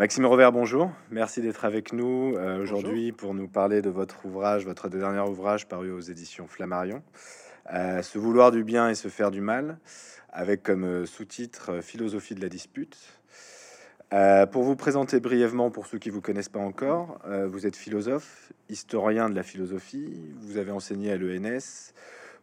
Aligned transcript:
Maxime 0.00 0.24
Revers, 0.24 0.50
bonjour. 0.50 0.90
Merci 1.10 1.42
d'être 1.42 1.66
avec 1.66 1.92
nous 1.92 2.34
euh, 2.34 2.62
aujourd'hui 2.62 3.12
pour 3.12 3.34
nous 3.34 3.48
parler 3.48 3.82
de 3.82 3.90
votre 3.90 4.24
ouvrage, 4.24 4.64
votre 4.64 4.88
dernier 4.88 5.20
ouvrage 5.20 5.68
paru 5.68 5.92
aux 5.92 6.00
éditions 6.00 6.46
Flammarion, 6.46 7.02
euh, 7.74 8.00
Se 8.00 8.16
vouloir 8.16 8.50
du 8.50 8.64
bien 8.64 8.88
et 8.88 8.94
se 8.94 9.08
faire 9.08 9.30
du 9.30 9.42
mal, 9.42 9.76
avec 10.32 10.62
comme 10.62 10.84
euh, 10.84 11.04
sous-titre 11.04 11.82
Philosophie 11.82 12.34
de 12.34 12.40
la 12.40 12.48
dispute. 12.48 12.96
pour 14.52 14.62
vous 14.62 14.74
présenter 14.74 15.20
brièvement, 15.20 15.70
pour 15.70 15.86
ceux 15.86 15.98
qui 15.98 16.08
vous 16.08 16.22
connaissent 16.22 16.48
pas 16.48 16.60
encore, 16.60 17.20
vous 17.48 17.66
êtes 17.66 17.76
philosophe, 17.76 18.52
historien 18.70 19.28
de 19.28 19.34
la 19.34 19.42
philosophie, 19.42 20.32
vous 20.40 20.56
avez 20.56 20.70
enseigné 20.70 21.12
à 21.12 21.18
l'ENS, 21.18 21.92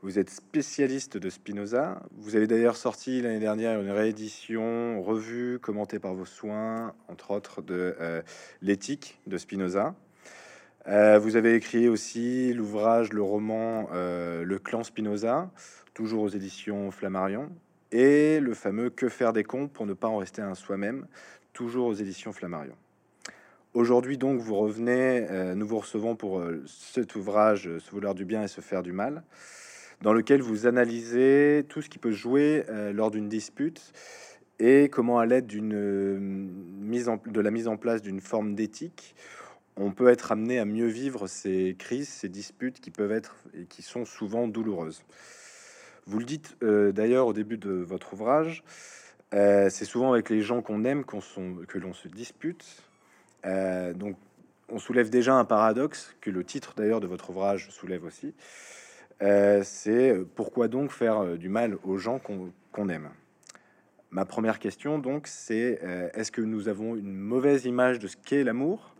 vous 0.04 0.20
êtes 0.20 0.29
spécialiste 0.29 1.18
de 1.18 1.30
Spinoza. 1.30 2.00
Vous 2.18 2.36
avez 2.36 2.45
d'ailleurs 2.45 2.77
sorti 2.77 3.20
l'année 3.21 3.39
dernière 3.39 3.82
une 3.82 3.89
réédition, 3.89 5.02
revue, 5.02 5.57
commentée 5.59 5.98
par 5.98 6.13
vos 6.13 6.25
soins, 6.25 6.93
entre 7.07 7.31
autres 7.31 7.63
de 7.63 7.95
euh, 7.99 8.21
l'éthique 8.62 9.20
de 9.26 9.38
Spinoza. 9.38 9.95
Euh, 10.88 11.18
vous 11.18 11.35
avez 11.35 11.55
écrit 11.55 11.88
aussi 11.88 12.54
l'ouvrage, 12.54 13.12
le 13.12 13.23
roman 13.23 13.90
euh, 13.91 14.44
Le 14.44 14.59
clan 14.59 14.84
Spinoza, 14.84 15.49
toujours 15.95 16.21
aux 16.21 16.29
éditions 16.29 16.91
Flammarion, 16.91 17.49
et 17.91 18.40
le 18.40 18.54
fameux 18.54 18.91
Que 18.91 19.09
faire 19.09 19.34
des 19.34 19.43
cons 19.43 19.68
pour 19.68 19.88
ne 19.88 19.93
pas 19.93 20.07
en 20.07 20.18
rester 20.18 20.43
un 20.43 20.54
soi-même, 20.54 21.07
toujours 21.54 21.88
aux 21.88 21.95
éditions 21.95 22.34
Flammarion. 22.34 22.76
Aujourd'hui 23.73 24.20
donc, 24.20 24.40
vous 24.40 24.55
revenez, 24.55 25.27
nous 25.55 25.68
vous 25.68 25.79
recevons 25.79 26.16
pour 26.16 26.41
cet 26.66 27.16
ouvrage, 27.16 27.70
Se 27.79 27.91
vouloir 27.91 28.16
du 28.16 28.26
bien 28.26 28.43
et 28.43 28.48
se 28.48 28.62
faire 28.62 28.82
du 28.82 28.91
mal 28.91 29.23
dans 30.01 30.13
lequel 30.13 30.41
vous 30.41 30.67
analysez 30.67 31.65
tout 31.69 31.81
ce 31.81 31.89
qui 31.89 31.97
peut 31.97 32.11
jouer 32.11 32.65
euh, 32.69 32.93
lors 32.93 33.11
d'une 33.11 33.27
dispute 33.27 33.93
et 34.59 34.89
comment, 34.89 35.20
à 35.20 35.25
l'aide 35.25 35.47
d'une 35.47 35.73
euh, 35.75 36.17
mise 36.20 37.09
en, 37.09 37.21
de 37.25 37.41
la 37.41 37.51
mise 37.51 37.67
en 37.67 37.77
place 37.77 38.01
d'une 38.01 38.21
forme 38.21 38.55
d'éthique, 38.55 39.15
on 39.75 39.91
peut 39.91 40.09
être 40.09 40.31
amené 40.31 40.57
à 40.57 40.65
mieux 40.65 40.87
vivre 40.87 41.27
ces 41.27 41.76
crises, 41.77 42.09
ces 42.09 42.29
disputes 42.29 42.79
qui 42.79 42.89
peuvent 42.89 43.12
être 43.12 43.35
et 43.54 43.65
qui 43.65 43.84
sont 43.84 44.05
souvent 44.05 44.48
douloureuses. 44.48 45.04
Vous 46.07 46.20
le 46.20 46.26
dites 46.26 46.57
euh, 46.63 46.91
d'ailleurs 46.91 47.27
au 47.27 47.34
début 47.34 47.57
de 47.57 47.71
votre 47.71 48.13
ouvrage, 48.13 48.63
c'est 49.32 49.84
souvent 49.84 50.13
avec 50.13 50.29
les 50.29 50.41
gens 50.41 50.61
qu'on 50.61 50.85
aime 50.85 51.04
qu'on 51.04 51.20
que 51.67 51.77
l'on 51.77 51.93
se 51.93 52.07
dispute. 52.07 52.82
donc, 53.43 54.15
on 54.70 54.79
soulève 54.79 55.09
déjà 55.09 55.35
un 55.35 55.43
paradoxe 55.43 56.15
que 56.21 56.29
le 56.29 56.45
titre 56.45 56.73
d'ailleurs 56.77 57.01
de 57.01 57.07
votre 57.07 57.29
ouvrage 57.29 57.70
soulève 57.70 58.05
aussi. 58.05 58.34
Euh, 59.21 59.62
c'est 59.63 60.12
euh, 60.12 60.27
pourquoi 60.35 60.68
donc 60.68 60.91
faire 60.91 61.20
euh, 61.20 61.37
du 61.37 61.49
mal 61.49 61.77
aux 61.84 61.98
gens 61.98 62.20
qu'on 62.20 62.90
aime? 62.90 63.10
Ma 64.12 64.25
première 64.25 64.59
question, 64.59 65.00
donc, 65.00 65.28
c'est 65.28 65.81
est-ce 66.13 66.31
que 66.31 66.41
nous 66.41 66.69
avons 66.69 66.96
une 66.96 67.13
mauvaise 67.13 67.66
image 67.66 68.00
de 68.00 68.07
ce 68.07 68.16
qu'est 68.16 68.45
l'amour? 68.45 68.95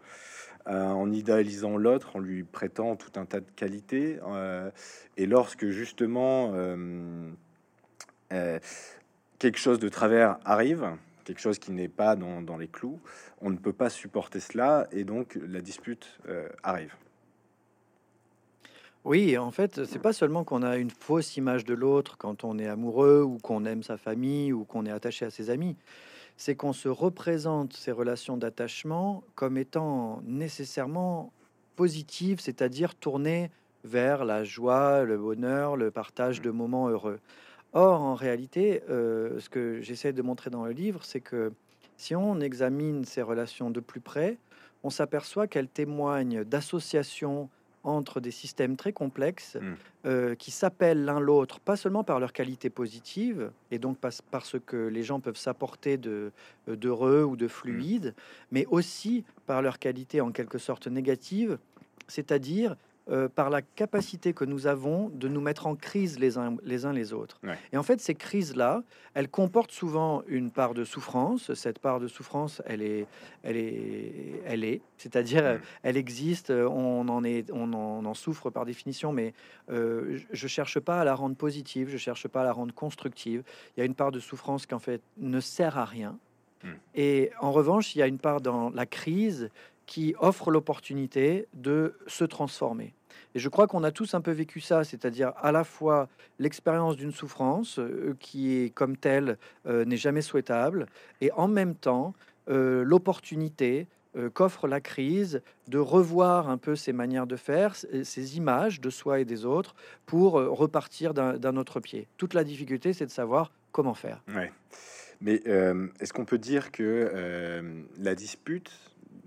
En 0.66 1.14
idéalisant 1.14 1.78
l'autre, 1.78 2.18
en 2.18 2.20
lui 2.20 2.44
prêtant 2.44 2.98
tout 2.98 3.18
un 3.18 3.23
tas 3.23 3.40
de 3.40 3.50
qualités, 3.56 4.20
et 5.16 5.26
lorsque 5.26 5.70
justement 5.70 6.52
quelque 8.30 9.58
chose 9.58 9.80
de 9.80 9.88
travers 9.88 10.40
arrive, 10.44 10.86
quelque 11.23 11.40
chose 11.40 11.58
qui 11.58 11.72
n'est 11.72 11.88
pas 11.88 12.18
dans, 12.18 12.42
dans, 12.42 12.58
les 12.58 12.68
clous, 12.68 13.00
on 13.40 13.50
ne 13.50 13.58
peut 13.58 13.72
pas 13.72 13.90
supporter 13.90 14.42
cela, 14.42 14.90
et 14.92 15.06
donc 15.06 15.40
la 15.48 15.62
dispute 15.62 16.20
arrive. 16.64 16.94
Oui, 19.08 19.38
en 19.38 19.52
fait, 19.52 19.86
c'est 19.86 20.02
pas 20.02 20.12
seulement 20.12 20.44
qu'on 20.44 20.64
a 20.64 20.76
une 20.76 20.90
fausse 20.90 21.38
image 21.38 21.64
de 21.64 21.74
l'autre 21.74 22.18
quand 22.18 22.44
on 22.44 22.60
est 22.60 22.68
amoureux 22.68 23.22
ou 23.22 23.38
qu'on 23.38 23.64
aime 23.64 23.82
sa 23.82 23.96
famille 23.96 24.52
ou 24.52 24.66
qu'on 24.66 24.86
est 24.86 24.92
attaché 24.92 25.24
à 25.24 25.30
ses 25.30 25.50
amis. 25.50 25.78
C'est 26.36 26.56
qu'on 26.58 26.74
se 26.74 26.90
représente 26.90 27.72
ces 27.72 27.94
relations 27.94 28.36
d'attachement 28.36 29.24
comme 29.36 29.58
étant 29.58 30.22
nécessairement 30.26 31.32
positives, 31.78 32.42
c'est-à-dire 32.42 32.96
tournées 32.96 33.50
vers 33.86 34.26
la 34.26 34.44
joie, 34.44 35.06
le 35.06 35.18
bonheur, 35.18 35.78
le 35.78 35.90
partage 35.90 36.42
de 36.42 36.52
moments 36.52 36.90
heureux. 36.90 37.22
Or, 37.72 38.02
en 38.02 38.14
réalité, 38.14 38.84
euh, 38.90 39.40
ce 39.40 39.48
que 39.48 39.80
j'essaie 39.80 40.12
de 40.12 40.22
montrer 40.22 40.50
dans 40.50 40.66
le 40.66 40.73
livre, 40.73 41.06
c'est 41.06 41.22
que 41.22 41.54
si 41.96 42.14
on 42.14 42.42
examine 42.42 43.06
ces 43.06 43.22
relations 43.22 43.72
de 43.72 43.80
plus 43.80 44.02
près, 44.02 44.38
on 44.84 44.90
s'aperçoit 44.90 45.48
qu'elles 45.48 45.70
témoignent 45.70 46.44
d'associations 46.44 47.50
entre 47.87 48.20
des 48.20 48.31
systèmes 48.31 48.75
très 48.75 48.92
complexes 48.92 49.55
mmh. 49.55 49.73
euh, 50.05 50.36
qui 50.36 50.52
s'appellent 50.52 51.05
l'un 51.05 51.20
l'autre, 51.20 51.59
pas 51.59 51.77
seulement 51.77 52.03
par 52.03 52.20
leur 52.20 52.33
qualité 52.33 52.70
positive, 52.70 53.52
et 53.71 53.80
donc 53.80 53.98
parce 53.98 54.21
que 54.65 54.87
les 54.87 55.03
gens 55.03 55.20
peuvent 55.20 55.37
s'apporter 55.37 55.98
de 55.98 56.31
euh, 56.67 56.75
d'heureux 56.75 57.23
ou 57.23 57.36
de 57.36 57.45
mmh. 57.45 57.49
fluide, 57.49 58.15
mais 58.52 58.65
aussi 58.67 59.23
par 59.45 59.61
leur 59.61 59.80
qualité 59.80 60.21
en 60.21 60.31
quelque 60.31 60.58
sorte 60.58 60.87
négative, 60.87 61.58
c'est-à-dire 62.08 62.75
euh, 63.10 63.30
par 63.30 63.50
la 63.50 63.62
capacité 63.62 64.34
que 64.34 64.44
nous 64.44 64.68
avons 64.68 65.08
de 65.10 65.30
nous 65.30 65.40
mettre 65.40 65.66
en 65.66 65.76
crise 65.76 66.20
les 66.20 66.38
uns 66.38 66.58
les, 66.64 66.86
uns 66.86 66.92
les 66.92 67.14
autres. 67.14 67.40
Et 67.72 67.78
en 67.78 67.84
fait, 67.84 68.02
ces 68.02 68.16
crises-là, 68.16 68.84
elles 69.14 69.30
comportent 69.30 69.72
souvent 69.72 70.23
une 70.28 70.52
part 70.52 70.73
de 70.73 70.84
souffrance. 70.84 71.54
Cette 71.54 71.80
part 71.80 72.02
de 72.02 72.08
souffrance, 72.08 72.62
elle 72.66 72.82
est, 72.82 73.08
elle 73.44 73.56
est, 73.56 74.42
elle 74.46 74.66
est, 74.66 74.82
c'est-à-dire, 74.98 75.44
mm. 75.44 75.60
elle 75.84 75.96
existe. 75.96 76.50
On 76.52 77.08
en 77.08 77.23
est, 77.23 77.50
on 77.52 77.73
en, 77.73 78.14
souffre 78.14 78.50
par 78.50 78.66
définition, 78.66 79.14
mais 79.14 79.34
euh, 79.70 80.20
je 80.32 80.48
cherche 80.48 80.80
pas 80.80 81.00
à 81.00 81.06
la 81.06 81.16
rendre 81.16 81.36
positive, 81.36 81.88
je 81.90 81.98
cherche 81.98 82.28
pas 82.28 82.42
à 82.42 82.44
la 82.44 82.52
rendre 82.52 82.73
constructive. 82.73 83.44
Il 83.76 83.80
y 83.80 83.84
a 83.84 83.86
une 83.86 83.96
part 83.96 84.12
de 84.12 84.20
souffrance 84.20 84.66
qui 84.66 84.73
en 84.73 84.80
fait 84.80 85.02
ne 85.17 85.40
sert 85.40 85.78
à 85.78 85.86
rien. 85.86 86.17
Mm. 86.64 86.67
Et 86.96 87.32
en 87.40 87.54
revanche, 87.54 87.96
il 87.96 88.00
y 88.00 88.02
a 88.02 88.08
une 88.08 88.20
part 88.20 88.42
dans 88.42 88.70
la 88.70 88.86
crise 88.86 89.50
qui 89.87 90.14
offre 90.20 90.52
l'opportunité 90.52 91.48
de 91.55 91.95
se 92.05 92.25
transformer. 92.25 92.93
Et 93.33 93.39
je 93.39 93.49
crois 93.49 93.67
qu'on 93.67 93.83
a 93.83 93.92
tous 93.92 94.14
un 94.14 94.21
peu 94.21 94.31
vécu 94.31 94.59
ça, 94.59 94.83
c'est-à-dire 94.83 95.33
à 95.37 95.52
la 95.52 95.64
fois 95.64 96.09
l'expérience 96.39 96.98
d'une 96.98 97.11
souffrance 97.11 97.80
euh, 97.80 98.15
qui 98.20 98.53
est 98.55 98.70
comme 98.70 98.98
telle 98.98 99.37
euh, 99.65 99.86
n'est 99.86 99.98
jamais 99.98 100.21
souhaitable, 100.21 100.87
et 101.21 101.31
en 101.31 101.48
même 101.48 101.73
temps 101.73 102.14
euh, 102.49 102.83
l'opportunité 102.83 103.87
qu'offre 104.33 104.67
la 104.67 104.81
crise 104.81 105.43
de 105.67 105.77
revoir 105.77 106.49
un 106.49 106.58
peu 106.58 106.75
ses 106.75 106.92
manières 106.92 107.27
de 107.27 107.36
faire, 107.36 107.75
ces 107.75 108.37
images 108.37 108.81
de 108.81 108.89
soi 108.89 109.19
et 109.19 109.25
des 109.25 109.45
autres, 109.45 109.75
pour 110.08 110.31
repartir 110.33 111.14
d'un 111.14 111.55
autre 111.55 111.80
pied. 111.80 112.08
Toute 112.17 112.33
la 112.33 112.43
difficulté, 112.43 112.93
c'est 112.93 113.05
de 113.05 113.11
savoir 113.11 113.52
comment 113.71 113.93
faire. 113.93 114.23
Ouais. 114.33 114.52
Mais 115.21 115.36
est-ce 115.99 116.14
qu'on 116.14 116.25
peut 116.25 116.39
dire 116.39 116.71
que 116.71 117.61
la 117.99 118.15
dispute, 118.15 118.71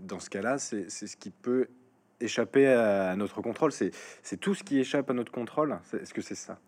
dans 0.00 0.20
ce 0.20 0.30
cas-là, 0.30 0.58
c'est 0.58 0.88
ce 0.90 1.16
qui 1.16 1.30
peut 1.30 1.68
échapper 2.20 2.66
à 2.66 3.16
notre 3.16 3.40
contrôle. 3.40 3.72
C'est 3.72 4.36
tout 4.40 4.54
ce 4.54 4.62
qui 4.62 4.78
échappe 4.78 5.10
à 5.10 5.14
notre 5.14 5.32
contrôle. 5.32 5.78
Est-ce 5.92 6.14
que 6.14 6.22
c'est 6.22 6.34
ça? 6.34 6.58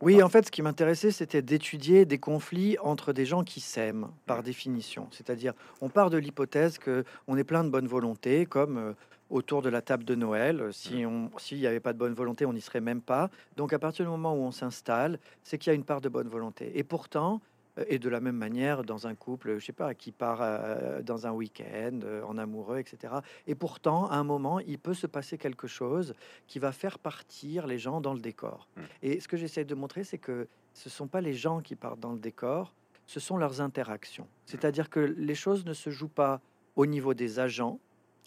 Oui, 0.00 0.22
en 0.22 0.28
fait, 0.28 0.46
ce 0.46 0.50
qui 0.50 0.62
m'intéressait, 0.62 1.10
c'était 1.10 1.42
d'étudier 1.42 2.04
des 2.04 2.18
conflits 2.18 2.76
entre 2.80 3.12
des 3.12 3.24
gens 3.24 3.42
qui 3.42 3.60
s'aiment, 3.60 4.08
par 4.26 4.42
définition. 4.42 5.08
C'est-à-dire, 5.10 5.54
on 5.80 5.88
part 5.88 6.10
de 6.10 6.18
l'hypothèse 6.18 6.78
que 6.78 7.04
on 7.26 7.36
est 7.36 7.44
plein 7.44 7.64
de 7.64 7.70
bonne 7.70 7.86
volonté, 7.86 8.44
comme 8.44 8.76
euh, 8.76 8.92
autour 9.30 9.62
de 9.62 9.70
la 9.70 9.80
table 9.80 10.04
de 10.04 10.14
Noël. 10.14 10.68
Si 10.72 11.04
on, 11.06 11.30
s'il 11.38 11.58
n'y 11.58 11.66
avait 11.66 11.80
pas 11.80 11.92
de 11.92 11.98
bonne 11.98 12.12
volonté, 12.12 12.44
on 12.44 12.52
n'y 12.52 12.60
serait 12.60 12.82
même 12.82 13.00
pas. 13.00 13.30
Donc, 13.56 13.72
à 13.72 13.78
partir 13.78 14.04
du 14.04 14.10
moment 14.10 14.34
où 14.34 14.42
on 14.42 14.52
s'installe, 14.52 15.18
c'est 15.42 15.58
qu'il 15.58 15.70
y 15.70 15.72
a 15.72 15.74
une 15.74 15.84
part 15.84 16.02
de 16.02 16.08
bonne 16.08 16.28
volonté. 16.28 16.70
Et 16.78 16.84
pourtant, 16.84 17.40
et 17.88 17.98
de 17.98 18.08
la 18.08 18.20
même 18.20 18.36
manière, 18.36 18.84
dans 18.84 19.06
un 19.06 19.14
couple, 19.14 19.58
je 19.58 19.64
sais 19.64 19.72
pas, 19.72 19.94
qui 19.94 20.12
part 20.12 20.38
euh, 20.42 21.02
dans 21.02 21.26
un 21.26 21.32
week-end, 21.32 22.00
euh, 22.04 22.22
en 22.22 22.38
amoureux, 22.38 22.78
etc. 22.78 23.14
Et 23.46 23.54
pourtant, 23.54 24.08
à 24.08 24.16
un 24.16 24.24
moment, 24.24 24.60
il 24.60 24.78
peut 24.78 24.94
se 24.94 25.06
passer 25.06 25.38
quelque 25.38 25.66
chose 25.66 26.14
qui 26.46 26.58
va 26.58 26.72
faire 26.72 26.98
partir 26.98 27.66
les 27.66 27.78
gens 27.78 28.00
dans 28.00 28.14
le 28.14 28.20
décor. 28.20 28.68
Mmh. 28.76 28.82
Et 29.02 29.20
ce 29.20 29.28
que 29.28 29.36
j'essaie 29.36 29.64
de 29.64 29.74
montrer, 29.74 30.04
c'est 30.04 30.18
que 30.18 30.46
ce 30.72 30.88
sont 30.88 31.08
pas 31.08 31.20
les 31.20 31.34
gens 31.34 31.60
qui 31.60 31.74
partent 31.74 32.00
dans 32.00 32.12
le 32.12 32.18
décor, 32.18 32.74
ce 33.06 33.20
sont 33.20 33.36
leurs 33.36 33.60
interactions. 33.60 34.24
Mmh. 34.24 34.46
C'est-à-dire 34.46 34.90
que 34.90 35.00
les 35.00 35.34
choses 35.34 35.64
ne 35.64 35.74
se 35.74 35.90
jouent 35.90 36.08
pas 36.08 36.40
au 36.76 36.86
niveau 36.86 37.14
des 37.14 37.38
agents 37.38 37.80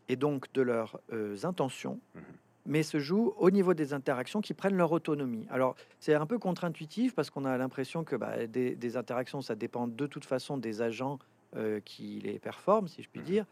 et 0.10 0.16
donc 0.16 0.52
de 0.54 0.62
leurs 0.62 1.00
euh, 1.12 1.36
intentions, 1.44 2.00
mmh 2.16 2.20
mais 2.68 2.84
se 2.84 3.00
joue 3.00 3.34
au 3.38 3.50
niveau 3.50 3.74
des 3.74 3.94
interactions 3.94 4.42
qui 4.42 4.54
prennent 4.54 4.76
leur 4.76 4.92
autonomie. 4.92 5.48
Alors, 5.50 5.76
c'est 6.00 6.14
un 6.14 6.26
peu 6.26 6.38
contre-intuitif 6.38 7.16
parce 7.16 7.30
qu'on 7.30 7.46
a 7.46 7.58
l'impression 7.58 8.04
que 8.04 8.16
bah, 8.16 8.46
des, 8.46 8.98
interactions, 8.98 9.42
ça 9.42 9.56
dépend 9.56 9.88
de 9.88 10.06
toute 10.06 10.26
façon 10.26 10.58
des 10.58 10.82
agents 10.82 11.18
euh, 11.56 11.80
qui 11.80 12.20
les 12.20 12.40
performent, 12.40 12.90
si 12.90 13.02
je 13.02 13.10
puis 13.10 13.22
mmh 13.22 13.24
dire. 13.24 13.46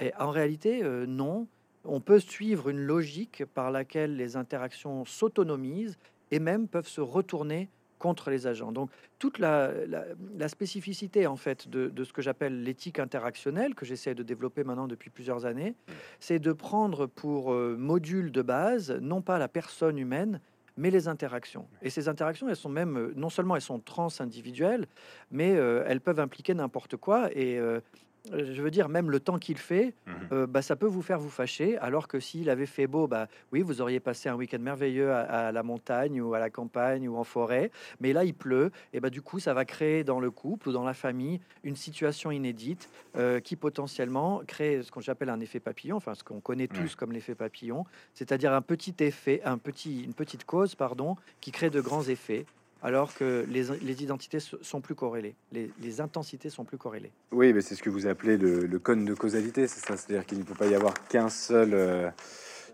Et 0.00 0.12
en 0.18 0.30
réalité, 0.30 0.82
euh, 0.82 1.06
non. 1.06 1.46
On 1.84 2.00
peut 2.00 2.18
suivre 2.18 2.68
une 2.68 2.80
logique 2.80 3.44
par 3.54 3.70
laquelle 3.70 4.16
les 4.16 4.36
interactions 4.36 5.04
s'autonomisent 5.04 5.96
et 6.32 6.40
même 6.40 6.66
peuvent 6.66 6.88
se 6.88 7.00
retourner 7.00 7.68
contre 7.98 8.30
les 8.30 8.46
agents. 8.46 8.72
Donc 8.72 8.90
toute 9.18 9.38
la, 9.38 9.72
spécificité 10.48 11.26
en 11.26 11.36
fait 11.36 11.68
de, 11.68 12.04
ce 12.04 12.12
que 12.12 12.22
j'appelle 12.22 12.62
l'éthique 12.62 12.98
interactionnelle 12.98 13.74
que 13.74 13.84
j'essaie 13.84 14.14
de 14.14 14.22
développer 14.22 14.64
maintenant 14.64 14.86
depuis 14.86 15.10
plusieurs 15.10 15.44
années, 15.44 15.70
mmh. 15.70 15.92
c'est 16.20 16.38
de 16.38 16.52
prendre 16.52 17.06
pour 17.06 17.52
euh, 17.52 17.76
module 17.78 18.32
de 18.32 18.42
base 18.42 18.92
non 19.00 19.22
pas 19.22 19.38
la 19.38 19.48
personne 19.48 19.98
humaine, 19.98 20.40
mais 20.76 20.90
les 20.90 21.08
interactions. 21.08 21.66
Et 21.82 21.90
ces 21.90 22.08
interactions, 22.08 22.48
elles 22.48 22.56
sont 22.56 22.68
même 22.68 22.96
euh, 22.96 23.12
non 23.16 23.30
seulement 23.30 23.56
elles 23.56 23.62
sont 23.62 23.78
trans 23.78 24.08
individuelles, 24.20 24.86
mais 25.30 25.56
euh, 25.56 25.84
elles 25.86 26.00
peuvent 26.00 26.20
impliquer 26.20 26.54
n'importe 26.54 26.96
quoi. 26.96 27.30
Et 27.32 27.58
je 28.32 28.60
veux 28.62 28.70
dire, 28.70 28.88
même 28.88 29.10
le 29.10 29.20
temps 29.20 29.38
qu'il 29.38 29.58
fait, 29.58 29.94
Mhm. 30.06 30.14
euh, 30.32 30.46
bah, 30.46 30.62
ça 30.62 30.76
peut 30.76 30.86
vous 30.86 31.02
faire 31.02 31.18
vous 31.18 31.30
fâcher, 31.30 31.78
alors 31.78 32.08
que 32.08 32.18
s'il 32.20 32.50
avait 32.50 32.66
fait 32.66 32.86
beau, 32.86 33.06
bah, 33.06 33.28
oui, 33.52 33.62
vous 33.62 33.80
auriez 33.80 34.00
passé 34.00 34.28
un 34.28 34.34
week-end 34.34 34.58
merveilleux 34.58 35.12
à, 35.12 35.20
à 35.48 35.52
la 35.52 35.62
montagne 35.62 36.20
ou 36.20 36.34
à 36.34 36.38
la 36.38 36.50
campagne 36.50 37.08
ou 37.08 37.16
en 37.16 37.24
forêt, 37.24 37.70
mais 38.00 38.12
là, 38.12 38.24
il 38.24 38.34
pleut, 38.34 38.70
et 38.92 39.00
bah, 39.00 39.10
du 39.10 39.22
coup, 39.22 39.38
ça 39.38 39.54
va 39.54 39.64
créer 39.64 40.04
dans 40.04 40.20
le 40.20 40.30
couple 40.30 40.68
ou 40.70 40.72
dans 40.72 40.84
la 40.84 40.94
famille 40.94 41.40
une 41.62 41.76
situation 41.76 42.30
inédite 42.30 42.88
euh, 43.16 43.40
qui 43.40 43.56
potentiellement 43.56 44.42
crée 44.46 44.82
ce 44.82 44.90
qu'on 44.90 45.00
j'appelle 45.00 45.28
un 45.30 45.40
effet 45.40 45.60
papillon, 45.60 45.96
enfin 45.96 46.14
ce 46.14 46.24
qu'on 46.24 46.40
connaît 46.40 46.68
tous 46.68 46.96
comme 46.96 47.12
l'effet 47.12 47.34
papillon, 47.34 47.84
c'est-à-dire 48.14 48.52
un 48.52 48.62
petit 48.62 48.94
effet, 49.00 49.40
un 49.44 49.58
petit, 49.58 50.02
une 50.02 50.14
petite 50.14 50.44
cause, 50.44 50.74
pardon, 50.74 51.16
qui 51.40 51.52
crée 51.52 51.70
de 51.70 51.80
grands 51.80 52.02
effets. 52.02 52.46
Alors 52.82 53.14
que 53.14 53.44
les, 53.48 54.02
identités 54.02 54.38
sont 54.38 54.80
plus 54.80 54.94
corrélées, 54.94 55.34
les, 55.52 56.00
intensités 56.00 56.50
sont 56.50 56.64
plus 56.64 56.78
corrélées. 56.78 57.10
Oui, 57.32 57.52
mais 57.52 57.60
c'est 57.60 57.74
ce 57.74 57.82
que 57.82 57.90
vous 57.90 58.06
appelez 58.06 58.36
le, 58.36 58.78
cône 58.78 59.04
de 59.04 59.14
causalité, 59.14 59.66
c'est 59.66 59.80
ça 59.80 59.96
C'est-à-dire 59.96 60.26
qu'il 60.26 60.38
ne 60.38 60.44
peut 60.44 60.54
pas 60.54 60.66
y 60.66 60.74
avoir 60.74 60.94
qu'un 61.08 61.28
seul, 61.28 61.72
euh, 61.72 62.10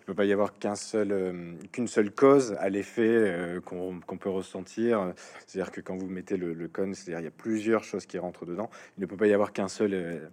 il 0.03 0.07
peut 0.07 0.15
pas 0.15 0.25
y 0.25 0.33
avoir 0.33 0.59
qu'un 0.59 0.75
seul, 0.75 1.13
euh, 1.13 1.53
qu'une 1.71 1.87
seule 1.87 2.11
cause 2.11 2.57
à 2.59 2.69
l'effet 2.69 3.07
euh, 3.07 3.61
qu'on 3.61 4.17
peut 4.19 4.29
ressentir. 4.29 5.13
C'est-à-dire 5.47 5.71
que 5.71 5.81
quand 5.81 5.97
vous 5.97 6.09
mettez 6.09 6.37
le, 6.37 6.67
cône, 6.67 6.95
c'est-à-dire 6.95 7.21
il 7.21 7.25
y 7.25 7.29
a 7.29 7.31
plusieurs 7.31 7.85
choses 7.85 8.07
qui 8.07 8.19
rentrent 8.19 8.45
dedans. 8.45 8.69
Il 8.99 9.03
ne 9.03 9.07
peut 9.07 9.17
pas 9.17 9.29
y 9.29 9.33
avoir 9.33 9.53
qu'un 9.53 9.69
seul, 9.69 9.95
euh, 9.95 10.27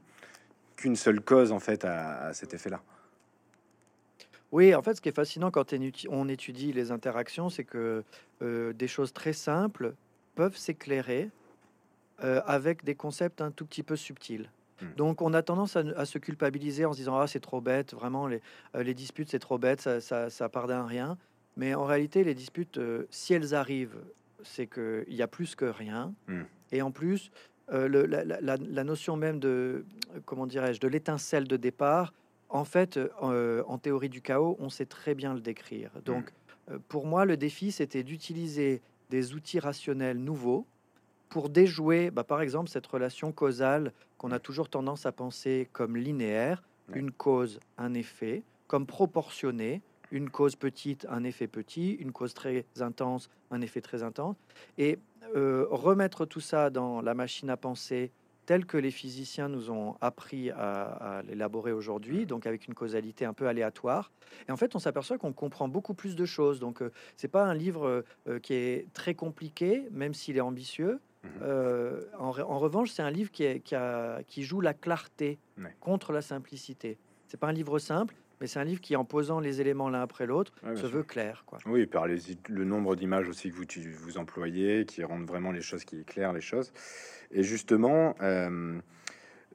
qu'une 0.75 0.95
seule 0.95 1.21
cause 1.21 1.51
en 1.51 1.59
fait 1.59 1.85
à 1.85 2.33
cet 2.33 2.55
effet-là. 2.55 2.81
Oui, 4.51 4.73
en 4.73 4.81
fait, 4.81 4.95
ce 4.95 5.01
qui 5.01 5.09
est 5.09 5.15
fascinant 5.15 5.51
quand 5.51 5.73
on 6.09 6.27
étudie 6.27 6.73
les 6.73 6.91
interactions, 6.91 7.49
c'est 7.49 7.63
que 7.63 8.03
euh, 8.41 8.73
des 8.73 8.87
choses 8.87 9.13
très 9.13 9.33
simples 9.33 9.93
peuvent 10.35 10.57
s'éclairer 10.57 11.29
euh, 12.23 12.41
avec 12.45 12.83
des 12.83 12.95
concepts 12.95 13.41
un 13.41 13.51
tout 13.51 13.65
petit 13.65 13.83
peu 13.83 13.95
subtils. 13.95 14.49
Hmm. 14.81 14.87
Donc, 14.97 15.21
on 15.21 15.33
a 15.33 15.41
tendance 15.43 15.75
à, 15.75 15.83
à 15.95 16.05
se 16.05 16.17
culpabiliser 16.17 16.85
en 16.85 16.93
se 16.93 16.97
disant 16.97 17.17
Ah, 17.19 17.27
c'est 17.27 17.39
trop 17.39 17.61
bête, 17.61 17.93
vraiment, 17.93 18.27
les, 18.27 18.41
euh, 18.75 18.83
les 18.83 18.93
disputes, 18.93 19.29
c'est 19.29 19.39
trop 19.39 19.57
bête, 19.57 19.81
ça, 19.81 20.01
ça, 20.01 20.29
ça 20.29 20.49
part 20.49 20.67
d'un 20.67 20.85
rien. 20.85 21.17
Mais 21.57 21.75
en 21.75 21.85
réalité, 21.85 22.23
les 22.23 22.33
disputes, 22.33 22.77
euh, 22.77 23.05
si 23.11 23.33
elles 23.33 23.53
arrivent, 23.53 23.97
c'est 24.43 24.67
qu'il 24.67 25.13
y 25.13 25.21
a 25.21 25.27
plus 25.27 25.55
que 25.55 25.65
rien. 25.65 26.13
Hmm. 26.27 26.43
Et 26.71 26.81
en 26.81 26.91
plus, 26.91 27.31
euh, 27.71 27.87
le- 27.87 28.05
la, 28.05 28.23
la- 28.23 28.83
notion 28.83 29.15
même 29.15 29.39
de, 29.39 29.85
comment 30.25 30.47
dirais-je, 30.47 30.79
de 30.79 30.87
l'étincelle 30.87 31.47
de 31.47 31.57
départ, 31.57 32.13
en 32.49 32.65
fait, 32.65 32.97
euh, 32.97 33.63
en 33.67 33.77
théorie 33.77 34.09
du 34.09 34.21
chaos, 34.21 34.57
on 34.59 34.69
sait 34.69 34.85
très 34.85 35.15
bien 35.15 35.33
le 35.33 35.39
décrire. 35.39 35.91
Donc, 36.03 36.31
euh, 36.69 36.77
pour 36.87 37.05
moi, 37.05 37.25
le 37.25 37.37
défi, 37.37 37.71
c'était 37.71 38.03
d'utiliser 38.03 38.81
des 39.09 39.33
outils 39.33 39.59
rationnels 39.59 40.17
nouveaux 40.17 40.65
pour 41.29 41.49
déjouer, 41.49 42.09
bah, 42.09 42.23
par 42.23 42.41
exemple, 42.41 42.69
cette 42.69 42.87
relation 42.87 43.31
causale 43.31 43.93
qu'on 44.17 44.31
a 44.31 44.39
toujours 44.39 44.67
tendance 44.67 45.05
à 45.05 45.11
penser 45.11 45.69
comme 45.73 45.95
linéaire, 45.95 46.63
une 46.93 47.11
cause, 47.11 47.59
un 47.77 47.93
effet, 47.93 48.41
comme 48.67 48.87
proportionné, 48.87 49.81
une 50.11 50.31
cause 50.31 50.55
petite, 50.55 51.05
un 51.09 51.23
effet 51.23 51.47
petit, 51.47 51.91
une 51.91 52.11
cause 52.11 52.33
très 52.33 52.65
intense, 52.79 53.29
un 53.51 53.61
effet 53.61 53.81
très 53.81 54.01
intense, 54.01 54.35
et 54.79 54.97
euh, 55.35 55.67
remettre 55.69 56.25
tout 56.25 56.39
ça 56.39 56.71
dans 56.71 57.01
la 57.01 57.13
machine 57.13 57.51
à 57.51 57.57
penser 57.57 58.11
telle 58.49 58.65
que 58.65 58.77
les 58.77 58.89
physiciens 58.89 59.47
nous 59.47 59.69
ont 59.69 59.95
appris 60.01 60.49
à, 60.49 61.17
à 61.19 61.21
l'élaborer 61.21 61.71
aujourd'hui, 61.71 62.25
donc 62.25 62.47
avec 62.47 62.65
une 62.67 62.73
causalité 62.73 63.23
un 63.23 63.33
peu 63.33 63.47
aléatoire. 63.47 64.11
Et 64.47 64.51
en 64.51 64.57
fait, 64.57 64.75
on 64.75 64.79
s'aperçoit 64.79 65.19
qu'on 65.19 65.33
comprend 65.33 65.67
beaucoup 65.67 65.93
plus 65.93 66.15
de 66.15 66.25
choses. 66.25 66.59
Donc, 66.59 66.81
euh, 66.81 66.91
c'est 67.15 67.27
pas 67.27 67.43
un 67.45 67.53
livre 67.53 68.03
euh, 68.27 68.39
qui 68.39 68.55
est 68.55 68.87
très 68.93 69.13
compliqué, 69.13 69.87
même 69.91 70.15
s'il 70.15 70.35
est 70.35 70.41
ambitieux. 70.41 70.99
Mhm. 71.23 71.29
Euh, 71.43 72.01
en, 72.17 72.31
re- 72.31 72.41
en 72.41 72.57
revanche, 72.57 72.89
c'est 72.89 73.03
un 73.03 73.11
livre 73.11 73.29
qui, 73.29 73.43
est- 73.43 73.59
qui, 73.59 73.75
a- 73.75 74.23
qui 74.25 74.41
joue 74.41 74.61
la 74.61 74.73
clarté 74.73 75.37
Ouais. 75.59 75.75
contre 75.79 76.11
la 76.11 76.23
simplicité. 76.23 76.97
C'est 77.27 77.39
pas 77.39 77.49
un 77.49 77.53
livre 77.53 77.77
simple, 77.77 78.15
mais 78.41 78.47
c'est 78.47 78.59
un 78.59 78.63
livre 78.63 78.81
qui, 78.81 78.95
en 78.95 79.05
posant 79.05 79.39
les 79.39 79.61
éléments 79.61 79.89
l'un 79.89 80.01
après 80.01 80.25
l'autre, 80.25 80.51
Ouais, 80.63 80.75
se 80.75 80.81
sûr. 80.87 80.89
veut 80.89 81.03
clair. 81.03 81.43
Quoi. 81.45 81.59
Oui, 81.65 81.85
par 81.85 82.07
les, 82.07 82.17
le 82.49 82.63
nombre 82.65 82.95
d'images 82.95 83.27
aussi 83.27 83.49
que 83.51 83.55
vous, 83.55 83.65
vous 84.03 84.17
employez, 84.17 84.85
qui 84.85 85.03
rendent 85.03 85.27
vraiment 85.27 85.51
les 85.51 85.61
choses, 85.61 85.83
qui 85.83 85.99
éclairent 85.99 86.33
les 86.33 86.41
choses. 86.41 86.71
Et 87.31 87.43
justement, 87.43 88.15
euh, 88.21 88.79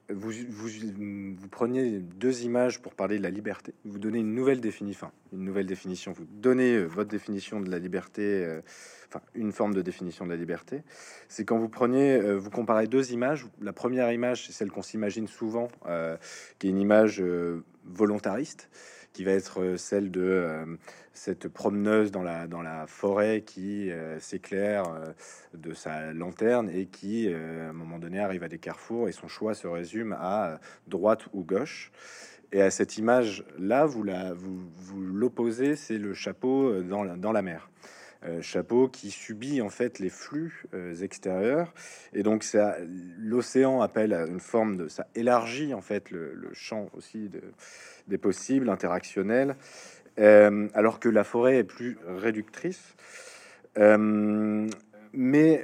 vous, 0.09 0.31
vous, 0.49 1.47
preniez 1.49 1.99
deux 1.99 2.43
images 2.43 2.81
pour 2.81 2.93
parler 2.93 3.17
de 3.17 3.23
la 3.23 3.29
liberté. 3.29 3.73
Vous 3.85 3.97
donnez 3.97 4.19
une 4.19 4.35
nouvelle 4.35 4.61
définition, 4.61 5.11
une 5.33 5.43
nouvelle 5.43 5.65
définition. 5.65 6.11
Vous 6.11 6.25
donnez 6.25 6.75
euh, 6.75 6.85
votre 6.85 7.09
définition 7.09 7.59
de 7.59 7.71
la 7.71 7.79
liberté, 7.79 8.21
euh, 8.21 8.61
enfin 9.07 9.21
une 9.33 9.51
forme 9.51 9.73
de 9.73 9.81
définition 9.81 10.25
de 10.25 10.29
la 10.29 10.35
liberté. 10.35 10.83
C'est 11.27 11.43
quand 11.43 11.57
vous 11.57 11.69
prenez, 11.69 12.13
euh, 12.13 12.35
vous 12.35 12.51
comparez 12.51 12.87
deux 12.87 13.13
images. 13.13 13.47
La 13.61 13.73
première 13.73 14.11
image, 14.11 14.45
c'est 14.45 14.53
celle 14.53 14.69
qu'on 14.69 14.83
s'imagine 14.83 15.27
souvent, 15.27 15.69
euh, 15.87 16.17
qui 16.59 16.67
est 16.67 16.69
une 16.69 16.79
image 16.79 17.23
volontariste, 17.85 18.69
qui 19.15 19.23
va 19.23 19.31
être 19.31 19.61
euh, 19.61 19.77
celle 19.77 20.11
de 20.11 20.21
euh, 20.21 20.65
cette 21.13 21.47
promeneuse 21.47 22.11
dans 22.11 22.21
la, 22.21 22.47
dans 22.47 22.61
la 22.61 22.85
forêt 22.85 23.43
qui 23.43 23.89
euh, 23.89 24.19
s'éclaire 24.19 24.83
de 25.53 25.73
sa 25.73 26.11
lanterne 26.11 26.69
et 26.69 26.87
qui, 26.87 27.33
à 27.33 27.69
un 27.69 27.73
moment 27.73 27.97
donné, 27.97 28.19
arrive 28.19 28.43
à 28.43 28.49
des 28.49 28.59
carrefours 28.59 29.07
et 29.07 29.13
son 29.13 29.29
choix 29.29 29.53
se 29.53 29.67
résume 29.67 30.13
à 30.19 30.59
droite 30.87 31.27
ou 31.31 31.43
gauche. 31.43 31.93
Et 32.51 32.61
à 32.61 32.69
cette 32.69 32.97
image-là, 32.97 33.85
vous 33.85 34.03
la, 34.03 34.33
vous, 34.33 35.01
l'opposez, 35.01 35.77
c'est 35.77 35.97
le 35.97 36.13
chapeau 36.13 36.81
dans 36.81 37.31
la 37.31 37.41
mer. 37.41 37.69
Euh, 38.27 38.41
chapeau 38.41 38.87
qui 38.87 39.11
subit 39.11 39.61
en 39.61 39.69
fait 39.69 39.99
les 39.99 40.09
flux 40.09 40.65
euh, 40.73 40.95
extérieurs 40.95 41.73
et 42.13 42.23
donc 42.23 42.43
ça 42.43 42.75
l'océan 43.19 43.81
appelle 43.81 44.13
à 44.13 44.25
une 44.25 44.39
forme 44.39 44.77
de 44.77 44.87
ça 44.87 45.05
élargit 45.13 45.75
en 45.75 45.81
fait 45.81 46.09
le, 46.09 46.49
champ 46.53 46.89
aussi 46.93 47.29
de, 47.29 47.41
des 48.07 48.17
possibles 48.17 48.69
interactionnels 48.69 49.55
euh, 50.17 50.67
alors 50.73 50.99
que 50.99 51.09
la 51.09 51.23
forêt 51.23 51.57
est 51.57 51.63
plus 51.63 51.97
réductrice. 52.07 52.95
Mais 55.17 55.63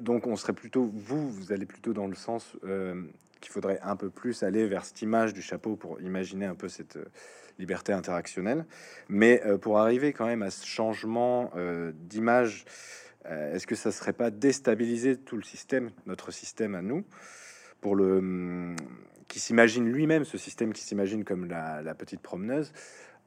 donc 0.00 0.26
on 0.26 0.36
serait 0.36 0.52
plutôt, 0.52 0.90
vous, 0.92 1.30
vous 1.30 1.52
allez 1.52 1.66
plutôt 1.66 1.92
dans 1.92 2.06
le 2.06 2.14
sens 2.14 2.56
qu'il 3.40 3.52
faudrait 3.52 3.80
un 3.82 3.96
peu 3.96 4.10
plus 4.10 4.42
aller 4.42 4.66
vers 4.66 4.84
cette 4.84 5.02
image 5.02 5.34
du 5.34 5.42
chapeau 5.42 5.76
pour 5.76 6.00
imaginer 6.00 6.46
un 6.46 6.54
peu 6.54 6.68
cette 6.68 6.98
liberté 7.58 7.92
interactionnelle. 7.92 8.64
Mais 9.08 9.42
euh, 9.44 9.58
pour 9.58 9.78
arriver 9.78 10.12
quand 10.12 10.26
même 10.26 10.42
à 10.42 10.50
ce 10.50 10.66
changement 10.66 11.50
euh, 11.56 11.92
d'image, 11.94 12.64
euh, 13.26 13.54
est-ce 13.54 13.66
que 13.66 13.74
ça 13.74 13.92
serait 13.92 14.12
pas 14.12 14.30
déstabiliser 14.30 15.16
tout 15.16 15.36
le 15.36 15.42
système, 15.42 15.90
notre 16.06 16.30
système 16.30 16.74
à 16.74 16.82
nous, 16.82 17.04
pour 17.80 17.96
le 17.96 18.18
hum, 18.18 18.76
qui 19.26 19.40
s'imagine 19.40 19.90
lui-même, 19.90 20.24
ce 20.24 20.38
système 20.38 20.72
qui 20.72 20.82
s'imagine 20.82 21.24
comme 21.24 21.46
la, 21.46 21.94
petite 21.94 22.20
promeneuse, 22.20 22.72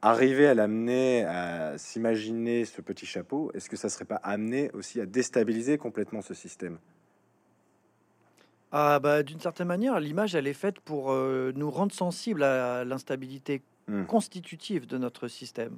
arriver 0.00 0.48
à 0.48 0.54
l'amener 0.54 1.24
à 1.24 1.78
s'imaginer 1.78 2.64
ce 2.64 2.80
petit 2.80 3.06
chapeau, 3.06 3.52
est-ce 3.54 3.70
que 3.70 3.76
ça 3.76 3.88
serait 3.88 4.04
pas 4.04 4.16
amené 4.16 4.70
aussi 4.72 5.00
à 5.00 5.06
déstabiliser 5.06 5.78
complètement 5.78 6.20
ce 6.20 6.34
système? 6.34 6.78
Ah, 8.72 8.98
bah, 8.98 9.22
D'une 9.22 9.38
certaine 9.38 9.68
manière, 9.68 10.00
l'image, 10.00 10.34
elle 10.34 10.48
est 10.48 10.54
faite 10.54 10.80
pour 10.80 11.12
nous 11.14 11.70
rendre 11.70 11.92
sensibles 11.92 12.42
à 12.42 12.84
l'instabilité 12.84 13.62
Hmm. 13.88 14.04
constitutive 14.04 14.86
de 14.86 14.96
notre 14.96 15.26
système. 15.26 15.76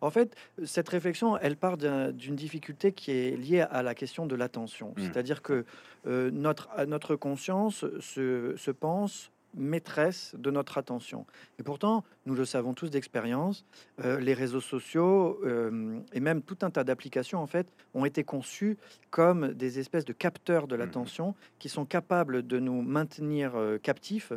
En 0.00 0.10
fait, 0.10 0.34
cette 0.64 0.88
réflexion, 0.88 1.38
elle 1.38 1.56
part 1.56 1.76
d'un- 1.76 2.10
d'une 2.10 2.34
difficulté 2.34 2.90
qui 2.92 3.12
est 3.12 3.36
liée 3.36 3.60
à 3.60 3.82
la 3.84 3.94
question 3.94 4.26
de 4.26 4.34
l'attention. 4.34 4.92
Hmm. 4.96 5.02
C'est-à-dire 5.02 5.40
que 5.40 5.64
euh, 6.08 6.30
notre, 6.32 6.68
notre 6.86 7.14
conscience 7.14 7.84
se, 8.00 8.54
se 8.56 8.70
pense 8.72 9.30
maîtresse 9.56 10.34
de 10.36 10.50
notre 10.50 10.78
attention. 10.78 11.26
Et 11.60 11.62
pourtant, 11.62 12.02
nous 12.26 12.34
le 12.34 12.44
savons 12.44 12.74
tous 12.74 12.90
d'expérience, 12.90 13.64
euh, 14.04 14.18
les 14.18 14.34
réseaux 14.34 14.60
sociaux 14.60 15.38
euh, 15.44 15.96
et 16.12 16.18
même 16.18 16.42
tout 16.42 16.58
un 16.62 16.70
tas 16.70 16.82
d'applications, 16.82 17.38
en 17.40 17.46
fait, 17.46 17.68
ont 17.94 18.04
été 18.04 18.24
conçus 18.24 18.76
comme 19.10 19.52
des 19.54 19.78
espèces 19.78 20.04
de 20.04 20.12
capteurs 20.12 20.66
de 20.66 20.74
l'attention 20.74 21.36
qui 21.60 21.68
sont 21.68 21.84
capables 21.84 22.44
de 22.44 22.58
nous 22.58 22.82
maintenir 22.82 23.52
euh, 23.54 23.78
captifs 23.78 24.32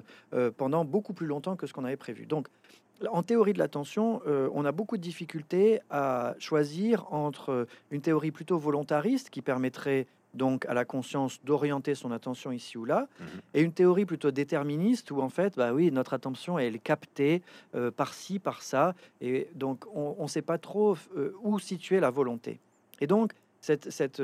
pendant 0.58 0.86
beaucoup 0.86 1.14
plus 1.14 1.26
longtemps 1.26 1.56
que 1.56 1.66
ce 1.66 1.74
qu'on 1.74 1.86
avait 1.86 1.98
prévu. 1.98 2.28
Donc, 2.28 2.48
en 3.12 3.24
théorie 3.24 3.54
de 3.54 3.60
l'attention, 3.60 4.22
euh, 4.28 4.50
on 4.54 4.66
a 4.66 4.72
beaucoup 4.72 4.98
de 4.98 5.02
difficultés 5.02 5.80
à 5.90 6.36
choisir 6.40 7.06
entre 7.14 7.68
une 7.92 8.02
théorie 8.02 8.32
plutôt 8.32 8.58
volontariste 8.58 9.30
qui 9.30 9.42
permettrait 9.42 10.08
donc 10.34 10.66
à 10.66 10.74
la 10.74 10.86
conscience 10.86 11.40
d'orienter 11.44 11.96
son 11.96 12.12
attention 12.12 12.52
ici 12.52 12.78
ou 12.78 12.86
là, 12.86 13.08
Mhm. 13.20 13.26
et 13.56 13.62
une 13.62 13.72
théorie 13.72 14.06
plutôt 14.06 14.30
déterministe 14.30 15.10
où 15.12 15.22
en 15.22 15.30
fait, 15.30 15.56
bah 15.56 15.74
oui, 15.74 15.92
notre 15.92 16.14
attention 16.14 16.60
elle 16.60 16.76
est 16.76 16.80
captée 16.80 17.42
euh, 17.76 17.90
par 17.92 18.14
ci, 18.14 18.38
par 18.38 18.62
ça, 18.62 18.94
et 19.22 19.48
donc 19.56 19.86
on 19.96 20.22
ne 20.24 20.28
sait 20.28 20.42
pas 20.44 20.58
trop 20.60 20.96
euh, 21.16 21.34
où 21.44 21.58
situer 21.60 22.00
la 22.00 22.12
volonté. 22.12 22.60
Et 23.02 23.08
donc 23.08 23.34
cette, 23.62 23.90
cette, 23.90 24.22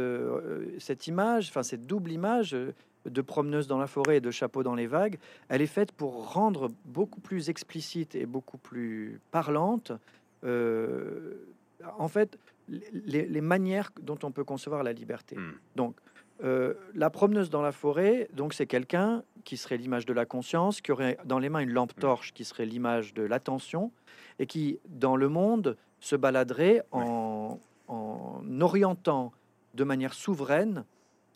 cette 0.79 1.07
image, 1.07 1.49
enfin 1.49 1.63
cette 1.63 1.87
double 1.87 2.11
image 2.11 2.55
de 3.05 3.21
promeneuse 3.21 3.67
dans 3.67 3.77
la 3.77 3.87
forêt 3.87 4.17
et 4.17 4.21
de 4.21 4.31
chapeau 4.31 4.63
dans 4.63 4.75
les 4.75 4.87
vagues, 4.87 5.17
elle 5.49 5.61
est 5.61 5.67
faite 5.67 5.91
pour 5.91 6.33
rendre 6.33 6.69
beaucoup 6.85 7.19
plus 7.19 7.49
explicite 7.49 8.15
et 8.15 8.25
beaucoup 8.25 8.57
plus 8.57 9.19
parlante, 9.31 9.91
euh, 10.43 11.33
en 11.97 12.07
fait, 12.07 12.37
les, 12.69 13.25
les 13.25 13.41
manières 13.41 13.91
dont 14.01 14.17
on 14.23 14.31
peut 14.31 14.43
concevoir 14.43 14.83
la 14.83 14.93
liberté. 14.93 15.35
Hmm. 15.35 15.53
Donc, 15.75 15.95
euh, 16.43 16.73
la 16.95 17.09
promeneuse 17.09 17.49
dans 17.49 17.61
la 17.61 17.71
forêt, 17.71 18.27
donc 18.33 18.53
c'est 18.53 18.65
quelqu'un 18.65 19.23
qui 19.43 19.55
serait 19.55 19.77
l'image 19.77 20.05
de 20.05 20.13
la 20.13 20.25
conscience, 20.25 20.81
qui 20.81 20.91
aurait 20.91 21.17
dans 21.25 21.39
les 21.39 21.49
mains 21.49 21.59
une 21.59 21.71
lampe 21.71 21.93
torche, 21.95 22.33
qui 22.33 22.43
serait 22.43 22.65
l'image 22.65 23.13
de 23.13 23.23
l'attention, 23.23 23.91
et 24.39 24.47
qui, 24.47 24.79
dans 24.87 25.15
le 25.15 25.29
monde, 25.29 25.77
se 25.99 26.15
baladerait 26.15 26.83
en, 26.91 27.59
en 27.87 28.61
orientant 28.61 29.31
de 29.73 29.83
manière 29.83 30.13
souveraine 30.13 30.85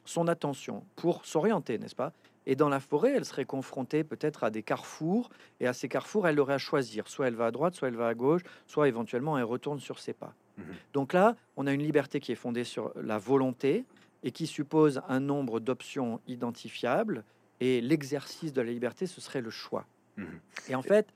son 0.07 0.27
attention 0.27 0.83
pour 0.95 1.25
s'orienter, 1.25 1.77
n'est-ce 1.77 1.95
pas? 1.95 2.13
Et 2.45 2.55
dans 2.55 2.69
la 2.69 2.79
forêt, 2.79 3.11
elle 3.11 3.25
serait 3.25 3.45
confrontée 3.45 4.05
peut-être 4.05 4.45
à 4.45 4.49
des 4.49 4.63
carrefours, 4.63 5.29
et 5.59 5.67
à 5.67 5.73
ces 5.73 5.89
carrefours, 5.89 6.27
elle 6.27 6.39
aurait 6.39 6.53
à 6.53 6.57
choisir. 6.57 7.07
Soit 7.09 7.27
elle 7.27 7.35
va 7.35 7.47
à 7.47 7.51
droite, 7.51 7.75
soit 7.75 7.89
elle 7.89 7.97
va 7.97 8.07
à 8.07 8.13
gauche, 8.13 8.41
soit 8.67 8.87
éventuellement 8.87 9.37
elle 9.37 9.43
retourne 9.43 9.79
sur 9.81 9.99
ses 9.99 10.13
pas. 10.13 10.33
Mhm. 10.57 10.65
Donc 10.93 11.13
là, 11.13 11.35
on 11.57 11.67
a 11.67 11.73
une 11.73 11.83
liberté 11.83 12.21
qui 12.21 12.31
est 12.31 12.35
fondée 12.35 12.63
sur 12.63 12.93
la 12.95 13.17
volonté 13.17 13.83
et 14.23 14.31
qui 14.31 14.47
suppose 14.47 15.01
un 15.09 15.19
nombre 15.19 15.59
d'options 15.59 16.21
identifiables, 16.27 17.23
et 17.59 17.81
l'exercice 17.81 18.53
de 18.53 18.61
la 18.61 18.71
liberté, 18.71 19.07
ce 19.07 19.19
serait 19.19 19.41
le 19.41 19.49
choix. 19.49 19.85
Mhm. 20.15 20.39
Et 20.69 20.75
en 20.75 20.81
fait, 20.81 21.07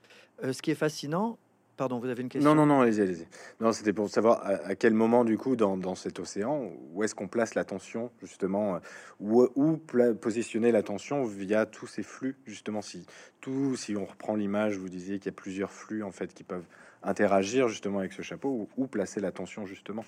euh, 0.44 0.52
ce 0.52 0.60
qui 0.60 0.70
est 0.70 0.76
fascinant, 0.76 1.38
Pardon, 1.82 1.98
vous 1.98 2.08
avez 2.08 2.22
une 2.22 2.28
question 2.28 2.54
Non, 2.54 2.64
non, 2.64 2.76
non, 2.76 2.82
allez-y, 2.82 3.00
allez-y. 3.00 3.26
Non, 3.58 3.72
c'était 3.72 3.92
pour 3.92 4.08
savoir 4.08 4.46
à, 4.46 4.76
quel 4.76 4.94
moment, 4.94 5.24
du 5.24 5.36
coup, 5.36 5.56
dans, 5.56 5.76
dans 5.76 5.96
cet 5.96 6.20
océan, 6.20 6.70
où 6.92 7.02
est-ce 7.02 7.16
qu'on 7.16 7.26
place 7.26 7.56
l'attention, 7.56 8.12
justement, 8.22 8.78
où, 9.18 9.48
où 9.56 9.80
positionner 10.20 10.70
l'attention 10.70 11.24
via 11.24 11.66
tous 11.66 11.88
ces 11.88 12.04
flux, 12.04 12.36
justement, 12.46 12.82
si 12.82 13.04
tout, 13.40 13.74
si 13.74 13.96
on 13.96 14.04
reprend 14.04 14.36
l'image, 14.36 14.78
vous 14.78 14.88
disiez 14.88 15.18
qu'il 15.18 15.26
y 15.26 15.34
a 15.34 15.36
plusieurs 15.36 15.72
flux, 15.72 16.04
en 16.04 16.12
fait, 16.12 16.32
qui 16.32 16.44
peuvent 16.44 16.66
interagir, 17.02 17.66
justement, 17.66 17.98
avec 17.98 18.12
ce 18.12 18.22
chapeau, 18.22 18.68
où, 18.76 18.86
placer 18.86 19.18
l'attention, 19.18 19.66
justement, 19.66 20.04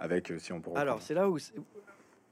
avec, 0.00 0.32
euh, 0.32 0.40
si 0.40 0.52
on 0.52 0.60
pourrait... 0.60 0.80
Alors, 0.80 1.02
c'est 1.02 1.14
là 1.14 1.30
où 1.30 1.38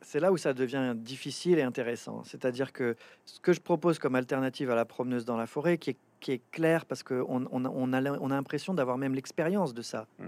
c'est 0.04 0.20
là 0.20 0.32
où 0.32 0.36
ça 0.36 0.54
devient 0.54 0.94
difficile 0.96 1.58
et 1.58 1.62
intéressant. 1.62 2.22
C'est-à-dire 2.24 2.72
que 2.72 2.96
ce 3.24 3.40
que 3.40 3.52
je 3.52 3.60
propose 3.60 3.98
comme 3.98 4.14
alternative 4.14 4.70
à 4.70 4.74
la 4.74 4.84
promeneuse 4.84 5.24
dans 5.24 5.36
la 5.36 5.46
forêt, 5.46 5.78
qui 5.78 5.90
est 5.90 5.96
qui 6.24 6.32
est 6.32 6.40
clair 6.52 6.86
parce 6.86 7.02
qu'on 7.02 7.26
on, 7.28 7.46
on 7.52 7.92
a, 7.92 8.00
on 8.00 8.30
a 8.30 8.34
l'impression 8.34 8.72
d'avoir 8.72 8.96
même 8.96 9.14
l'expérience 9.14 9.74
de 9.74 9.82
ça. 9.82 10.06
Mmh, 10.18 10.24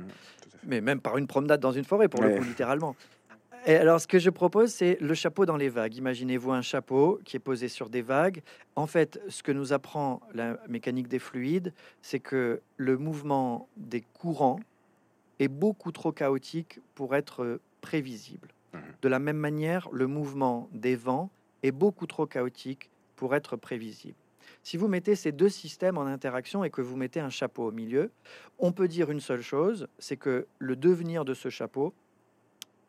Mais 0.64 0.82
même 0.82 1.00
par 1.00 1.16
une 1.16 1.26
promenade 1.26 1.58
dans 1.58 1.72
une 1.72 1.84
forêt, 1.84 2.06
pour 2.08 2.22
le 2.22 2.36
coup, 2.36 2.44
littéralement. 2.44 2.94
Et 3.64 3.74
alors, 3.74 3.98
ce 3.98 4.06
que 4.06 4.18
je 4.18 4.28
propose, 4.28 4.72
c'est 4.72 4.98
le 5.00 5.14
chapeau 5.14 5.46
dans 5.46 5.56
les 5.56 5.70
vagues. 5.70 5.96
Imaginez-vous 5.96 6.52
un 6.52 6.60
chapeau 6.60 7.18
qui 7.24 7.36
est 7.36 7.40
posé 7.40 7.68
sur 7.68 7.88
des 7.88 8.02
vagues. 8.02 8.42
En 8.76 8.86
fait, 8.86 9.20
ce 9.28 9.42
que 9.42 9.50
nous 9.50 9.72
apprend 9.72 10.20
la 10.34 10.58
mécanique 10.68 11.08
des 11.08 11.18
fluides, 11.18 11.72
c'est 12.02 12.20
que 12.20 12.60
le 12.76 12.98
mouvement 12.98 13.66
des 13.78 14.02
courants 14.02 14.60
est 15.38 15.48
beaucoup 15.48 15.92
trop 15.92 16.12
chaotique 16.12 16.78
pour 16.94 17.16
être 17.16 17.58
prévisible. 17.80 18.48
Mmh. 18.76 18.94
De 19.02 19.08
la 19.08 19.18
même 19.18 19.36
manière, 19.36 19.88
le 19.92 20.06
mouvement 20.06 20.68
des 20.72 20.96
vents 20.96 21.30
est 21.62 21.72
beaucoup 21.72 22.06
trop 22.06 22.26
chaotique 22.26 22.90
pour 23.16 23.34
être 23.34 23.56
prévisible. 23.56 24.16
Si 24.62 24.76
vous 24.76 24.88
mettez 24.88 25.14
ces 25.14 25.32
deux 25.32 25.48
systèmes 25.48 25.98
en 25.98 26.06
interaction 26.06 26.64
et 26.64 26.70
que 26.70 26.80
vous 26.80 26.96
mettez 26.96 27.20
un 27.20 27.30
chapeau 27.30 27.68
au 27.68 27.72
milieu, 27.72 28.10
on 28.58 28.72
peut 28.72 28.88
dire 28.88 29.10
une 29.10 29.20
seule 29.20 29.42
chose, 29.42 29.88
c'est 29.98 30.16
que 30.16 30.46
le 30.58 30.76
devenir 30.76 31.24
de 31.24 31.34
ce 31.34 31.48
chapeau, 31.48 31.94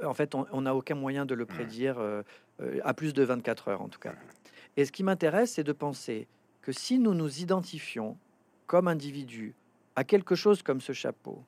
en 0.03 0.13
fait, 0.13 0.35
on 0.35 0.61
n'a 0.61 0.75
aucun 0.75 0.95
moyen 0.95 1.25
de 1.25 1.33
le 1.33 1.43
mmh. 1.43 1.47
prédire 1.47 1.99
euh, 1.99 2.21
euh, 2.61 2.79
à 2.83 2.93
plus 2.93 3.13
de 3.13 3.23
24 3.23 3.67
heures 3.69 3.81
en 3.81 3.89
tout 3.89 3.99
cas. 3.99 4.13
Et 4.75 4.85
ce 4.85 4.91
qui 4.91 5.03
m'intéresse, 5.03 5.53
c'est 5.53 5.63
de 5.63 5.73
penser 5.73 6.27
que 6.61 6.71
si 6.71 6.99
nous 6.99 7.13
nous 7.13 7.41
identifions 7.41 8.17
comme 8.67 8.87
individus 8.87 9.55
à 9.95 10.03
quelque 10.03 10.35
chose 10.35 10.61
comme 10.61 10.81
ce 10.81 10.93
chapeau, 10.93 11.43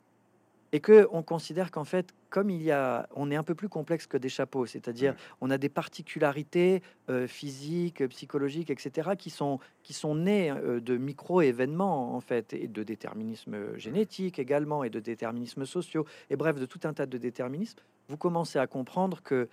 et 0.72 0.80
que 0.80 1.08
on 1.12 1.24
considère 1.24 1.72
qu'en 1.72 1.84
fait, 1.84 2.14
comme 2.30 2.50
il 2.50 2.62
y 2.62 2.72
a, 2.72 3.08
on 3.16 3.32
est 3.32 3.36
un 3.36 3.44
peu 3.44 3.56
plus 3.56 3.70
complexe 3.70 4.08
que 4.08 4.18
des 4.18 4.30
chapeaux, 4.30 4.66
c'est-à-dire 4.66 5.16
on 5.42 5.50
a 5.50 5.58
des 5.58 5.70
particularités 5.70 6.82
euh, 7.10 7.28
physiques, 7.28 8.08
psychologiques, 8.10 8.70
etc., 8.70 9.12
qui 9.18 9.30
sont 9.30 9.60
qui 9.84 9.94
sont 9.94 10.16
nées 10.16 10.52
euh, 10.52 10.80
de 10.80 10.98
micro-événements 10.98 12.16
en 12.16 12.22
fait, 12.22 12.54
et 12.54 12.68
de 12.68 12.84
déterminisme 12.84 13.78
génétique 13.78 14.40
également, 14.40 14.84
et 14.84 14.90
de 14.90 15.00
déterminismes 15.00 15.66
sociaux, 15.66 16.06
et 16.30 16.36
bref, 16.36 16.60
de 16.60 16.66
tout 16.66 16.82
un 16.84 16.94
tas 16.94 17.06
de 17.06 17.18
déterminismes. 17.18 17.80
Vous 18.08 18.18
commencez 18.18 18.60
à 18.60 18.68
comprendre 18.68 19.22
que 19.22 19.48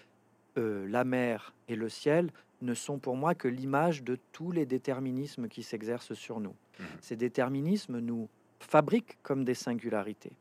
euh, 0.58 0.86
la 0.88 1.04
mer 1.04 1.54
et 1.68 1.76
le 1.76 1.88
ciel 1.88 2.30
ne 2.62 2.72
sont 2.72 2.98
pour 2.98 3.16
moi 3.16 3.34
que 3.34 3.48
l'image 3.48 4.02
de 4.02 4.16
tous 4.32 4.50
les 4.50 4.64
déterminismes 4.64 5.48
qui 5.48 5.62
s'exercent 5.62 6.14
sur 6.14 6.40
nous. 6.40 6.54
Mmh. 6.78 6.84
Ces 7.02 7.16
déterminismes 7.16 7.98
nous 7.98 8.28
fabriquent 8.60 9.18
comme 9.22 9.44
des 9.44 9.54
singularités. 9.54 10.32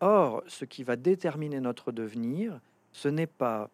Or, 0.00 0.42
ce 0.46 0.64
qui 0.64 0.82
va 0.82 0.96
déterminer 0.96 1.60
notre 1.60 1.92
devenir, 1.92 2.60
ce 2.92 3.08
n'est 3.08 3.26
pas 3.26 3.70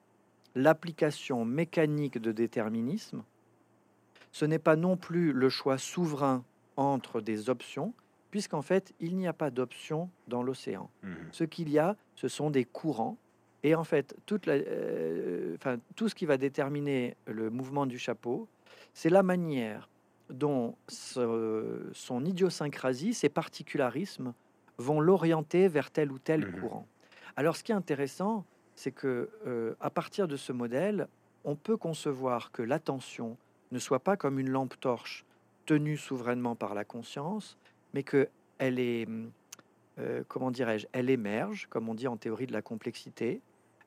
l'application 0.55 1.45
mécanique 1.45 2.19
de 2.19 2.33
déterminisme, 2.33 3.23
ce 4.33 4.45
n'est 4.45 4.59
pas 4.59 4.77
non 4.77 4.97
plus 4.97 5.33
le 5.33 5.49
choix 5.49 5.79
souverain 5.79 6.45
entre 6.77 7.21
des 7.21 7.49
options, 7.49 7.95
puisqu'en 8.31 8.63
fait, 8.63 8.93
il 9.01 9.17
n'y 9.17 9.27
a 9.27 9.33
pas 9.33 9.51
d'options 9.51 10.11
dans 10.29 10.43
l'océan. 10.43 10.91
Mmh. 11.03 11.15
Ce 11.33 11.45
qu'il 11.45 11.71
y 11.71 11.79
a, 11.79 11.97
ce 12.15 12.29
sont 12.29 12.51
des 12.51 12.65
courants. 12.65 13.17
Et 13.63 13.75
en 13.75 13.85
fait, 13.85 14.15
toute 14.27 14.47
euh, 14.49 15.57
tout 15.95 16.09
ce 16.09 16.15
qui 16.15 16.27
va 16.27 16.37
déterminer 16.37 17.17
le 17.27 17.51
mouvement 17.51 17.87
du 17.87 17.99
chapeau, 17.99 18.47
c'est 18.93 19.11
la 19.11 19.23
manière 19.23 19.89
dont 20.29 20.75
son 20.89 22.25
idiosyncrasie, 22.25 23.15
ses 23.15 23.29
particularismes, 23.29 24.35
vont 24.79 25.01
l'orienter 25.01 25.69
vers 25.69 25.91
tel 25.91 26.13
ou 26.13 26.19
tel 26.19 26.47
mmh 26.47 26.61
courant. 26.61 26.87
Alors, 27.37 27.57
ce 27.57 27.65
qui 27.65 27.73
est 27.73 27.77
intéressant, 27.77 28.45
c'est 28.75 28.93
que 28.93 29.31
euh, 29.47 29.75
à 29.81 29.91
partir 29.91 30.29
de 30.29 30.37
ce 30.37 30.53
modèle, 30.53 31.09
on 31.45 31.57
peut 31.57 31.77
concevoir 31.77 32.51
que 32.51 32.63
l'attention 32.63 33.37
ne 33.73 33.79
soit 33.79 34.01
pas 34.01 34.17
comme 34.17 34.39
une 34.39 34.51
lampe 34.51 34.79
torche 34.81 35.25
tenue 35.65 35.97
souverainement 35.97 36.55
par 36.55 36.75
la 36.75 36.85
conscience, 36.85 37.59
mais 37.95 38.03
que 38.03 38.29
elle 38.59 38.79
est, 38.79 39.07
euh, 39.99 40.23
comment 40.29 40.51
dirais-je, 40.51 40.87
elle 40.93 41.11
émerge, 41.11 41.67
comme 41.69 41.89
on 41.89 41.95
dit 41.95 42.09
en 42.09 42.17
théorie 42.17 42.47
de 42.47 42.53
la 42.53 42.63
complexité, 42.63 43.41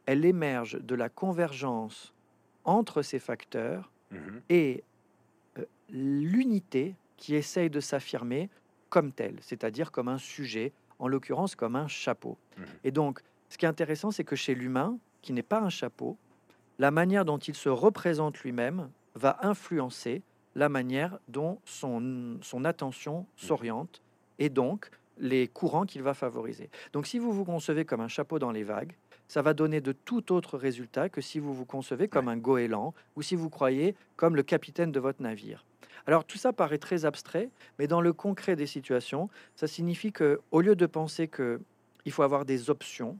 elle 0.05 0.25
émerge 0.25 0.79
de 0.79 0.95
la 0.95 1.09
convergence 1.09 2.13
entre 2.65 3.01
ces 3.01 3.19
facteurs 3.19 3.91
mmh 4.11 4.17
et 4.49 4.83
euh, 5.57 5.65
l'unité 5.89 6.95
qui 7.17 7.35
essaye 7.35 7.69
de 7.69 7.79
s'affirmer 7.79 8.49
comme 8.89 9.11
tel, 9.11 9.35
c'est-à-dire 9.41 9.91
comme 9.91 10.07
un 10.07 10.17
sujet, 10.17 10.71
en 10.99 11.07
l'occurrence 11.07 11.55
comme 11.55 11.75
un 11.75 11.87
chapeau. 11.87 12.37
Mmh. 12.57 12.63
Et 12.83 12.91
donc, 12.91 13.21
ce 13.49 13.57
qui 13.57 13.65
est 13.65 13.69
intéressant, 13.69 14.11
c'est 14.11 14.23
que 14.23 14.35
chez 14.35 14.53
l'humain, 14.53 14.97
qui 15.21 15.33
n'est 15.33 15.41
pas 15.43 15.59
un 15.59 15.69
chapeau, 15.69 16.17
la 16.77 16.91
manière 16.91 17.25
dont 17.25 17.37
il 17.37 17.55
se 17.55 17.69
représente 17.69 18.39
lui-même 18.39 18.89
va 19.15 19.39
influencer 19.41 20.21
la 20.55 20.69
manière 20.69 21.19
dont 21.27 21.59
son, 21.65 22.37
son 22.41 22.65
attention 22.65 23.21
mmh. 23.21 23.25
s'oriente 23.37 24.01
et 24.37 24.49
donc 24.49 24.89
les 25.17 25.47
courants 25.47 25.85
qu'il 25.85 26.01
va 26.01 26.13
favoriser. 26.13 26.69
Donc 26.93 27.05
si 27.07 27.19
vous 27.19 27.33
vous 27.33 27.45
concevez 27.45 27.85
comme 27.85 28.01
un 28.01 28.07
chapeau 28.07 28.39
dans 28.39 28.51
les 28.51 28.63
vagues, 28.63 28.93
ça 29.27 29.41
va 29.41 29.53
donner 29.53 29.79
de 29.79 29.91
tout 29.91 30.33
autre 30.33 30.57
résultat 30.57 31.07
que 31.09 31.21
si 31.21 31.39
vous 31.39 31.53
vous 31.53 31.65
concevez 31.65 32.07
comme 32.07 32.27
un 32.29 32.37
goéland 32.37 32.93
ou 33.15 33.21
si 33.21 33.35
vous 33.35 33.49
croyez 33.49 33.95
comme 34.15 34.35
le 34.35 34.43
capitaine 34.43 34.91
de 34.91 34.99
votre 34.99 35.21
navire. 35.21 35.65
Alors 36.07 36.25
tout 36.25 36.37
ça 36.37 36.53
paraît 36.53 36.77
très 36.77 37.05
abstrait, 37.05 37.49
mais 37.77 37.87
dans 37.87 38.01
le 38.01 38.13
concret 38.13 38.55
des 38.55 38.67
situations, 38.67 39.29
ça 39.55 39.67
signifie 39.67 40.11
que 40.11 40.39
au 40.51 40.61
lieu 40.61 40.75
de 40.75 40.85
penser 40.85 41.27
que 41.27 41.59
il 42.05 42.11
faut 42.11 42.23
avoir 42.23 42.45
des 42.45 42.69
options, 42.69 43.17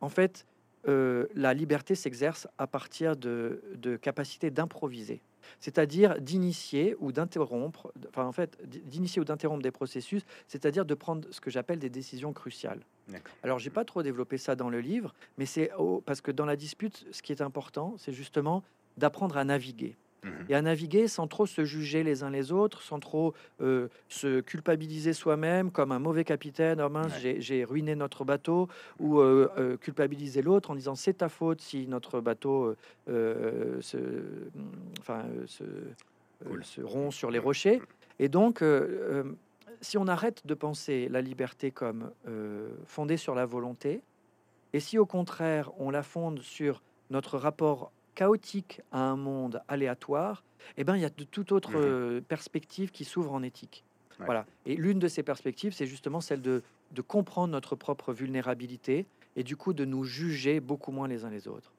en 0.00 0.08
fait, 0.08 0.46
euh, 0.88 1.26
la 1.34 1.52
liberté 1.52 1.94
s'exerce 1.94 2.46
à 2.58 2.66
partir 2.66 3.16
de, 3.16 3.62
de 3.74 3.96
capacités 3.96 4.50
d'improviser, 4.50 5.20
c'est-à-dire 5.58 6.20
d'initier 6.20 6.96
ou 7.00 7.12
d'interrompre, 7.12 7.92
enfin 8.08 8.24
en 8.24 8.32
fait, 8.32 8.56
d'initier 8.64 9.20
ou 9.20 9.24
d'interrompre 9.24 9.62
des 9.62 9.70
processus, 9.70 10.22
c'est-à-dire 10.46 10.84
de 10.84 10.94
prendre 10.94 11.26
ce 11.30 11.40
que 11.40 11.50
j'appelle 11.50 11.78
des 11.78 11.90
décisions 11.90 12.32
cruciales. 12.32 12.80
Alors 13.42 13.58
j'ai 13.58 13.70
pas 13.70 13.84
trop 13.84 14.02
développé 14.02 14.38
ça 14.38 14.54
dans 14.54 14.70
le 14.70 14.80
livre, 14.80 15.14
mais 15.38 15.46
c'est 15.46 15.70
parce 16.04 16.20
que 16.20 16.30
dans 16.30 16.46
la 16.46 16.56
dispute, 16.56 17.04
ce 17.10 17.22
qui 17.22 17.32
est 17.32 17.42
important, 17.42 17.94
c'est 17.98 18.12
justement 18.12 18.62
d'apprendre 18.96 19.36
à 19.36 19.44
naviguer. 19.44 19.96
Mmh 20.24 20.28
et 20.48 20.54
à 20.54 20.62
naviguer 20.62 21.08
sans 21.08 21.26
trop 21.26 21.46
se 21.46 21.64
juger 21.64 22.04
les 22.04 22.22
uns 22.22 22.30
les 22.30 22.52
autres, 22.52 22.82
sans 22.82 23.00
trop 23.00 23.34
euh, 23.60 23.88
se 24.08 24.40
culpabiliser 24.40 25.12
soi-même 25.12 25.70
comme 25.70 25.92
un 25.92 25.98
mauvais 25.98 26.24
capitaine. 26.24 26.80
Oh 26.80 26.88
mince, 26.88 27.12
j'ai 27.20 27.64
ruiné 27.64 27.96
notre 27.96 28.24
bateau, 28.24 28.68
ou 29.00 29.18
euh, 29.18 29.50
euh, 29.58 29.76
culpabiliser 29.76 30.42
l'autre 30.42 30.70
en 30.70 30.76
disant 30.76 30.94
c'est 30.94 31.14
ta 31.14 31.28
faute 31.28 31.60
si 31.60 31.86
notre 31.88 32.20
bateau 32.20 32.74
se, 33.06 33.98
enfin, 35.00 35.24
se, 35.46 35.64
se, 36.62 36.80
rompt 36.80 37.12
sur 37.12 37.30
les 37.30 37.38
rochers. 37.38 37.82
Et 38.18 38.28
donc, 38.28 38.62
si 39.80 39.98
on 39.98 40.06
arrête 40.06 40.46
de 40.46 40.54
penser 40.54 41.08
la 41.10 41.20
liberté 41.20 41.70
comme 41.70 42.10
fondée 42.86 43.16
sur 43.16 43.34
la 43.34 43.46
volonté, 43.46 44.02
et 44.72 44.80
si 44.80 44.98
au 44.98 45.06
contraire 45.06 45.70
on 45.78 45.90
la 45.90 46.02
fonde 46.02 46.40
sur 46.40 46.82
notre 47.10 47.38
rapport 47.38 47.92
chaotique 48.16 48.80
à 48.90 48.98
un 48.98 49.16
monde 49.16 49.62
aléatoire, 49.68 50.42
eh 50.76 50.82
ben, 50.82 50.96
il 50.96 51.02
y 51.02 51.04
a 51.04 51.10
de 51.10 51.22
toute 51.22 51.52
autre 51.52 51.72
mmh 51.72 51.84
euh, 51.84 52.20
perspective 52.20 52.90
qui 52.90 53.04
s'ouvre 53.04 53.32
en 53.32 53.44
éthique. 53.44 53.84
Voilà. 54.18 54.46
Et 54.64 54.76
l'une 54.76 54.98
de 54.98 55.08
ces 55.08 55.22
perspectives, 55.22 55.74
c'est 55.74 55.86
justement 55.86 56.22
celle 56.22 56.40
de, 56.40 56.62
de, 56.92 57.02
comprendre 57.02 57.52
notre 57.52 57.76
propre 57.76 58.14
vulnérabilité 58.14 59.06
et 59.36 59.44
du 59.44 59.56
coup 59.56 59.74
de 59.74 59.84
nous 59.84 60.04
juger 60.04 60.58
beaucoup 60.58 60.90
moins 60.90 61.06
les 61.06 61.26
uns 61.26 61.30
les 61.30 61.48
autres. 61.48 61.74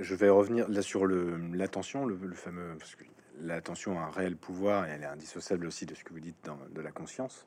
Je 0.00 0.16
vais 0.16 0.28
revenir 0.28 0.68
là 0.68 0.82
sur 0.82 1.06
l'attention, 1.06 2.04
le, 2.04 2.18
le, 2.20 2.34
fameux, 2.34 2.74
parce 2.76 2.96
que 2.96 3.04
l'attention 3.40 4.00
a 4.00 4.02
un 4.02 4.10
réel 4.10 4.36
pouvoir 4.36 4.86
et 4.86 4.90
elle 4.90 5.02
est 5.02 5.06
indissociable 5.06 5.66
aussi 5.66 5.86
de 5.86 5.94
ce 5.94 6.02
que 6.02 6.12
vous 6.12 6.18
dites 6.18 6.36
dans, 6.44 6.58
de 6.74 6.80
la 6.80 6.90
conscience. 6.90 7.46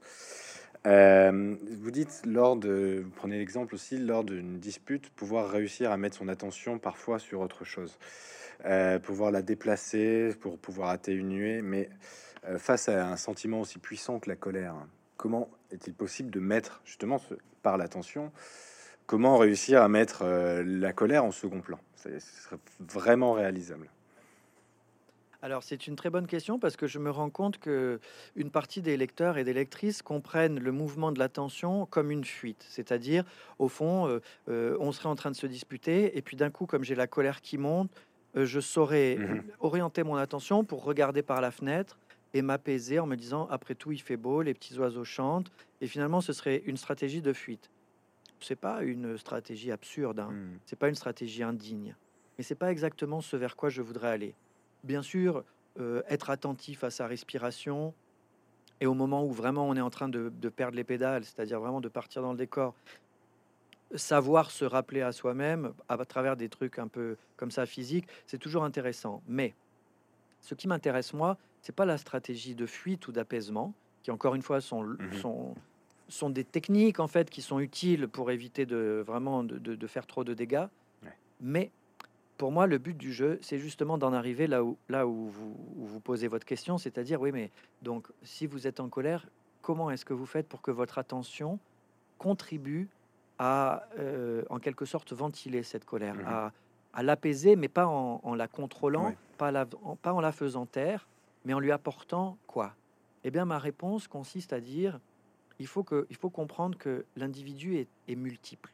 Euh, 0.86 1.56
vous 1.82 1.92
dites 1.92 2.22
lors 2.26 2.56
de, 2.56 3.02
vous 3.04 3.12
prenez 3.12 3.38
l'exemple 3.38 3.76
aussi 3.76 3.98
lors 3.98 4.24
d'une 4.24 4.60
dispute, 4.60 5.10
pouvoir 5.10 5.50
réussir 5.50 5.92
à 5.92 5.98
mettre 5.98 6.18
son 6.18 6.28
attention 6.28 6.80
parfois 6.80 7.20
sur 7.20 7.42
autre 7.42 7.66
chose, 7.66 7.98
euh, 8.66 9.00
pouvoir 9.00 9.32
la 9.32 9.42
déplacer 9.42 10.36
pour 10.40 10.58
pouvoir 10.58 10.90
atténuer, 10.90 11.62
mais 11.62 11.90
euh, 12.48 12.58
face 12.58 12.90
à 12.90 13.08
un 13.08 13.18
sentiment 13.18 13.62
aussi 13.62 13.80
puissant 13.80 14.20
que 14.20 14.30
la 14.30 14.36
colère, 14.36 14.76
comment 15.18 15.50
est-il 15.72 15.94
possible 15.94 16.30
de 16.30 16.40
mettre 16.40 16.82
justement 16.86 17.20
par 17.64 17.78
l'attention, 17.78 18.32
comment 19.08 19.38
réussir 19.38 19.82
à 19.82 19.90
mettre 19.90 20.26
la 20.26 20.94
colère 20.94 21.26
en 21.26 21.32
second 21.32 21.62
plan? 21.62 21.80
Ce 21.96 22.10
vraiment 22.80 23.34
réalisable. 23.34 23.90
Alors 25.42 25.64
c'est 25.64 25.88
une 25.88 25.96
très 25.96 26.10
bonne 26.10 26.26
question 26.26 26.58
parce 26.58 26.76
que 26.76 26.88
je 26.88 26.98
me 26.98 27.12
rends 27.12 27.30
compte 27.30 27.60
que 27.60 28.00
une 28.36 28.50
partie 28.50 28.82
des 28.82 28.98
lecteurs 28.98 29.38
et 29.38 29.44
des 29.44 29.54
lectrices 29.54 30.02
comprennent 30.02 30.60
le 30.60 30.72
mouvement 30.72 31.12
de 31.12 31.20
l'attention 31.20 31.86
comme 31.86 32.10
une 32.10 32.24
fuite, 32.24 32.66
c'est-à-dire 32.70 33.24
au 33.60 33.68
fond 33.68 34.08
euh, 34.08 34.20
euh, 34.50 34.76
on 34.80 34.92
serait 34.92 35.10
en 35.10 35.16
train 35.16 35.30
de 35.30 35.36
se 35.36 35.46
disputer 35.46 36.18
et 36.18 36.22
puis 36.24 36.38
d'un 36.38 36.50
coup 36.50 36.66
comme 36.66 36.84
j'ai 36.84 36.96
la 36.96 37.06
colère 37.06 37.42
qui 37.42 37.60
monte, 37.60 37.92
euh, 38.36 38.46
je 38.46 38.60
saurais 38.60 39.18
mmh 39.18 39.44
orienter 39.60 40.04
mon 40.04 40.16
attention 40.16 40.64
pour 40.64 40.84
regarder 40.84 41.22
par 41.22 41.42
la 41.42 41.52
fenêtre 41.52 42.00
et 42.34 42.42
m'apaiser 42.42 43.00
en 43.00 43.06
me 43.06 43.16
disant 43.16 43.48
après 43.52 43.76
tout 43.76 43.92
il 43.92 44.02
fait 44.02 44.18
beau, 44.18 44.42
les 44.42 44.56
petits 44.56 44.78
oiseaux 44.80 45.04
chantent 45.04 45.52
et 45.82 45.88
finalement 45.88 46.22
ce 46.22 46.34
serait 46.34 46.64
une 46.66 46.78
stratégie 46.78 47.22
de 47.22 47.34
fuite. 47.34 47.70
C'est 48.40 48.56
pas 48.56 48.84
une 48.84 49.18
stratégie 49.18 49.72
absurde, 49.72 50.20
hein. 50.20 50.32
mmh. 50.32 50.60
c'est 50.66 50.78
pas 50.78 50.90
une 50.90 50.96
stratégie 50.96 51.44
indigne, 51.44 51.96
mais 52.38 52.44
c'est 52.44 52.56
pas 52.56 52.72
exactement 52.72 53.22
ce 53.22 53.36
vers 53.36 53.56
quoi 53.56 53.70
je 53.70 53.82
voudrais 53.82 54.10
aller 54.10 54.36
bien 54.88 55.04
sûr, 55.04 55.44
euh, 55.80 56.02
être 56.10 56.32
attentif 56.32 56.84
à 56.84 56.90
sa 56.90 57.06
respiration. 57.06 57.94
Et 58.82 58.88
au 58.88 58.96
moment 58.96 59.24
où 59.24 59.32
vraiment 59.32 59.68
on 59.68 59.76
est 59.76 59.82
en 59.82 59.92
train 59.92 60.10
de, 60.10 60.30
perdre 60.50 60.76
les 60.76 60.84
pédales, 60.84 61.24
c'est-à-dire 61.24 61.60
vraiment 61.60 61.82
de 61.82 61.90
partir 61.90 62.24
dans 62.24 62.32
le 62.32 62.38
décor, 62.38 62.74
savoir 63.96 64.52
se 64.52 64.66
rappeler 64.66 65.02
à 65.02 65.12
soi-même 65.12 65.74
à 65.88 66.04
travers 66.06 66.36
des 66.36 66.50
trucs 66.50 66.80
un 66.80 66.88
peu 66.88 67.18
comme 67.38 67.52
ça 67.52 67.66
physique, 67.66 68.08
c'est 68.26 68.38
toujours 68.38 68.64
intéressant. 68.64 69.22
Mais 69.28 69.54
ce 70.42 70.56
qui 70.56 70.68
m'intéresse 70.68 71.14
moi, 71.14 71.38
c'est 71.62 71.76
pas 71.76 71.86
la 71.86 71.98
stratégie 71.98 72.56
de 72.56 72.66
fuite 72.66 73.08
ou 73.08 73.12
d'apaisement, 73.12 73.74
qui 74.04 74.12
encore 74.12 74.36
une 74.36 74.42
fois 74.42 74.62
sont, 74.62 74.84
mmh 74.84 75.14
sont, 75.22 75.56
sont 76.08 76.30
des 76.30 76.44
techniques 76.44 77.00
en 77.00 77.08
fait 77.08 77.30
qui 77.30 77.42
sont 77.42 77.60
utiles 77.60 78.08
pour 78.08 78.32
éviter 78.32 78.66
de 78.66 79.04
vraiment 79.06 79.44
de, 79.44 79.88
faire 79.88 80.06
trop 80.06 80.24
de 80.24 80.34
dégâts, 80.34 80.68
mais 81.42 81.72
pour 82.38 82.52
moi, 82.52 82.68
le 82.68 82.78
but 82.78 82.96
du 82.96 83.12
jeu, 83.12 83.40
c'est 83.42 83.58
justement 83.58 83.98
d'en 83.98 84.14
arriver 84.14 84.48
là 84.48 84.64
où, 84.64 84.78
là 84.90 85.08
où 85.08 85.30
vous, 85.30 86.00
posez 86.00 86.28
votre 86.28 86.46
question, 86.46 86.78
c'est-à-dire, 86.78 87.20
oui, 87.20 87.32
mais 87.32 87.52
donc, 87.82 88.08
si 88.22 88.46
vous 88.46 88.68
êtes 88.68 88.80
en 88.80 88.88
colère, 88.88 89.28
comment 89.62 89.90
est-ce 89.90 90.06
que 90.06 90.14
vous 90.14 90.26
faites 90.26 90.48
pour 90.48 90.62
que 90.62 90.72
votre 90.72 91.00
attention 91.00 91.60
contribue 92.18 92.88
à, 93.40 93.84
euh, 94.00 94.44
en 94.50 94.60
quelque 94.60 94.86
sorte, 94.86 95.12
ventiler 95.12 95.64
cette 95.64 95.86
colère, 95.86 96.16
mmh. 96.16 96.52
à, 96.94 97.04
l'apaiser, 97.04 97.56
mais 97.56 97.68
pas 97.68 97.88
en, 97.88 98.36
la 98.36 98.48
contrôlant, 98.48 99.14
pas, 99.38 99.66
en, 99.84 99.96
pas 99.96 100.14
en 100.14 100.22
la 100.22 100.32
faisant 100.32 100.66
taire, 100.66 101.08
mais 101.46 101.54
en 101.54 101.60
lui 101.60 101.72
apportant 101.72 102.38
quoi? 102.48 102.74
Eh 103.24 103.32
bien, 103.32 103.46
ma 103.46 103.60
réponse 103.60 104.08
consiste 104.08 104.54
à 104.54 104.60
dire, 104.60 105.00
il 105.60 105.68
faut, 105.68 105.84
que, 105.84 106.08
il 106.10 106.16
faut 106.16 106.30
comprendre 106.30 106.78
que 106.78 107.06
l'individu 107.16 107.78
est, 107.78 107.88
est 108.08 108.16
multiple 108.16 108.72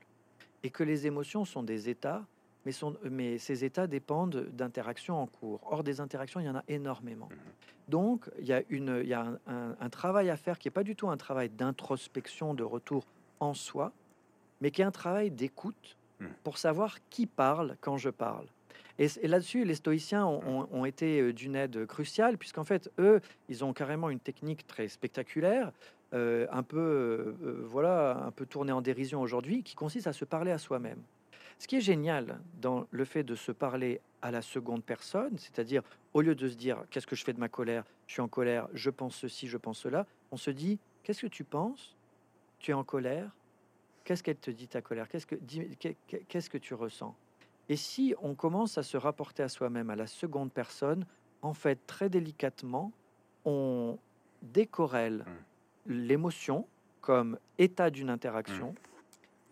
et 0.63 0.70
que 0.70 0.84
les 0.84 1.08
émotions 1.08 1.43
sont 1.43 1.63
des 1.63 1.89
états 1.89 2.24
mais, 2.65 2.72
mais 3.10 3.38
ces 3.38 3.63
états 3.63 3.88
dépendent 3.88 4.48
d'interactions 4.53 5.22
en 5.22 5.27
cours. 5.27 5.60
Or, 5.70 5.84
des 5.84 6.00
interactions, 6.00 6.39
il 6.39 6.46
y 6.46 6.50
en 6.50 6.55
a 6.55 6.63
énormément. 6.67 7.29
Mmh 7.29 7.89
Donc, 7.89 8.29
il 8.39 8.46
y 8.46 8.53
a, 8.53 8.62
une, 8.70 9.00
il 9.03 9.10
y 9.10 9.13
a 9.13 9.27
un, 9.48 9.89
travail 9.89 10.29
à 10.29 10.38
faire 10.38 10.58
qui 10.58 10.67
n'est 10.67 10.74
pas 10.74 10.84
du 10.84 10.96
tout 10.96 11.10
un 11.10 11.17
travail 11.17 11.50
d'introspection, 11.50 12.53
de 12.53 12.63
retour 12.63 13.05
en 13.39 13.53
soi, 13.53 13.92
mais 14.61 14.72
qui 14.72 14.81
est 14.81 14.85
un 14.85 14.92
travail 14.92 15.31
d'écoute 15.31 15.98
mmh. 16.20 16.25
pour 16.44 16.57
savoir 16.57 16.98
qui 17.09 17.25
parle 17.25 17.75
quand 17.81 17.98
je 17.98 18.09
parle. 18.09 18.48
Et, 19.00 19.07
là-dessus, 19.27 19.66
les 19.66 19.75
stoïciens 19.75 20.25
ont, 20.25 20.68
mmh. 20.72 20.85
été 20.85 21.20
euh, 21.20 21.33
d'une 21.33 21.55
aide 21.55 21.85
cruciale, 21.85 22.38
puisqu'en 22.38 22.64
fait, 22.64 22.92
eux, 23.00 23.22
ils 23.50 23.64
ont 23.66 23.74
carrément 23.74 24.09
une 24.09 24.20
technique 24.20 24.68
très 24.68 24.88
spectaculaire, 24.88 25.72
euh, 26.14 26.46
un 26.51 26.61
peu, 26.61 26.77
euh, 27.44 27.66
voilà, 27.66 28.24
un 28.24 28.31
peu 28.31 28.46
tournée 28.46 28.72
en 28.72 28.81
dérision 28.81 29.22
aujourd'hui, 29.22 29.64
qui 29.64 29.74
consiste 29.74 30.05
à 30.05 30.14
se 30.14 30.25
parler 30.25 30.51
à 30.51 30.59
soi-même. 30.59 31.01
Ce 31.64 31.68
qui 31.70 31.78
est 31.78 31.82
génial 31.82 32.42
dans 32.60 32.88
le 32.92 33.06
fait 33.06 33.24
de 33.24 33.36
se 33.36 33.54
parler 33.54 34.02
à 34.22 34.32
la 34.32 34.42
seconde 34.42 34.84
personne, 34.84 35.38
c'est-à-dire 35.38 35.82
au 36.14 36.20
lieu 36.20 36.36
de 36.36 36.50
se 36.50 36.56
dire 36.56 36.84
qu'est-ce 36.90 37.08
que 37.08 37.16
je 37.16 37.24
fais 37.24 37.32
de 37.32 37.40
ma 37.40 37.48
colère, 37.48 37.86
je 38.06 38.12
suis 38.12 38.22
en 38.22 38.28
colère, 38.28 38.68
je 38.74 38.90
pense 38.90 39.16
ceci, 39.16 39.48
je 39.48 39.56
pense 39.56 39.78
cela, 39.78 40.06
on 40.34 40.36
se 40.36 40.52
dit 40.52 40.78
qu'est-ce 41.04 41.22
que 41.22 41.28
tu 41.28 41.46
penses? 41.46 41.96
Tu 42.60 42.72
es 42.72 42.74
en 42.74 42.84
colère? 42.84 43.32
Qu'est-ce 44.04 44.24
qu'elle 44.24 44.36
te 44.36 44.52
dit 44.52 44.68
ta 44.68 44.82
colère? 44.82 45.08
Qu'est-ce 45.08 45.26
que 45.26 45.36
qu'est-ce 46.28 46.50
que 46.50 46.58
tu 46.58 46.74
ressens? 46.74 47.16
Et 47.70 47.78
si 47.78 48.14
on 48.22 48.36
commence 48.36 48.78
à 48.78 48.84
se 48.84 48.98
rapporter 48.98 49.42
à 49.42 49.48
soi-même 49.48 49.90
à 49.90 49.96
la 49.96 50.08
seconde 50.08 50.52
personne, 50.52 51.06
en 51.42 51.54
fait 51.54 51.80
très 51.88 52.10
délicatement, 52.10 52.92
on 53.46 53.98
décorrèle 54.42 55.24
mmh. 55.88 55.94
l'émotion 55.94 56.68
comme 57.00 57.40
état 57.58 57.90
d'une 57.90 58.10
interaction 58.10 58.72
mmh. 58.72 58.76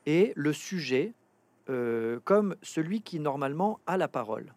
et 0.08 0.34
le 0.36 0.52
sujet 0.52 1.14
euh, 1.72 2.20
comme 2.24 2.56
celui 2.62 3.02
qui 3.02 3.20
normalement 3.20 3.80
a 3.88 3.98
la 3.98 4.08
parole. 4.08 4.54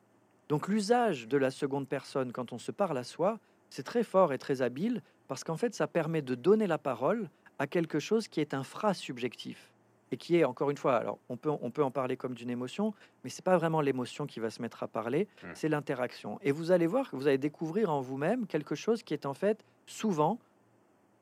Donc 0.48 0.68
l'usage 0.68 1.28
de 1.28 1.38
la 1.38 1.50
seconde 1.50 1.88
personne 1.88 2.32
quand 2.32 2.52
on 2.52 2.58
se 2.58 2.72
parle 2.72 2.98
à 2.98 3.04
soi, 3.04 3.38
c'est 3.70 3.84
très 3.84 4.02
fort 4.02 4.32
et 4.32 4.38
très 4.38 4.62
habile 4.62 5.00
parce 5.28 5.44
qu'en 5.44 5.56
fait 5.56 5.74
ça 5.74 5.86
permet 5.86 6.22
de 6.22 6.34
donner 6.34 6.66
la 6.66 6.78
parole 6.78 7.30
à 7.58 7.66
quelque 7.66 7.98
chose 7.98 8.28
qui 8.28 8.40
est 8.40 8.52
un 8.52 8.64
phrase 8.64 8.98
subjectif 8.98 9.72
et 10.10 10.16
qui 10.16 10.36
est 10.36 10.44
encore 10.44 10.70
une 10.70 10.76
fois, 10.76 10.96
alors 10.96 11.18
on 11.28 11.36
peut, 11.36 11.50
on 11.50 11.70
peut 11.70 11.82
en 11.82 11.90
parler 11.90 12.16
comme 12.16 12.34
d'une 12.34 12.50
émotion, 12.50 12.94
mais 13.22 13.30
c'est 13.30 13.44
pas 13.44 13.56
vraiment 13.56 13.80
l'émotion 13.80 14.26
qui 14.26 14.38
va 14.38 14.50
se 14.50 14.60
mettre 14.60 14.82
à 14.82 14.88
parler, 14.88 15.26
mmh. 15.42 15.46
c'est 15.54 15.68
l'interaction. 15.68 16.38
Et 16.42 16.52
vous 16.52 16.72
allez 16.72 16.86
voir 16.86 17.10
que 17.10 17.16
vous 17.16 17.26
allez 17.26 17.38
découvrir 17.38 17.90
en 17.90 18.00
vous-même 18.00 18.46
quelque 18.46 18.74
chose 18.74 19.02
qui 19.02 19.14
est 19.14 19.24
en 19.24 19.34
fait 19.34 19.64
souvent 19.86 20.38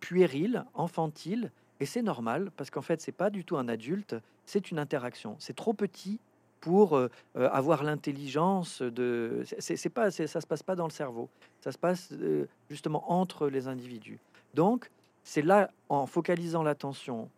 puéril, 0.01 0.65
enfantile, 0.75 1.53
et 1.83 1.85
c'est 1.85 2.03
normal 2.03 2.53
parce 2.57 2.71
qu'en 2.71 2.81
fait, 2.81 3.01
c'est 3.01 3.11
pas 3.11 3.29
du 3.29 3.45
tout 3.45 3.57
un 3.57 3.67
adulte, 3.67 4.15
c'est 4.47 4.71
une 4.71 4.79
interaction. 4.79 5.35
C'est 5.41 5.57
trop 5.57 5.73
petit 5.73 6.21
pour 6.61 6.97
euh, 6.97 7.09
euh, 7.37 7.51
avoir 7.51 7.83
l'intelligence 7.83 8.83
de. 8.83 9.43
C'est 9.59 9.89
pas, 9.89 10.13
ça 10.13 10.41
se 10.41 10.47
passe 10.47 10.63
pas 10.63 10.77
dans 10.77 10.87
le 10.87 10.93
cerveau. 10.93 11.29
Ça 11.61 11.73
se 11.73 11.79
passe 11.79 12.11
euh, 12.13 12.47
justement 12.71 13.11
entre 13.11 13.49
les 13.49 13.67
individus. 13.67 14.21
Donc, 14.55 14.93
c'est 15.25 15.43
là, 15.43 15.73
en 15.89 16.07
focalisant 16.07 16.63
l'attention 16.63 17.29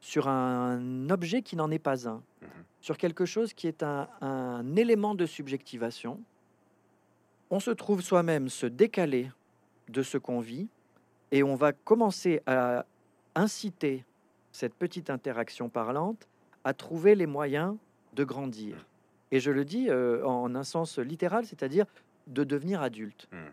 sur 0.00 0.28
un 0.28 1.08
objet 1.08 1.40
qui 1.40 1.56
n'en 1.56 1.70
est 1.70 1.78
pas 1.78 2.06
un, 2.06 2.16
mmh 2.42 2.46
sur 2.82 2.98
quelque 2.98 3.24
chose 3.24 3.54
qui 3.54 3.68
est 3.68 3.82
un, 3.82 4.06
un 4.20 4.76
élément 4.76 5.14
de 5.14 5.24
subjectivation, 5.24 6.20
on 7.48 7.58
se 7.58 7.70
trouve 7.70 8.02
soi-même 8.02 8.50
se 8.50 8.66
décaler 8.66 9.30
de 9.88 10.02
ce 10.02 10.18
qu'on 10.18 10.40
vit 10.40 10.68
et 11.30 11.42
on 11.42 11.54
va 11.54 11.72
commencer 11.72 12.42
à 12.46 12.84
inciter 13.34 14.04
cette 14.52 14.74
petite 14.74 15.10
interaction 15.10 15.68
parlante 15.68 16.28
à 16.64 16.74
trouver 16.74 17.14
les 17.14 17.26
moyens 17.26 17.76
de 18.14 18.24
grandir. 18.24 18.86
Et 19.30 19.40
je 19.40 19.50
le 19.50 19.64
dis 19.64 19.88
euh, 19.88 20.24
en 20.26 20.54
un 20.54 20.64
sens 20.64 20.98
littéral, 20.98 21.46
c'est-à-dire 21.46 21.86
de 22.26 22.44
devenir 22.44 22.82
adulte. 22.82 23.28
Hmm. 23.32 23.50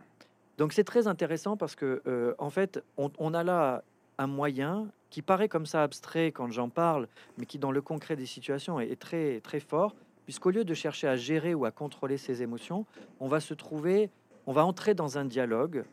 Donc 0.57 0.73
c'est 0.73 0.83
très 0.83 1.07
intéressant 1.07 1.55
parce 1.55 1.75
que 1.75 2.01
euh, 2.05 2.33
en 2.37 2.49
fait, 2.49 2.83
on, 2.97 3.33
a 3.33 3.43
là 3.43 3.83
un 4.17 4.27
moyen 4.27 4.89
qui 5.09 5.21
paraît 5.21 5.47
comme 5.47 5.65
ça 5.65 5.81
abstrait 5.83 6.31
quand 6.31 6.51
j'en 6.51 6.69
parle, 6.69 7.07
mais 7.37 7.45
qui 7.45 7.57
dans 7.57 7.71
le 7.71 7.81
concret 7.81 8.17
des 8.17 8.25
situations 8.25 8.79
est, 8.79 8.91
est 8.91 8.99
très 8.99 9.39
très 9.39 9.61
fort, 9.61 9.95
puisqu'au 10.25 10.51
lieu 10.51 10.65
de 10.65 10.73
chercher 10.73 11.07
à 11.07 11.15
gérer 11.15 11.53
ou 11.53 11.63
à 11.63 11.71
contrôler 11.71 12.17
ses 12.17 12.43
émotions, 12.43 12.85
on 13.21 13.27
va 13.27 13.39
se 13.39 13.53
trouver, 13.53 14.09
on 14.45 14.51
va 14.51 14.65
entrer 14.65 14.93
dans 14.93 15.17
un 15.17 15.25
dialogue 15.25 15.85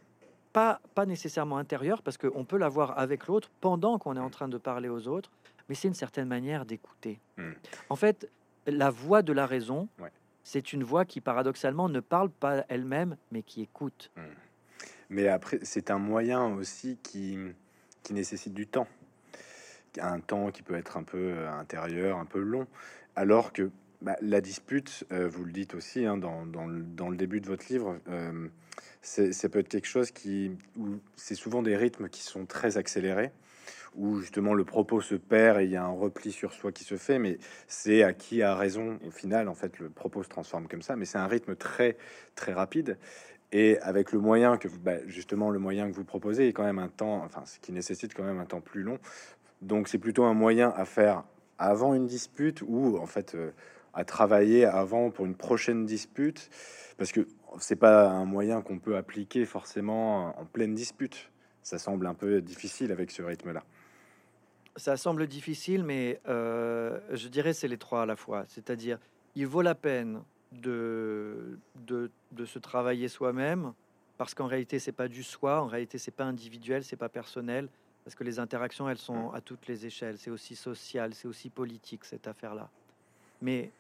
pas, 0.57 1.07
nécessairement 1.07 1.59
intérieur, 1.59 2.01
parce 2.01 2.17
qu'on 2.17 2.47
peut 2.47 2.57
l'avoir 2.57 2.99
avec 2.99 3.27
l'autre 3.27 3.51
pendant 3.61 3.99
qu'on 3.99 4.17
est 4.17 4.21
en 4.21 4.31
train 4.31 4.49
de 4.49 4.57
parler 4.57 4.89
aux 4.89 5.07
autres, 5.07 5.31
mais 5.69 5.75
c'est 5.75 5.89
une 5.89 5.95
certaine 5.95 6.27
manière 6.27 6.65
d'écouter. 6.65 7.21
Hmm. 7.37 7.53
En 7.91 7.97
fait, 7.97 8.31
la 8.67 8.89
voix 8.89 9.21
de 9.21 9.35
la 9.35 9.45
raison, 9.45 9.87
c'est 10.45 10.73
une 10.73 10.83
voix 10.83 11.05
qui 11.05 11.21
paradoxalement 11.21 11.91
ne 11.91 12.01
parle 12.01 12.31
pas 12.31 12.65
elle-même, 12.71 13.19
mais 13.33 13.43
qui 13.43 13.61
écoute. 13.61 14.11
Hmm. 14.17 14.23
Mais 15.11 15.29
après, 15.29 15.59
c'est 15.63 15.91
un 15.91 15.99
moyen 15.99 16.47
aussi 16.47 16.99
qui, 17.03 17.37
qui 18.03 18.15
nécessite 18.15 18.55
du 18.55 18.67
temps. 18.67 18.89
Un 20.01 20.21
temps 20.21 20.51
qui 20.51 20.63
peut 20.63 20.75
être 20.75 20.97
un 20.97 21.03
peu 21.03 21.19
euh, 21.19 21.53
intérieur, 21.53 22.17
un 22.17 22.25
peu 22.25 22.41
long, 22.41 22.67
alors 23.15 23.53
que 23.53 23.71
bah, 24.01 24.17
la 24.23 24.41
dispute, 24.41 25.05
euh, 25.13 25.29
vous 25.29 25.45
le 25.45 25.53
dites 25.53 25.75
aussi 25.75 26.07
hein, 26.07 26.17
dans, 26.17 26.47
dans, 26.47 26.67
le, 26.67 26.83
dans, 26.83 27.11
le, 27.11 27.17
début 27.17 27.41
de 27.41 27.47
votre 27.47 27.67
livre, 27.71 27.99
euh, 28.09 28.49
ça 29.03 29.49
peut 29.49 29.61
être 29.61 29.69
quelque 29.69 29.87
chose 29.87 30.11
qui, 30.11 30.53
c'est 31.17 31.35
souvent 31.35 31.63
des 31.63 31.77
rythmes 31.77 32.09
qui 32.09 32.23
sont 32.23 32.47
très 32.47 32.77
accélérés, 32.77 33.31
où 33.95 34.21
justement 34.21 34.55
le 34.55 34.65
propos 34.65 35.01
se 35.01 35.15
perd 35.15 35.61
et 35.61 35.65
il 35.65 35.71
y 35.71 35.77
a 35.77 35.85
un 35.85 35.91
repli 35.91 36.33
sur 36.33 36.53
soi 36.53 36.73
qui 36.73 36.85
se 36.85 36.97
fait, 36.97 37.19
mais 37.19 37.39
c'est 37.67 38.03
à 38.03 38.13
qui 38.13 38.43
a 38.43 38.55
raison 38.55 38.99
au 39.07 39.11
final, 39.11 39.49
en 39.49 39.55
fait, 39.55 39.79
le 39.79 39.89
propos 39.89 40.23
se 40.23 40.29
transforme 40.29 40.69
comme 40.69 40.83
ça, 40.83 40.97
mais 40.97 41.05
c'est 41.05 41.19
un 41.19 41.27
rythme 41.27 41.57
très 41.57 41.97
très 42.35 42.53
rapide. 42.53 42.99
Et 43.53 43.79
avec 43.79 44.13
le 44.13 44.19
moyen 44.19 44.59
que 44.59 44.67
vous, 44.67 44.81
bah, 44.81 45.07
justement, 45.07 45.51
le 45.51 45.61
moyen 45.61 45.89
que 45.89 45.95
vous 45.95 46.05
proposez 46.05 46.49
est 46.49 46.53
quand 46.53 46.65
même 46.65 46.81
un 46.81 46.89
temps, 46.89 47.23
enfin, 47.25 47.45
ce 47.47 47.61
qui 47.61 47.73
nécessite 47.73 48.13
quand 48.13 48.25
même 48.25 48.41
un 48.41 48.45
temps 48.45 48.61
plus 48.61 48.83
long. 48.83 48.99
Donc, 49.63 49.89
c'est 49.89 49.99
plutôt 49.99 50.25
un 50.25 50.35
moyen 50.35 50.75
à 50.77 50.85
faire 50.85 51.25
avant 51.59 51.95
une 51.95 52.07
dispute 52.07 52.63
ou 52.67 52.99
en 52.99 53.07
fait 53.07 53.35
euh, 53.35 53.51
à 53.97 54.05
travailler 54.05 54.65
avant 54.67 55.11
pour 55.11 55.25
une 55.27 55.35
prochaine 55.35 55.87
dispute, 55.87 56.51
parce 56.99 57.11
que 57.11 57.27
c'est 57.59 57.77
pas 57.77 58.09
un 58.09 58.27
moyen 58.27 58.61
qu'on 58.61 58.79
peut 58.79 58.97
appliquer 58.97 59.47
forcément 59.47 60.39
en 60.39 60.45
pleine 60.45 60.75
dispute. 60.75 61.31
Ça 61.63 61.79
semble 61.79 62.07
un 62.07 62.15
peu 62.15 62.41
difficile 62.43 62.93
avec 62.93 63.11
ce 63.11 63.23
rythme-là. 63.23 63.65
Ça 64.77 64.99
semble 64.99 65.27
difficile, 65.27 65.83
mais 65.83 66.21
euh, 66.29 67.01
je 67.11 67.29
dirais 67.29 67.55
c'est 67.55 67.69
les 67.69 67.79
trois 67.79 68.03
à 68.03 68.07
la 68.07 68.17
fois. 68.17 68.45
C'est-à-dire, 68.49 68.99
il 69.35 69.47
vaut 69.47 69.63
la 69.63 69.75
peine 69.75 70.21
de, 70.53 71.59
de, 71.87 72.11
de 72.33 72.45
se 72.45 72.59
travailler 72.59 73.09
soi-même, 73.09 73.73
parce 74.19 74.35
qu'en 74.35 74.47
réalité, 74.47 74.79
c'est 74.79 74.93
pas 74.93 75.09
du 75.09 75.23
soi, 75.23 75.63
en 75.63 75.67
réalité, 75.67 75.97
c'est 75.99 76.11
pas 76.11 76.25
individuel, 76.25 76.85
c'est 76.85 76.97
pas 76.97 77.09
personnel, 77.09 77.69
parce 78.05 78.15
que 78.15 78.25
les 78.25 78.39
interactions, 78.39 78.89
elles 78.89 78.99
sont 78.99 79.31
à 79.33 79.41
toutes 79.41 79.67
les 79.67 79.87
échelles. 79.87 80.19
C'est 80.19 80.31
aussi 80.31 80.55
social, 80.55 81.15
c'est 81.15 81.27
aussi 81.27 81.51
politique, 81.51 82.05
cette 82.05 82.27
affaire-là. 82.29 82.69
Mais 83.43 83.71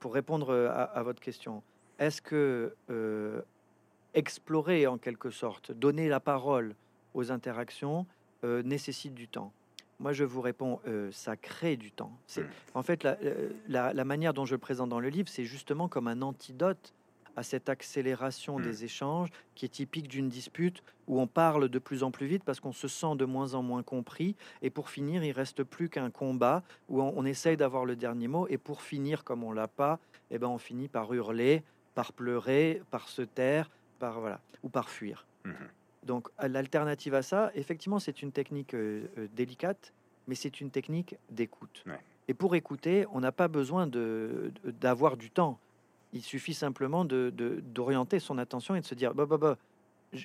pour 0.00 0.14
répondre 0.14 0.52
à, 0.52 1.02
votre 1.02 1.20
question, 1.20 1.62
est-ce 1.98 2.20
que 2.20 2.74
euh, 2.88 3.42
explorer 4.14 4.86
en 4.86 4.98
quelque 4.98 5.30
sorte, 5.30 5.70
donner 5.70 6.08
la 6.08 6.18
parole 6.18 6.74
aux 7.14 7.30
interactions 7.30 8.06
euh, 8.42 8.62
nécessite 8.62 9.14
du 9.14 9.28
temps? 9.28 9.52
Moi, 10.00 10.14
je 10.14 10.24
vous 10.24 10.40
réponds, 10.40 10.80
euh, 10.88 11.12
ça 11.12 11.36
crée 11.36 11.76
du 11.76 11.92
temps. 11.92 12.12
C'est, 12.26 12.46
en 12.72 12.82
fait, 12.82 13.04
la, 13.68 13.92
la, 13.92 14.04
manière 14.04 14.32
dont 14.32 14.46
je 14.46 14.54
le 14.54 14.58
présente 14.58 14.88
dans 14.88 14.98
le 14.98 15.10
livre, 15.10 15.28
c'est 15.28 15.44
justement 15.44 15.88
comme 15.88 16.08
un 16.08 16.22
antidote 16.22 16.94
à 17.36 17.42
cette 17.42 17.68
accélération 17.68 18.58
mmh. 18.58 18.62
des 18.62 18.84
échanges 18.84 19.28
qui 19.54 19.64
est 19.64 19.70
typique 19.70 20.08
d'une 20.08 20.28
dispute 20.28 20.82
où 21.06 21.20
on 21.20 21.26
parle 21.26 21.68
de 21.68 21.78
plus 21.78 22.02
en 22.02 22.10
plus 22.10 22.26
vite 22.26 22.44
parce 22.44 22.60
qu'on 22.60 22.72
se 22.72 22.88
sent 22.88 23.16
de 23.16 23.24
moins 23.24 23.54
en 23.54 23.62
moins 23.62 23.82
compris. 23.82 24.36
Et 24.62 24.70
pour 24.70 24.90
finir, 24.90 25.24
il 25.24 25.32
reste 25.32 25.64
plus 25.64 25.88
qu'un 25.88 26.10
combat 26.10 26.62
où 26.88 27.02
on, 27.02 27.24
essaye 27.24 27.56
d'avoir 27.56 27.84
le 27.84 27.96
dernier 27.96 28.28
mot. 28.28 28.46
Et 28.48 28.58
pour 28.58 28.80
finir, 28.80 29.24
comme 29.24 29.42
on 29.42 29.52
l'a 29.52 29.68
pas, 29.68 29.98
eh 30.30 30.38
ben 30.38 30.46
on 30.46 30.58
finit 30.58 30.88
par 30.88 31.12
hurler, 31.12 31.62
par 31.94 32.12
pleurer, 32.12 32.80
par 32.90 33.08
se 33.08 33.22
taire, 33.22 33.70
par 33.98 34.20
voilà, 34.20 34.40
ou 34.62 34.68
par 34.68 34.88
fuir. 34.88 35.26
Mmh 35.44 35.52
Donc 36.04 36.28
l'alternative 36.40 37.14
à 37.14 37.22
ça, 37.22 37.50
effectivement, 37.54 37.98
c'est 37.98 38.22
une 38.22 38.32
technique 38.32 38.74
euh, 38.74 39.06
euh, 39.18 39.26
délicate, 39.34 39.92
mais 40.28 40.36
c'est 40.36 40.60
une 40.60 40.70
technique 40.70 41.16
d'écoute. 41.30 41.84
Et 42.28 42.34
pour 42.34 42.54
écouter, 42.54 43.06
on 43.12 43.20
n'a 43.20 43.32
pas 43.32 43.48
besoin 43.48 43.88
de, 43.88 44.52
d'avoir 44.64 45.16
du 45.16 45.30
temps. 45.30 45.58
Il 46.12 46.22
suffit 46.22 46.54
simplement 46.54 47.04
de, 47.04 47.32
d'orienter 47.62 48.18
son 48.18 48.38
attention 48.38 48.74
et 48.74 48.80
de 48.80 48.86
se 48.86 48.94
dire 48.94 49.14
bah, 49.14 49.26
bah, 49.26 49.38
bah, 49.38 49.56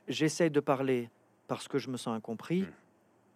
j'essaie 0.07 0.49
de 0.49 0.59
parler 0.59 1.09
parce 1.47 1.67
que 1.67 1.77
je 1.77 1.89
me 1.89 1.97
sens 1.97 2.15
incompris, 2.15 2.61
hmm. 2.61 2.71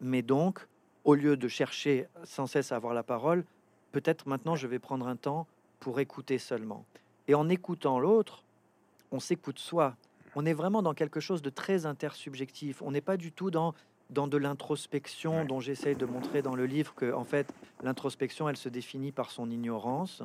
mais 0.01 0.21
donc, 0.21 0.67
au 1.03 1.13
lieu 1.13 1.37
de 1.37 1.47
chercher 1.47 2.07
sans 2.23 2.47
cesse 2.47 2.71
à 2.71 2.75
avoir 2.75 2.93
la 2.93 3.03
parole, 3.03 3.45
peut-être 3.91 4.27
maintenant 4.27 4.55
je 4.55 4.67
vais 4.67 4.79
prendre 4.79 5.07
un 5.07 5.15
temps 5.15 5.47
pour 5.79 5.99
écouter 5.99 6.37
seulement. 6.37 6.85
Et 7.27 7.35
en 7.35 7.49
écoutant 7.49 7.99
l'autre, 7.99 8.43
on 9.11 9.19
s'écoute 9.19 9.59
soi. 9.59 9.95
On 10.35 10.45
est 10.45 10.53
vraiment 10.53 10.81
dans 10.81 10.93
quelque 10.93 11.19
chose 11.19 11.41
de 11.41 11.49
très 11.49 11.85
intersubjectif. 11.85 12.81
On 12.81 12.91
n'est 12.91 13.01
pas 13.01 13.17
du 13.17 13.31
tout 13.31 13.51
dans, 13.51 13.73
dans 14.09 14.27
de 14.27 14.37
l'introspection 14.37 15.45
dont 15.45 15.59
j'essaie 15.59 15.95
de 15.95 16.05
montrer 16.05 16.41
dans 16.41 16.55
le 16.55 16.65
livre 16.65 16.93
que, 16.95 17.13
en 17.13 17.23
fait, 17.23 17.53
l'introspection, 17.83 18.49
elle 18.49 18.57
se 18.57 18.69
définit 18.69 19.11
par 19.11 19.31
son 19.31 19.49
ignorance. 19.49 20.23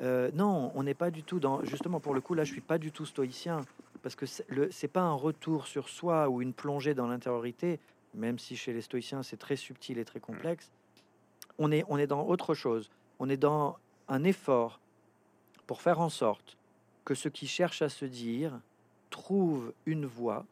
Euh, 0.00 0.30
non, 0.34 0.72
on 0.74 0.82
n'est 0.82 0.94
pas 0.94 1.10
du 1.10 1.22
tout 1.22 1.40
dans. 1.40 1.64
Justement, 1.64 2.00
pour 2.00 2.14
le 2.14 2.20
coup, 2.20 2.34
là, 2.34 2.44
je 2.44 2.52
suis 2.52 2.60
pas 2.60 2.78
du 2.78 2.92
tout 2.92 3.06
stoïcien 3.06 3.60
parce 4.02 4.14
que 4.14 4.26
c'est 4.26 4.88
pas 4.88 5.00
un 5.00 5.14
retour 5.14 5.66
sur 5.66 5.88
soi 5.88 6.28
ou 6.28 6.40
une 6.40 6.52
plongée 6.52 6.94
dans 6.94 7.06
l'intériorité, 7.08 7.80
même 8.14 8.38
si 8.38 8.56
chez 8.56 8.72
les 8.72 8.80
stoïciens 8.80 9.22
c'est 9.22 9.36
très 9.36 9.56
subtil 9.56 9.98
et 9.98 10.04
très 10.04 10.20
complexe. 10.20 10.70
On 11.58 11.72
est, 11.72 11.84
on 11.88 11.98
est 11.98 12.06
dans 12.06 12.24
autre 12.26 12.54
chose. 12.54 12.90
On 13.18 13.28
est 13.28 13.36
dans 13.36 13.76
un 14.06 14.24
effort 14.24 14.80
pour 15.66 15.82
faire 15.82 16.00
en 16.00 16.08
sorte 16.08 16.56
que 17.04 17.14
ce 17.14 17.28
qui 17.28 17.46
cherche 17.46 17.82
à 17.82 17.88
se 17.88 18.04
dire 18.04 18.60
trouve 19.10 19.72
une 19.86 20.06
voie 20.06 20.46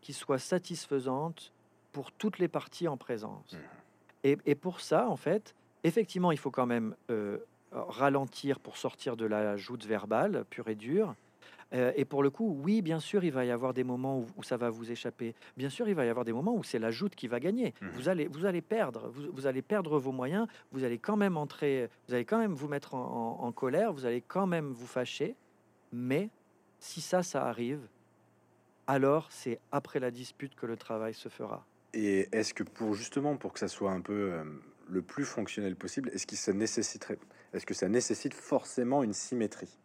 qui 0.00 0.12
soit 0.12 0.38
satisfaisante 0.38 1.52
pour 1.92 2.10
toutes 2.12 2.38
les 2.38 2.48
parties 2.48 2.88
en 2.88 2.96
présence. 2.96 3.52
Mmh. 3.52 3.56
Et, 4.22 4.54
pour 4.54 4.80
ça, 4.80 5.08
en 5.08 5.16
fait, 5.16 5.54
effectivement, 5.82 6.30
il 6.30 6.38
faut 6.38 6.50
quand 6.50 6.66
même 6.66 6.94
euh, 7.10 7.38
ralentir 7.72 8.58
pour 8.58 8.76
sortir 8.76 9.16
de 9.16 9.26
la 9.26 9.56
joute 9.56 9.84
verbale 9.86 10.44
pure 10.50 10.68
et 10.68 10.74
dure. 10.74 11.14
Euh, 11.72 11.92
et 11.94 12.04
pour 12.04 12.22
le 12.22 12.30
coup, 12.30 12.58
oui, 12.62 12.82
bien 12.82 12.98
sûr, 12.98 13.24
il 13.24 13.32
va 13.32 13.44
y 13.44 13.50
avoir 13.50 13.74
des 13.74 13.84
moments 13.84 14.24
où, 14.36 14.42
ça 14.42 14.56
va 14.56 14.70
vous 14.70 14.90
échapper. 14.90 15.34
Bien 15.56 15.68
sûr, 15.68 15.88
il 15.88 15.94
va 15.94 16.04
y 16.04 16.08
avoir 16.08 16.24
des 16.24 16.32
moments 16.32 16.54
où 16.54 16.64
c'est 16.64 16.78
la 16.78 16.90
joute 16.90 17.14
qui 17.14 17.28
va 17.28 17.38
gagner. 17.38 17.74
Mmh. 17.80 17.88
Vous 17.94 18.08
allez, 18.08 18.26
vous 18.26 18.44
allez 18.44 18.60
perdre, 18.60 19.08
vous, 19.08 19.46
allez 19.46 19.62
perdre 19.62 19.98
vos 19.98 20.12
moyens. 20.12 20.46
Vous 20.72 20.84
allez 20.84 20.98
quand 20.98 21.16
même 21.16 21.36
entrer, 21.36 21.88
vous 22.08 22.14
allez 22.14 22.24
quand 22.24 22.38
même 22.38 22.54
vous 22.54 22.68
mettre 22.68 22.94
en, 22.94 23.52
colère. 23.52 23.92
Vous 23.92 24.06
allez 24.06 24.20
quand 24.20 24.46
même 24.46 24.72
vous 24.72 24.86
fâcher. 24.86 25.36
Mais 25.92 26.30
si 26.78 27.00
ça, 27.00 27.22
ça 27.22 27.46
arrive, 27.46 27.86
alors 28.86 29.28
c'est 29.30 29.60
après 29.70 30.00
la 30.00 30.10
dispute 30.10 30.54
que 30.54 30.66
le 30.66 30.76
travail 30.76 31.14
se 31.14 31.28
fera. 31.28 31.64
Et 31.92 32.28
est-ce 32.32 32.54
que 32.54 32.62
pour 32.62 32.94
justement 32.94 33.36
pour 33.36 33.52
que 33.52 33.58
ça 33.58 33.68
soit 33.68 33.90
un 33.90 34.00
peu 34.00 34.32
euh, 34.32 34.44
le 34.90 35.02
plus 35.02 35.24
fonctionnel 35.24 35.76
possible, 35.76 36.10
est-ce 36.10 36.26
que 36.26 36.36
ça 36.36 36.52
nécessiterait, 36.52 37.18
est-ce 37.52 37.66
que 37.66 37.74
ça 37.74 37.88
nécessite 37.88 38.34
forcément 38.34 39.02
une 39.02 39.12
symétrie 39.12 39.78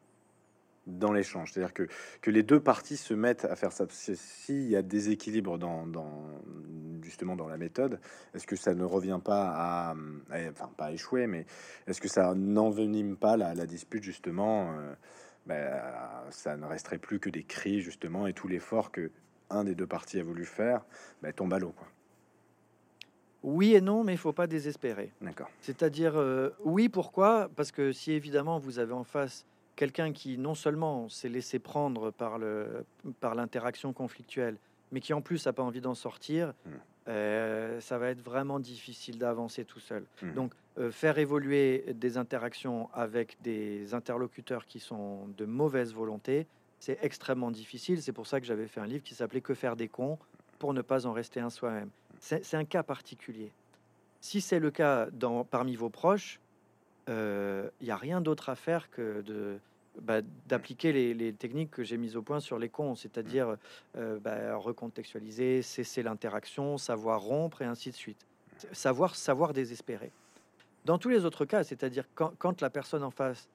dans 0.88 1.12
l'échange, 1.12 1.52
c'est-à-dire 1.52 1.74
que, 1.74 1.88
que 2.22 2.32
les 2.32 2.44
deux 2.44 2.60
parties 2.60 2.98
se 2.98 3.14
mettent 3.14 3.46
à 3.46 3.56
faire 3.56 3.72
ça. 3.72 3.86
S'il 3.90 4.70
y 4.70 4.76
a 4.76 4.82
déséquilibre 4.82 5.58
dans, 5.58 5.88
dans, 5.88 6.24
justement 7.02 7.36
dans 7.36 7.48
la 7.48 7.58
méthode, 7.58 8.00
est-ce 8.34 8.46
que 8.46 8.56
ça 8.56 8.74
ne 8.76 8.84
revient 8.84 9.20
pas 9.24 9.52
à, 9.56 9.96
enfin 10.52 10.70
pas 10.78 10.92
échouer, 10.92 11.28
mais 11.28 11.46
est-ce 11.88 12.02
que 12.02 12.08
ça 12.08 12.34
n'envenime 12.36 13.18
pas 13.18 13.38
la, 13.38 13.54
dispute 13.66 14.04
justement 14.04 14.74
euh, 14.74 14.94
ben, 15.48 15.82
Ça 16.30 16.56
ne 16.56 16.66
resterait 16.66 17.00
plus 17.00 17.20
que 17.20 17.30
des 17.30 17.44
cris 17.44 17.82
justement 17.82 18.28
et 18.28 18.34
tout 18.34 18.48
l'effort 18.48 18.92
que 18.92 19.12
un 19.50 19.64
des 19.64 19.76
deux 19.76 19.88
parties 19.88 20.20
a 20.20 20.24
voulu 20.24 20.46
faire 20.46 20.86
ben, 21.22 21.34
tombe 21.34 21.54
à 21.54 21.60
l'eau 21.60 21.72
quoi. 21.72 21.88
Oui 23.46 23.76
et 23.76 23.82
non, 23.82 24.04
mais 24.04 24.14
il 24.14 24.18
faut 24.18 24.34
pas 24.34 24.48
désespérer. 24.48 25.12
D'accord. 25.22 25.50
C'est-à-dire, 25.62 26.14
euh, 26.16 26.50
oui, 26.64 26.90
pourquoi? 26.90 27.48
Parce 27.56 27.72
que 27.72 27.92
si 27.92 28.12
évidemment 28.12 28.58
vous 28.58 28.80
avez 28.80 28.94
en 28.94 29.04
face 29.04 29.46
quelqu'un 29.76 30.14
qui 30.14 30.38
non 30.40 30.56
seulement 30.56 31.10
s'est 31.10 31.30
laissé 31.30 31.60
prendre 31.60 32.10
par 32.10 32.40
le 32.40 32.86
par 33.20 33.36
l'interaction 33.36 33.94
conflictuelle, 33.94 34.58
mais 34.92 35.00
qui 35.00 35.14
en 35.14 35.22
plus 35.22 35.46
n'a 35.46 35.54
pas 35.54 35.62
envie 35.62 35.82
d'en 35.82 35.94
sortir, 35.94 36.54
hmm. 36.66 36.70
euh, 37.10 37.80
ça 37.82 38.00
va 38.00 38.10
être 38.10 38.22
vraiment 38.22 38.60
difficile 38.60 39.20
d'avancer 39.20 39.64
tout 39.64 39.80
seul. 39.80 40.06
Hmm. 40.24 40.34
Donc, 40.34 40.54
euh, 40.80 40.92
faire 40.92 41.20
évoluer 41.20 41.86
des 41.94 42.18
interactions 42.18 42.90
avec 42.94 43.38
des 43.44 43.94
interlocuteurs 43.94 44.66
qui 44.66 44.80
sont 44.80 45.28
de 45.38 45.46
mauvaise 45.46 45.94
volonté, 45.94 46.48
c'est 46.80 46.98
extrêmement 47.04 47.52
difficile. 47.52 48.02
C'est 48.02 48.12
pour 48.12 48.26
ça 48.26 48.40
que 48.40 48.48
j'avais 48.48 48.68
fait 48.68 48.80
un 48.80 48.88
livre 48.88 49.04
qui 49.04 49.14
s'appelait 49.14 49.42
Que 49.42 49.54
faire 49.54 49.76
des 49.76 49.88
cons 49.88 50.18
pour 50.58 50.74
ne 50.74 50.82
pas 50.82 51.06
en 51.06 51.14
rester 51.14 51.40
un 51.40 51.50
soi-même. 51.50 51.90
C'est 52.26 52.56
un 52.56 52.66
cas 52.66 52.82
particulier. 52.82 53.52
Si 54.20 54.42
c'est 54.42 54.58
le 54.58 54.72
cas 54.72 55.08
dans, 55.12 55.44
parmi 55.44 55.76
vos 55.76 55.90
proches, 55.90 56.40
il 57.08 57.14
euh, 57.14 57.70
n'y 57.84 57.92
a 57.92 57.98
rien 57.98 58.20
d'autre 58.20 58.50
à 58.50 58.56
faire 58.56 58.90
que 58.90 59.22
de 59.22 59.60
bah, 60.02 60.22
d'appliquer 60.48 60.92
les, 60.92 61.34
techniques 61.34 61.70
que 61.70 61.84
j'ai 61.84 61.98
mises 61.98 62.18
au 62.18 62.24
point 62.24 62.40
sur 62.40 62.58
les 62.58 62.68
cons, 62.68 62.96
c'est-à-dire 62.96 63.58
euh, 63.96 64.18
bah, 64.20 64.56
recontextualiser, 64.56 65.62
cesser 65.62 66.02
l'interaction, 66.02 66.80
savoir 66.80 67.22
rompre 67.22 67.62
et 67.62 67.66
ainsi 67.66 67.92
de 67.92 67.96
suite. 67.96 68.26
Savoir, 68.72 69.16
savoir 69.16 69.54
désespérer. 69.54 70.12
Dans 70.84 70.98
tous 70.98 71.10
les 71.10 71.26
autres 71.26 71.46
cas, 71.46 71.64
c'est-à-dire 71.64 72.06
quand, 72.16 72.34
quand, 72.40 72.62
la 72.62 72.72
personne 72.72 73.04
en 73.04 73.12
face 73.12 73.48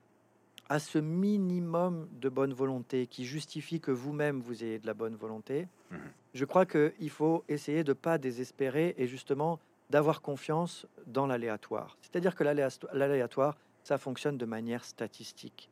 a 0.71 0.79
ce 0.79 0.99
minimum 0.99 2.09
de 2.13 2.29
bonne 2.29 2.55
volonté 2.55 3.09
qui 3.09 3.27
justifie 3.27 3.81
que 3.81 3.91
vous-même 3.91 4.41
vous 4.41 4.65
ayez 4.65 4.79
de 4.79 4.87
la 4.87 4.95
bonne 4.95 5.17
volonté, 5.17 5.67
mmh 5.91 5.97
je 6.33 6.45
crois 6.45 6.65
qu'il 6.65 7.11
faut 7.11 7.43
essayer 7.49 7.83
de 7.83 7.93
pas 7.93 8.17
désespérer 8.17 8.95
et 8.97 9.09
justement 9.09 9.59
d'avoir 9.91 10.23
confiance 10.23 10.87
dans 11.07 11.27
l'aléatoire. 11.27 11.99
C'est-à-dire 12.01 12.37
que 12.37 12.45
l'aléatoire, 12.45 13.59
ça 13.83 13.99
fonctionne 13.99 14.39
de 14.39 14.45
manière 14.45 14.85
statistique. 14.85 15.69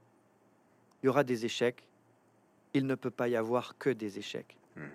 Il 1.01 1.07
y 1.07 1.09
aura 1.09 1.23
des 1.23 1.45
échecs, 1.45 1.85
il 2.75 2.87
ne 2.87 2.97
peut 2.97 3.13
pas 3.13 3.29
y 3.29 3.37
avoir 3.37 3.79
que 3.79 3.91
des 3.91 4.19
échecs. 4.19 4.57
Hmm. 4.75 4.89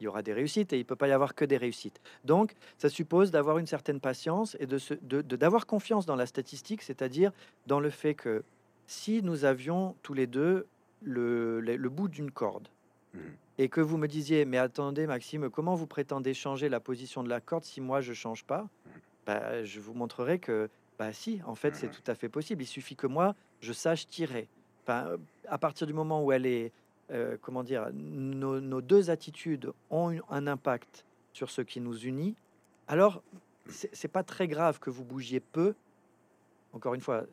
Il 0.00 0.04
y 0.04 0.06
aura 0.08 0.22
des 0.22 0.32
réussites 0.32 0.72
et 0.72 0.76
il 0.76 0.80
ne 0.80 0.86
peut 0.86 0.96
pas 0.96 1.06
y 1.06 1.12
avoir 1.12 1.36
que 1.36 1.44
des 1.44 1.56
réussites. 1.56 2.00
Donc, 2.24 2.54
ça 2.76 2.88
suppose 2.88 3.30
d'avoir 3.30 3.58
une 3.58 3.68
certaine 3.68 4.00
patience 4.00 4.56
et 4.58 4.66
d'avoir 4.66 4.98
de, 5.02 5.22
de, 5.22 5.64
confiance 5.64 6.04
dans 6.04 6.16
la 6.16 6.26
statistique, 6.26 6.82
c'est-à-dire 6.82 7.30
dans 7.66 7.78
le 7.78 7.90
fait 7.90 8.14
que 8.14 8.42
si 8.86 9.22
nous 9.22 9.44
avions 9.44 9.94
tous 10.02 10.14
les 10.14 10.26
deux 10.26 10.66
le, 11.02 11.60
le, 11.60 11.88
bout 11.88 12.08
d'une 12.08 12.30
corde, 12.30 12.68
hmm 13.14 13.18
et 13.58 13.68
que 13.68 13.80
vous 13.80 13.96
me 13.96 14.06
disiez, 14.06 14.44
mais 14.44 14.58
attendez 14.58 15.06
Maxime, 15.06 15.48
comment 15.50 15.74
vous 15.74 15.86
prétendez 15.86 16.34
changer 16.34 16.68
la 16.68 16.80
position 16.80 17.22
de 17.22 17.28
la 17.28 17.40
corde 17.40 17.64
si 17.64 17.80
moi 17.80 18.00
je 18.00 18.12
change 18.12 18.44
pas 18.44 18.68
bah, 19.26 19.64
Je 19.64 19.80
vous 19.80 19.94
montrerai 19.94 20.38
que, 20.38 20.68
bah 20.98 21.12
si, 21.12 21.40
en 21.46 21.54
fait 21.54 21.74
c'est 21.74 21.90
tout 21.90 22.02
à 22.06 22.14
fait 22.14 22.28
possible. 22.28 22.62
Il 22.62 22.66
suffit 22.66 22.96
que 22.96 23.06
moi 23.06 23.34
je 23.60 23.72
sache 23.72 24.06
tirer. 24.06 24.48
Enfin, 24.82 25.16
à 25.48 25.58
partir 25.58 25.86
du 25.86 25.92
moment 25.92 26.22
où 26.22 26.32
elle 26.32 26.46
est 26.46 26.72
euh, 27.12 27.36
comment 27.40 27.62
dire, 27.62 27.88
nos, 27.92 28.60
nos 28.60 28.80
deux 28.80 29.10
attitudes 29.10 29.72
ont 29.90 30.18
un 30.28 30.46
impact 30.46 31.04
sur 31.32 31.50
ce 31.50 31.62
qui 31.62 31.80
nous 31.80 31.96
unit, 31.96 32.34
alors 32.88 33.22
c'est 33.68 34.08
pas 34.08 34.22
très 34.22 34.48
grave 34.48 34.78
que 34.78 34.90
vous 34.90 35.04
bougiez 35.04 35.40
peu. 35.40 35.74
Encore 36.72 36.94
une 36.94 37.00
fois, 37.00 37.24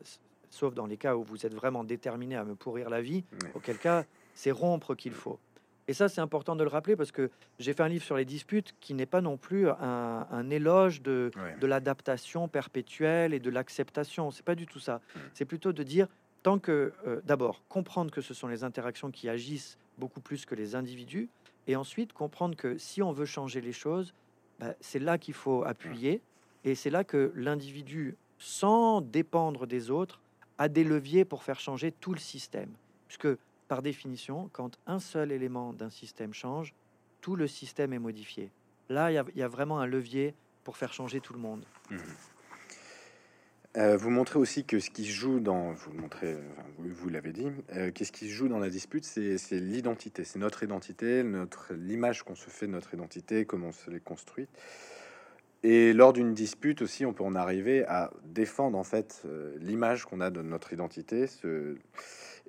sauf 0.54 0.74
dans 0.74 0.86
les 0.86 0.96
cas 0.96 1.16
où 1.16 1.22
vous 1.22 1.44
êtes 1.44 1.54
vraiment 1.54 1.84
déterminé 1.84 2.36
à 2.36 2.44
me 2.44 2.54
pourrir 2.54 2.88
la 2.90 3.02
vie, 3.02 3.24
auquel 3.54 3.76
cas 3.78 4.04
c'est 4.34 4.50
rompre 4.52 4.94
qu'il 4.94 5.12
faut. 5.12 5.38
Et 5.86 5.92
ça, 5.92 6.08
c'est 6.08 6.20
important 6.22 6.56
de 6.56 6.62
le 6.64 6.70
rappeler 6.70 6.96
parce 6.96 7.12
que 7.12 7.30
j'ai 7.58 7.74
fait 7.74 7.82
un 7.82 7.88
livre 7.88 8.04
sur 8.04 8.16
les 8.16 8.24
disputes 8.24 8.74
qui 8.80 8.94
n'est 8.94 9.04
pas 9.04 9.20
non 9.20 9.36
plus 9.36 9.68
un, 9.68 10.26
un 10.30 10.50
éloge 10.50 11.02
de, 11.02 11.30
Ouais. 11.36 11.56
de 11.60 11.66
l'adaptation 11.66 12.48
perpétuelle 12.48 13.34
et 13.34 13.40
de 13.40 13.50
l'acceptation. 13.50 14.30
C'est 14.30 14.44
pas 14.44 14.54
du 14.54 14.66
tout 14.66 14.78
ça. 14.80 14.96
Mm. 15.14 15.18
C'est 15.34 15.44
plutôt 15.44 15.72
de 15.74 15.82
dire 15.82 16.06
tant 16.42 16.58
que 16.58 16.92
euh, 17.06 17.20
d'abord 17.24 17.62
comprendre 17.68 18.10
que 18.10 18.22
ce 18.22 18.32
sont 18.32 18.48
les 18.48 18.64
interactions 18.64 19.10
qui 19.10 19.28
agissent 19.28 19.76
beaucoup 19.98 20.20
plus 20.20 20.46
que 20.46 20.54
les 20.54 20.74
individus, 20.74 21.28
et 21.66 21.76
ensuite 21.76 22.12
comprendre 22.12 22.56
que 22.56 22.78
si 22.78 23.02
on 23.02 23.12
veut 23.12 23.26
changer 23.26 23.60
les 23.60 23.72
choses, 23.72 24.14
bah, 24.60 24.74
c'est 24.80 24.98
là 24.98 25.18
qu'il 25.18 25.34
faut 25.34 25.64
appuyer, 25.64 26.20
et 26.64 26.74
c'est 26.74 26.90
là 26.90 27.04
que 27.04 27.30
l'individu, 27.34 28.16
sans 28.38 29.00
dépendre 29.02 29.66
des 29.66 29.90
autres, 29.90 30.20
a 30.58 30.68
des 30.68 30.84
leviers 30.84 31.24
pour 31.24 31.42
faire 31.42 31.60
changer 31.60 31.92
tout 31.92 32.12
le 32.12 32.20
système. 32.20 32.70
Puisque 33.08 33.28
par 33.68 33.82
définition, 33.82 34.48
quand 34.52 34.78
un 34.86 35.00
seul 35.00 35.32
élément 35.32 35.72
d'un 35.72 35.90
système 35.90 36.34
change, 36.34 36.74
tout 37.20 37.36
le 37.36 37.46
système 37.46 37.92
est 37.92 37.98
modifié. 37.98 38.50
Là, 38.88 39.10
il 39.10 39.32
y 39.34 39.42
a- 39.42 39.48
vraiment 39.48 39.80
un 39.80 39.86
levier 39.86 40.34
pour 40.62 40.76
faire 40.76 40.92
changer 40.92 41.20
tout 41.20 41.32
le 41.32 41.38
monde. 41.38 41.64
Mhm. 41.90 41.98
Euh, 43.76 43.96
vous 43.96 44.10
montrez 44.10 44.38
aussi 44.38 44.64
que 44.64 44.78
ce 44.78 44.88
qui 44.88 45.04
se 45.04 45.10
joue 45.10 45.40
dans, 45.40 45.72
vous 45.72 45.92
montrez, 45.92 46.36
vous, 46.78 47.08
l'avez 47.08 47.32
dit, 47.32 47.48
euh, 47.72 47.90
qu'est-ce 47.90 48.12
qui 48.12 48.28
joue 48.28 48.46
dans 48.46 48.60
la 48.60 48.68
dispute, 48.68 49.04
c'est 49.04 49.36
l'identité, 49.52 50.22
c'est 50.22 50.38
notre 50.38 50.62
identité, 50.62 51.24
notre 51.24 51.74
l'image 51.74 52.22
qu'on 52.22 52.36
se 52.36 52.50
fait 52.50 52.68
de 52.68 52.72
notre 52.72 52.94
identité, 52.94 53.46
comment 53.46 53.68
on 53.68 53.72
se 53.72 53.90
les 53.90 53.98
construit. 53.98 54.46
Et 55.64 55.94
lors 55.94 56.12
d'une 56.12 56.34
dispute 56.34 56.82
aussi, 56.82 57.06
on 57.06 57.14
peut 57.14 57.24
en 57.24 57.34
arriver 57.34 57.86
à 57.86 58.10
défendre 58.26 58.76
en 58.76 58.84
fait 58.84 59.22
euh, 59.24 59.56
l'image 59.60 60.04
qu'on 60.04 60.20
a 60.20 60.28
de 60.28 60.42
notre 60.42 60.74
identité, 60.74 61.26
ce- 61.26 61.76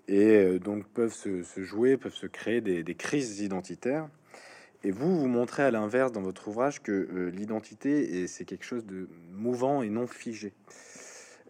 et 0.09 0.35
euh, 0.35 0.59
donc 0.59 0.85
peuvent 0.89 1.13
se, 1.13 1.41
jouer, 1.63 1.95
peuvent 1.95 2.13
se 2.13 2.27
créer 2.27 2.59
des, 2.59 2.83
crises 2.95 3.39
identitaires. 3.39 4.09
Et 4.83 4.91
vous, 4.91 5.17
vous 5.17 5.27
montrez 5.27 5.63
à 5.63 5.71
l'inverse 5.71 6.11
dans 6.11 6.21
votre 6.21 6.49
ouvrage 6.49 6.83
que 6.83 6.91
euh, 6.91 7.31
l'identité, 7.31 8.27
c'est 8.27 8.43
quelque 8.43 8.65
chose 8.65 8.85
de 8.85 9.07
mouvant 9.31 9.81
et 9.81 9.89
non 9.89 10.07
figé. 10.07 10.51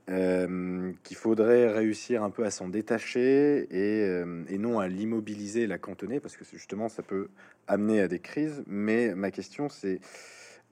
Qu'il 0.08 1.18
faudrait 1.18 1.68
réussir 1.72 2.22
un 2.22 2.30
peu 2.30 2.46
à 2.46 2.52
s'en 2.52 2.70
détacher 2.70 3.68
et, 3.72 4.22
et 4.50 4.58
non 4.60 4.78
à 4.78 4.88
l'immobiliser, 4.88 5.66
la 5.66 5.80
cantonner, 5.80 6.20
parce 6.20 6.38
que 6.38 6.46
justement 6.46 6.90
ça 6.90 7.02
peut 7.02 7.30
amener 7.68 8.02
à 8.02 8.08
des 8.08 8.20
crises. 8.20 8.64
Mais 8.68 9.16
ma 9.16 9.32
question 9.32 9.68
c'est 9.68 10.00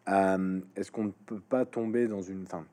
est-ce 0.07 0.91
qu'on 0.91 1.05
ne 1.05 1.11
peut 1.25 1.39
pas 1.39 1.65
tomber 1.65 2.07
dans 2.07 2.21
une, 2.21 2.43
enfin, 2.43 2.65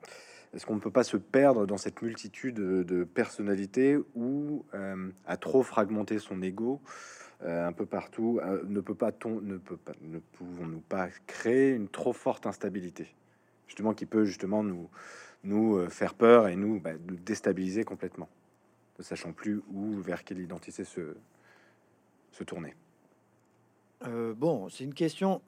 est-ce 0.54 0.66
qu'on 0.66 0.74
ne 0.74 0.80
peut 0.80 0.90
pas 0.90 1.04
se 1.04 1.16
perdre 1.16 1.66
dans 1.66 1.76
cette 1.76 2.02
multitude 2.02 2.56
de, 2.56 3.04
personnalités 3.04 3.96
ou 4.14 4.64
euh, 4.74 5.10
à 5.26 5.36
trop 5.36 5.62
fragmenter 5.62 6.18
son 6.18 6.42
ego 6.42 6.80
euh, 7.42 7.66
un 7.66 7.72
peu 7.72 7.86
partout 7.86 8.38
euh, 8.42 8.62
ne 8.66 8.80
peut 8.80 8.94
pas 8.94 9.12
ne 9.24 9.56
peut 9.56 9.78
pas, 9.78 9.92
ne 10.02 10.18
pouvons-nous 10.18 10.80
pas 10.80 11.08
créer 11.26 11.70
une 11.70 11.88
trop 11.88 12.12
forte 12.12 12.46
instabilité, 12.46 13.14
justement 13.66 13.94
qui 13.94 14.04
peut 14.04 14.26
justement 14.26 14.62
nous 14.62 14.90
nous 15.42 15.76
euh, 15.76 15.88
faire 15.88 16.12
peur 16.12 16.48
et 16.48 16.56
nous, 16.56 16.80
bah, 16.80 16.92
nous 17.08 17.16
déstabiliser 17.16 17.84
complètement, 17.84 18.28
ne 18.98 19.04
sachant 19.04 19.32
plus 19.32 19.62
où, 19.72 19.94
vers 20.02 20.22
quelle 20.22 20.40
identité 20.40 20.84
se, 20.84 21.16
se 22.32 22.44
tourner? 22.44 22.74
Bon, 24.36 24.68
c'est 24.70 24.84
une 24.84 24.94
question 24.94 25.42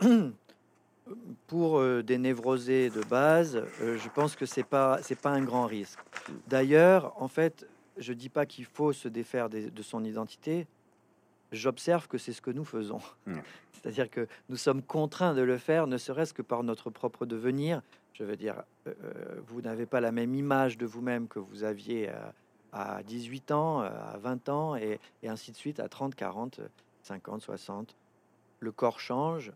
pour 1.46 1.78
euh, 1.78 2.02
des 2.02 2.18
névrosés 2.18 2.90
de 2.90 3.02
base. 3.02 3.56
euh, 3.80 3.98
je 3.98 4.08
pense 4.08 4.36
que 4.36 4.46
c'est 4.46 4.62
pas 4.62 4.98
c'est 5.02 5.18
pas 5.18 5.30
un 5.30 5.42
grand 5.42 5.66
risque. 5.66 5.98
D'ailleurs, 6.48 7.14
en 7.20 7.28
fait, 7.28 7.66
je 7.98 8.12
dis 8.12 8.28
pas 8.28 8.46
qu'il 8.46 8.64
faut 8.64 8.92
se 8.92 9.08
défaire 9.08 9.48
de 9.50 9.82
son 9.82 10.04
identité. 10.04 10.66
J'observe 11.50 12.08
que 12.08 12.16
c'est 12.16 12.32
ce 12.32 12.40
que 12.40 12.50
nous 12.50 12.64
faisons. 12.64 13.00
Mm. 13.26 13.38
C'est-à-dire 13.72 14.08
que 14.08 14.26
nous 14.48 14.56
sommes 14.56 14.82
contraints 14.82 15.34
de 15.34 15.42
le 15.42 15.58
faire, 15.58 15.86
ne 15.86 15.98
serait-ce 15.98 16.32
que 16.32 16.42
par 16.42 16.62
notre 16.62 16.88
propre 16.90 17.26
devenir. 17.26 17.82
Je 18.14 18.24
veux 18.24 18.36
dire, 18.36 18.62
euh, 18.86 18.92
vous 19.48 19.60
n'avez 19.60 19.86
pas 19.86 20.00
la 20.00 20.12
même 20.12 20.34
image 20.34 20.78
de 20.78 20.86
vous-même 20.86 21.28
que 21.28 21.38
vous 21.38 21.64
aviez 21.64 22.10
à 22.72 23.02
18 23.02 23.50
ans, 23.50 23.80
à 23.80 24.16
20 24.18 24.48
ans, 24.48 24.76
et, 24.76 25.00
et 25.22 25.28
ainsi 25.28 25.50
de 25.50 25.56
suite, 25.56 25.80
à 25.80 25.88
30, 25.88 26.14
40, 26.14 26.60
50, 27.02 27.42
60. 27.42 27.96
Le 28.60 28.72
corps 28.72 29.00
change, 29.00 29.52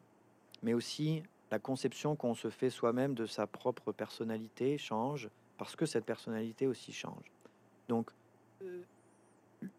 mais 0.62 0.74
aussi 0.74 1.22
la 1.50 1.58
conception 1.58 2.16
qu'on 2.16 2.34
se 2.34 2.50
fait 2.50 2.70
soi-même 2.70 3.14
de 3.14 3.26
sa 3.26 3.46
propre 3.46 3.92
personnalité 3.92 4.78
change, 4.78 5.28
parce 5.58 5.76
que 5.76 5.86
cette 5.86 6.04
personnalité 6.04 6.66
aussi 6.66 6.92
change. 6.92 7.32
Donc, 7.88 8.10
euh, 8.62 8.82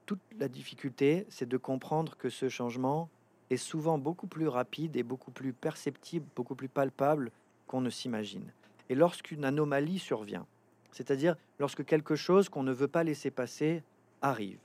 toute 0.05 0.19
la 0.39 0.47
difficulté, 0.47 1.25
c'est 1.29 1.47
de 1.47 1.57
comprendre 1.57 2.15
que 2.17 2.29
ce 2.29 2.49
changement 2.49 3.09
est 3.49 3.57
souvent 3.57 3.97
beaucoup 3.97 4.27
plus 4.27 4.47
rapide 4.47 4.95
et 4.95 5.03
beaucoup 5.03 5.31
plus 5.31 5.53
perceptible, 5.53 6.25
beaucoup 6.35 6.55
plus 6.55 6.69
palpable 6.69 7.31
qu'on 7.67 7.81
ne 7.81 7.89
s'imagine. 7.89 8.51
Et 8.89 8.95
lorsqu'une 8.95 9.45
anomalie 9.45 9.99
survient, 9.99 10.45
c'est-à-dire 10.91 11.35
lorsque 11.59 11.85
quelque 11.85 12.15
chose 12.15 12.49
qu'on 12.49 12.63
ne 12.63 12.73
veut 12.73 12.87
pas 12.87 13.03
laisser 13.03 13.31
passer 13.31 13.83
arrive, 14.21 14.59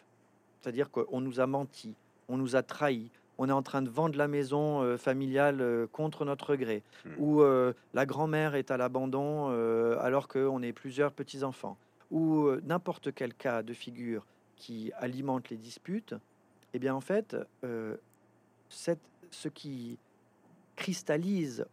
c'est-à-dire 0.61 0.91
qu'on 0.91 1.21
nous 1.21 1.41
a 1.41 1.47
menti, 1.47 1.95
on 2.29 2.37
nous 2.37 2.57
a 2.57 2.63
trahis, 2.63 3.11
on 3.43 3.49
est 3.49 3.53
en 3.53 3.63
train 3.63 3.83
de 3.83 3.91
vendre 3.91 4.17
la 4.17 4.29
maison 4.29 4.83
euh, 4.83 4.97
familiale 4.97 5.61
euh, 5.61 5.87
contre 5.89 6.25
notre 6.25 6.55
gré, 6.55 6.83
Mm. 7.05 7.09
ou 7.19 7.43
euh, 7.43 7.73
la 7.93 8.07
grand-mère 8.07 8.55
est 8.55 8.71
à 8.71 8.77
l'abandon 8.77 9.49
alors 9.99 10.29
qu'on 10.29 10.63
est 10.63 10.73
plusieurs 10.73 11.13
petits-enfants, 11.13 11.77
ou 12.13 12.49
n'importe 12.65 13.13
quel 13.13 13.35
cas 13.35 13.63
de 13.65 13.73
figure 13.73 14.25
qui 14.57 14.93
alimente 14.97 15.51
les 15.51 15.57
disputes, 15.57 16.15
eh 16.75 16.79
bien 16.79 16.95
en 16.95 17.01
fait, 17.01 17.37
cette- 18.69 19.01
ce 19.31 19.49
qui 19.49 19.99
cristallise 20.77 21.67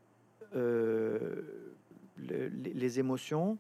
le- 0.54 1.76
les, 2.18 2.50
les 2.50 3.00
émotions 3.00 3.58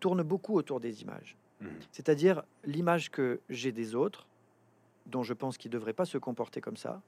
tourne 0.00 0.22
beaucoup 0.22 0.54
autour 0.56 0.80
des 0.80 1.02
images. 1.02 1.36
Mhm. 1.60 1.68
C'est-à-dire 1.90 2.42
l'image 2.64 3.10
que 3.10 3.40
j'ai 3.50 3.72
des 3.72 3.94
autres, 3.94 4.26
dont 5.06 5.22
je 5.22 5.32
pense 5.32 5.58
qu'ils 5.58 5.70
ne 5.70 5.74
devraient 5.74 5.92
pas 5.92 6.04
se 6.04 6.18
comporter 6.18 6.60
comme 6.60 6.76
ça, 6.76 7.02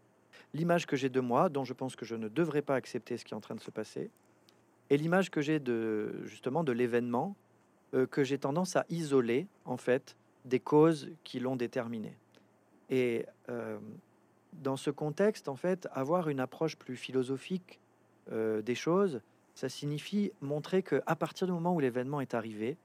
l'image 0.54 0.86
que 0.86 0.96
j'ai 0.96 1.08
de 1.08 1.20
moi, 1.20 1.48
dont 1.48 1.64
je 1.64 1.72
pense 1.72 1.96
que 1.96 2.04
je 2.04 2.14
ne 2.14 2.28
devrais 2.28 2.62
pas 2.62 2.74
accepter 2.74 3.16
ce 3.16 3.24
qui 3.24 3.34
est 3.34 3.36
en 3.36 3.40
train 3.40 3.54
de 3.54 3.60
se 3.60 3.70
passer, 3.70 4.10
et 4.90 4.96
l'image 4.96 5.30
que 5.30 5.40
j'ai 5.40 5.58
de 5.58 6.24
justement 6.24 6.64
de 6.64 6.72
l'événement 6.72 7.36
euh, 7.94 8.06
que 8.06 8.24
j'ai 8.24 8.38
tendance 8.38 8.76
à 8.76 8.84
isoler 8.88 9.46
en 9.64 9.76
fait 9.76 10.16
des 10.44 10.60
causes 10.60 11.10
qui 11.24 11.40
l'ont 11.40 11.56
déterminé. 11.56 12.16
Et 12.90 13.26
euh, 13.50 13.78
dans 14.54 14.76
ce 14.76 14.90
contexte, 14.90 15.48
en 15.48 15.56
fait, 15.56 15.88
avoir 15.92 16.28
une 16.28 16.40
approche 16.40 16.76
plus 16.76 16.96
philosophique 16.96 17.80
euh, 18.32 18.62
des 18.62 18.74
choses, 18.74 19.20
ça 19.54 19.68
signifie 19.68 20.32
montrer 20.40 20.82
que 20.82 21.02
à 21.06 21.16
partir 21.16 21.46
du 21.46 21.52
moment 21.52 21.74
où 21.74 21.80
l'événement 21.80 22.20
est 22.20 22.34
arrivé, 22.34 22.76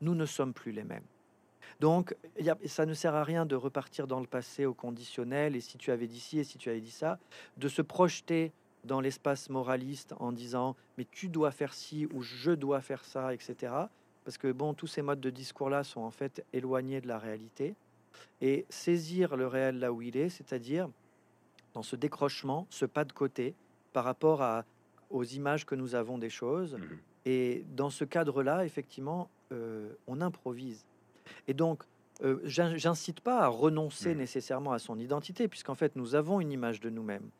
nous 0.00 0.14
ne 0.14 0.26
sommes 0.26 0.54
plus 0.54 0.72
les 0.72 0.84
mêmes. 0.84 1.04
Donc, 1.78 2.14
il 2.38 2.44
y 2.44 2.50
a- 2.50 2.58
ça 2.66 2.84
ne 2.86 2.94
sert 2.94 3.14
à 3.14 3.22
rien 3.24 3.46
de 3.46 3.54
repartir 3.54 4.06
dans 4.06 4.20
le 4.20 4.26
passé 4.26 4.66
au 4.66 4.74
conditionnel, 4.74 5.54
et 5.56 5.60
si 5.60 5.78
tu 5.78 5.90
avais 5.90 6.06
dit 6.06 6.20
ci, 6.20 6.38
et 6.38 6.44
si 6.44 6.58
tu 6.58 6.68
avais 6.70 6.80
dit 6.80 6.90
ça, 6.90 7.18
de 7.56 7.68
se 7.68 7.82
projeter 7.82 8.52
dans 8.84 9.00
l'espace 9.00 9.50
moraliste 9.50 10.14
en 10.20 10.32
disant 10.32 10.74
mais 10.96 11.06
tu 11.10 11.28
dois 11.28 11.50
faire 11.50 11.74
ci 11.74 12.06
ou 12.12 12.22
je 12.22 12.50
dois 12.52 12.80
faire 12.80 13.04
ça, 13.04 13.32
etc. 13.34 13.72
Parce 14.24 14.38
que 14.38 14.50
bon, 14.52 14.74
tous 14.74 14.86
ces 14.86 15.02
modes 15.02 15.20
de 15.20 15.30
discours-là 15.30 15.84
sont 15.84 16.00
en 16.00 16.10
fait 16.10 16.44
éloignés 16.52 17.00
de 17.00 17.08
la 17.08 17.18
réalité. 17.18 17.74
Et 18.40 18.66
saisir 18.70 19.36
le 19.36 19.46
réel 19.46 19.78
là 19.78 19.92
où 19.92 20.02
il 20.02 20.16
est, 20.16 20.30
c'est-à-dire 20.30 20.88
dans 21.74 21.82
ce 21.82 21.94
décrochement, 21.94 22.66
ce 22.70 22.84
pas 22.86 23.04
de 23.04 23.12
côté 23.12 23.54
par 23.92 24.04
rapport 24.04 24.42
à, 24.42 24.64
aux 25.10 25.24
images 25.24 25.64
que 25.66 25.74
nous 25.74 25.94
avons 25.94 26.18
des 26.18 26.30
choses. 26.30 26.74
Mhm. 26.74 26.98
Et 27.26 27.64
dans 27.76 27.90
ce 27.90 28.04
cadre-là, 28.04 28.64
effectivement, 28.64 29.28
euh, 29.52 29.92
on 30.06 30.20
improvise. 30.20 30.84
Et 31.48 31.54
donc, 31.54 31.82
euh, 32.22 32.38
j'in- 32.44 32.76
j'incite 32.76 33.20
pas 33.20 33.40
à 33.40 33.46
renoncer 33.48 34.10
Mhm. 34.12 34.18
nécessairement 34.18 34.72
à 34.72 34.78
son 34.78 34.98
identité, 34.98 35.48
puisqu'en 35.48 35.74
fait, 35.74 35.96
nous 35.96 36.14
avons 36.14 36.40
une 36.40 36.52
image 36.52 36.80
de 36.80 36.90
nous-mêmes. 36.90 37.30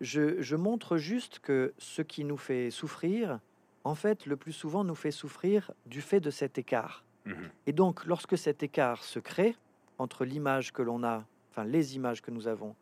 Je, 0.00 0.40
je 0.42 0.56
montre 0.56 0.96
juste 0.96 1.38
que 1.40 1.72
ce 1.78 2.02
qui 2.02 2.24
nous 2.24 2.36
fait 2.36 2.70
souffrir, 2.70 3.40
en 3.84 3.94
fait, 3.94 4.26
le 4.26 4.36
plus 4.36 4.52
souvent, 4.52 4.84
nous 4.84 4.94
fait 4.94 5.10
souffrir 5.12 5.72
du 5.86 6.00
fait 6.00 6.20
de 6.20 6.30
cet 6.30 6.58
écart. 6.58 7.04
Mhm. 7.26 7.50
Et 7.66 7.72
donc, 7.72 8.04
lorsque 8.06 8.36
cet 8.38 8.62
écart 8.62 9.02
se 9.04 9.18
crée 9.18 9.56
entre 9.98 10.24
l'image 10.24 10.72
que 10.72 10.82
l'on 10.82 11.02
a, 11.04 11.24
enfin 11.50 11.64
les 11.64 11.96
images 11.96 12.22
que 12.22 12.30
nous 12.30 12.46
avons, 12.48 12.74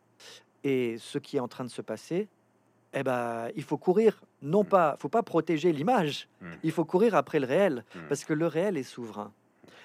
et 0.63 0.97
ce 0.99 1.17
qui 1.17 1.37
est 1.37 1.39
en 1.39 1.47
train 1.47 1.63
de 1.65 1.69
se 1.69 1.81
passer, 1.81 2.27
eh 2.93 3.03
ben, 3.03 3.49
il 3.55 3.63
faut 3.63 3.77
courir. 3.77 4.21
Non 4.41 4.63
Mm. 4.63 4.67
pas, 4.67 4.97
faut 4.99 5.09
pas 5.09 5.23
protéger 5.23 5.71
l'image. 5.71 6.27
Mm. 6.41 6.45
Il 6.63 6.71
faut 6.71 6.85
courir 6.85 7.15
après 7.15 7.39
le 7.39 7.45
réel, 7.47 7.83
Mm. 7.95 7.99
parce 8.09 8.23
que 8.25 8.33
le 8.33 8.47
réel 8.47 8.77
est 8.77 8.83
souverain. 8.83 9.31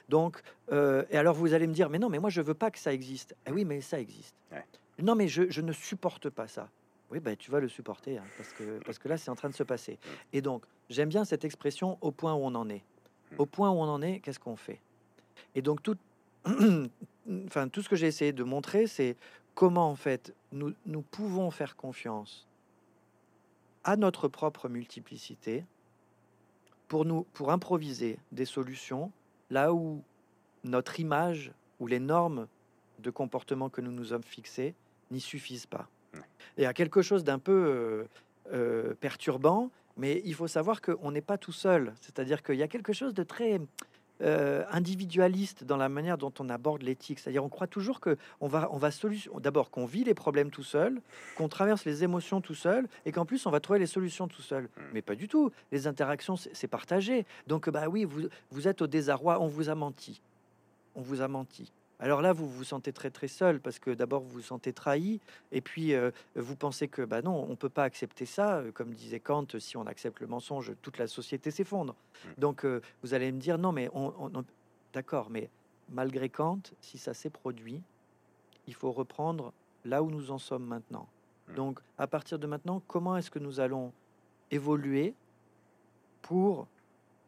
Donc, 0.09 0.43
euh, 0.71 1.05
et 1.11 1.17
alors 1.17 1.35
vous 1.35 1.55
allez 1.55 1.67
me 1.67 1.73
dire, 1.73 1.89
mais 1.91 1.99
non, 1.99 2.09
mais 2.09 2.19
moi 2.19 2.31
je 2.31 2.41
veux 2.41 2.55
pas 2.55 2.71
que 2.71 2.79
ça 2.79 2.93
existe. 2.93 3.35
Eh 3.47 3.53
oui, 3.53 3.65
mais 3.65 3.81
ça 3.81 4.01
existe. 4.01 4.35
Non, 4.99 5.15
mais 5.15 5.27
je, 5.27 5.61
ne 5.61 5.73
supporte 5.73 6.29
pas 6.31 6.49
ça. 6.49 6.69
Oui, 7.11 7.19
ben, 7.19 7.37
tu 7.37 7.51
vas 7.51 7.61
le 7.61 7.69
supporter, 7.69 8.19
hein, 8.19 8.25
parce, 8.37 8.53
que, 8.53 8.79
parce 8.85 8.99
que 8.99 9.09
là, 9.09 9.17
c'est 9.17 9.31
en 9.31 9.35
train 9.35 9.49
de 9.49 9.55
se 9.55 9.63
passer. 9.63 9.99
Et 10.33 10.41
donc, 10.41 10.65
j'aime 10.89 11.09
bien 11.09 11.25
cette 11.25 11.45
expression 11.45 11.99
au 12.01 12.11
point 12.11 12.35
où 12.35 12.39
on 12.39 12.55
en 12.55 12.69
est. 12.69 12.83
Au 13.39 13.47
point 13.47 13.71
où 13.71 13.75
on 13.75 13.89
en 13.89 14.01
est, 14.03 14.21
qu'est-ce 14.21 14.39
qu'on 14.39 14.57
fait? 14.57 14.81
Et 15.55 15.63
donc, 15.63 15.83
tout, 15.83 15.97
enfin, 17.47 17.69
tout 17.69 17.83
ce 17.83 17.89
que 17.89 17.97
j'ai 17.97 18.07
essayé 18.07 18.33
de 18.33 18.45
montrer, 18.45 18.87
c'est 18.87 19.17
comment, 19.55 19.91
en 19.91 19.97
fait, 19.97 20.35
nous, 20.53 20.73
nous 20.87 21.03
pouvons 21.03 21.51
faire 21.51 21.77
confiance 21.77 22.47
à 23.85 23.97
notre 23.97 24.29
propre 24.29 24.69
multiplicité 24.69 25.65
pour 26.89 27.05
nous 27.05 27.25
pour 27.33 27.51
improviser 27.51 28.19
des 28.31 28.45
solutions 28.45 29.11
là 29.53 29.75
où 29.75 30.03
notre 30.65 30.99
image 30.99 31.53
ou 31.79 31.87
les 31.87 32.01
normes 32.01 32.49
de 33.01 33.11
comportement 33.11 33.69
que 33.69 33.81
nous 33.81 33.93
nous 33.93 34.07
sommes 34.07 34.25
fixés 34.25 34.75
n'y 35.11 35.21
suffisent 35.21 35.67
pas. 35.67 35.89
Il 36.57 36.63
y 36.63 36.67
a 36.67 36.73
quelque 36.73 37.03
chose 37.03 37.23
d'un 37.23 37.39
peu 37.39 37.53
euh, 37.53 38.05
euh, 38.53 38.95
perturbant, 38.95 39.71
mais 39.97 40.23
il 40.25 40.35
faut 40.35 40.47
savoir 40.47 40.81
qu'on 40.81 41.11
n'est 41.11 41.21
pas 41.21 41.37
tout 41.37 41.53
seul. 41.53 41.93
C'est-à-dire 42.01 42.43
qu'il 42.43 42.57
y 42.57 42.63
a 42.63 42.69
quelque 42.69 42.93
chose 42.93 43.13
de 43.13 43.23
très 43.23 43.61
euh, 44.21 44.65
individualiste 44.71 45.65
dans 45.65 45.77
la 45.77 45.89
manière 45.89 46.19
dont 46.19 46.33
on 46.39 46.49
aborde 46.49 46.83
l'éthique. 46.83 47.19
C'est-à-dire, 47.19 47.45
on 47.45 47.49
croit 47.49 47.67
toujours 47.67 48.01
que 48.01 48.17
on 48.41 48.47
va, 48.47 48.69
on 48.73 48.79
va 48.79 48.91
solution. 48.91 49.33
D'abord, 49.41 49.71
qu'on 49.71 49.87
vit 49.87 50.05
les 50.05 50.15
problèmes 50.15 50.51
tout 50.51 50.63
seul, 50.63 51.01
qu'on 51.37 51.49
traverse 51.49 51.85
les 51.85 52.05
émotions 52.05 52.41
tout 52.41 52.55
seul, 52.55 52.89
et 53.05 53.13
qu'en 53.13 53.25
plus, 53.25 53.47
on 53.47 53.51
va 53.51 53.61
trouver 53.61 53.79
les 53.79 53.87
solutions 53.87 54.29
tout 54.29 54.43
seul. 54.43 54.65
Hmm. 54.65 54.83
Mais 54.93 55.03
pas 55.03 55.15
du 55.15 55.29
tout. 55.29 55.51
Les 55.73 55.87
interactions, 55.87 56.37
c'est 56.37 56.69
partagé. 56.69 57.27
Donc, 57.47 57.69
bah 57.71 57.89
oui, 57.89 58.05
vous, 58.05 58.23
vous 58.51 58.69
êtes 58.69 58.83
au 58.83 58.87
désarroi. 58.87 59.41
On 59.41 59.49
vous 59.49 59.69
a 59.69 59.75
menti. 59.75 60.23
On 60.95 61.03
vous 61.03 61.21
a 61.21 61.29
menti. 61.29 61.73
Alors 62.03 62.21
là, 62.21 62.33
vous 62.33 62.49
vous 62.49 62.65
sentez 62.65 62.93
très 62.93 63.11
très 63.11 63.29
seul 63.29 63.61
parce 63.61 63.79
que 63.79 63.93
d'abord 63.93 64.23
vous 64.23 64.31
vous 64.31 64.41
sentez 64.41 64.73
trahi 64.73 65.21
et 65.53 65.61
puis 65.61 65.95
euh, 65.95 66.11
vous 66.35 66.57
pensez 66.57 66.89
que 66.89 67.03
bah 67.03 67.23
non, 67.23 67.47
on 67.49 67.55
peut 67.55 67.69
pas 67.69 67.85
accepter 67.85 68.27
ça. 68.27 68.61
Comme 68.75 68.93
disait 68.93 69.21
Kant, 69.21 69.47
si 69.61 69.77
on 69.77 69.87
accepte 69.87 70.19
le 70.19 70.27
mensonge, 70.27 70.73
toute 70.83 70.99
la 70.99 71.07
société 71.07 71.53
s'effondre. 71.53 71.95
Mmh. 71.95 72.29
Donc 72.41 72.65
euh, 72.65 72.83
vous 73.05 73.15
allez 73.15 73.31
me 73.31 73.39
dire 73.39 73.57
non, 73.57 73.71
mais 73.71 73.89
on, 73.95 74.33
d'accord, 74.93 75.31
mais 75.31 75.49
malgré 75.91 76.29
Kant, 76.29 76.61
si 76.81 76.99
ça 76.99 77.15
s'est 77.15 77.31
produit, 77.31 77.81
il 78.67 78.75
faut 78.75 78.91
reprendre 78.91 79.53
là 79.85 80.03
où 80.03 80.11
nous 80.11 80.33
en 80.33 80.39
sommes 80.39 80.67
maintenant. 80.67 81.07
Mmh. 81.47 81.55
Donc 81.55 81.79
à 81.99 82.09
partir 82.09 82.41
de 82.41 82.49
maintenant, 82.49 82.83
comment 82.89 83.17
est-ce 83.17 83.31
que 83.31 83.39
nous 83.39 83.61
allons 83.61 83.93
évoluer 84.51 85.15
pour 86.21 86.67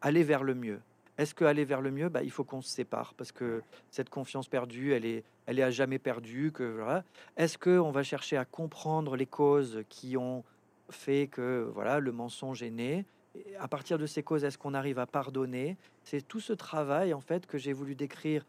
aller 0.01 0.25
vers 0.25 0.43
le 0.43 0.53
mieux? 0.53 0.81
Est-ce 1.17 1.33
qu'aller 1.33 1.63
vers 1.63 1.81
le 1.81 1.91
mieux, 1.91 2.09
bah, 2.09 2.23
il 2.23 2.31
faut 2.31 2.43
qu'on 2.43 2.61
se 2.61 2.69
sépare 2.69 3.13
parce 3.13 3.31
que 3.31 3.61
cette 3.89 4.09
confiance 4.09 4.47
perdue, 4.47 4.93
elle 4.93 5.05
est, 5.05 5.23
elle 5.45 5.59
est 5.59 5.63
à 5.63 5.71
jamais 5.71 5.99
perdue. 5.99 6.51
Que 6.51 6.63
voilà. 6.63 7.03
Est-ce 7.37 7.57
qu'on 7.57 7.91
va 7.91 8.03
chercher 8.03 8.37
à 8.37 8.45
comprendre 8.45 9.15
les 9.15 9.25
causes 9.25 9.83
qui 9.89 10.17
ont 10.17 10.43
fait 10.89 11.27
que 11.27 11.69
voilà 11.73 11.99
le 11.99 12.11
mensonge 12.11 12.63
est 12.63 12.71
né? 12.71 13.05
Et 13.35 13.55
À 13.57 13.67
partir 13.67 13.97
de 13.97 14.05
ces 14.05 14.23
causes, 14.23 14.43
est-ce 14.43 14.57
qu'on 14.57 14.73
arrive 14.73 14.99
à 14.99 15.05
pardonner? 15.05 15.77
C'est 16.03 16.25
tout 16.25 16.39
ce 16.39 16.53
travail 16.53 17.13
en 17.13 17.21
fait 17.21 17.45
que 17.45 17.57
j'ai 17.57 17.73
voulu 17.73 17.95
décrire 17.95 18.45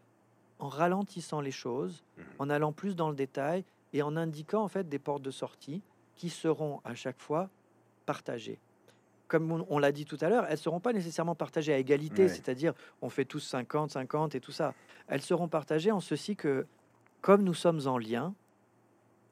en 0.58 0.68
ralentissant 0.68 1.40
les 1.40 1.50
choses, 1.50 2.02
mmh. 2.16 2.22
en 2.38 2.50
allant 2.50 2.72
plus 2.72 2.96
dans 2.96 3.10
le 3.10 3.16
détail 3.16 3.64
et 3.92 4.02
en 4.02 4.16
indiquant 4.16 4.62
en 4.62 4.68
fait 4.68 4.88
des 4.88 4.98
portes 4.98 5.22
de 5.22 5.30
sortie 5.30 5.82
qui 6.16 6.30
seront 6.30 6.80
à 6.84 6.94
chaque 6.94 7.20
fois 7.20 7.48
partagées 8.06 8.58
comme 9.28 9.64
on, 9.68 9.78
l'a 9.78 9.92
dit 9.92 10.04
tout 10.04 10.18
à 10.20 10.28
l'heure, 10.28 10.46
elles 10.48 10.58
seront 10.58 10.80
pas 10.80 10.92
nécessairement 10.92 11.34
partagées 11.34 11.72
à 11.72 11.78
égalité, 11.78 12.28
c'est-à-dire 12.28 12.72
on 13.02 13.08
fait 13.08 13.24
tous 13.24 13.40
50, 13.40 13.90
50 13.90 14.34
et 14.34 14.40
tout 14.40 14.52
ça. 14.52 14.74
Elles 15.08 15.22
seront 15.22 15.48
partagées 15.48 15.90
en 15.90 16.00
ceci 16.00 16.36
que, 16.36 16.66
comme 17.20 17.42
nous 17.42 17.54
sommes 17.54 17.80
en 17.86 17.98
lien, 17.98 18.34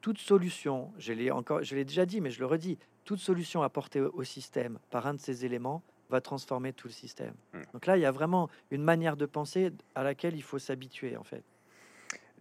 toute 0.01 0.19
solution, 0.19 0.91
je 0.97 1.13
l'ai 1.13 1.31
encore, 1.31 1.63
je 1.63 1.75
l'ai 1.75 1.85
déjà 1.85 2.05
dit, 2.05 2.21
mais 2.21 2.29
je 2.29 2.39
le 2.39 2.45
redis, 2.45 2.77
toute 3.05 3.19
solution 3.19 3.63
apportée 3.63 4.01
au 4.01 4.23
système 4.23 4.79
par 4.89 5.07
un 5.07 5.13
de 5.13 5.19
ces 5.19 5.45
éléments 5.45 5.81
va 6.09 6.21
transformer 6.21 6.73
tout 6.73 6.87
le 6.87 6.93
système. 6.93 7.33
Hmm. 7.53 7.61
Donc 7.73 7.85
là, 7.85 7.97
il 7.97 8.01
y 8.01 8.05
a 8.05 8.11
vraiment 8.11 8.49
une 8.71 8.83
manière 8.83 9.17
de 9.17 9.25
penser 9.25 9.71
à 9.95 10.03
laquelle 10.03 10.35
il 10.35 10.43
faut 10.43 10.59
s'habituer, 10.59 11.17
en 11.17 11.23
fait. 11.23 11.43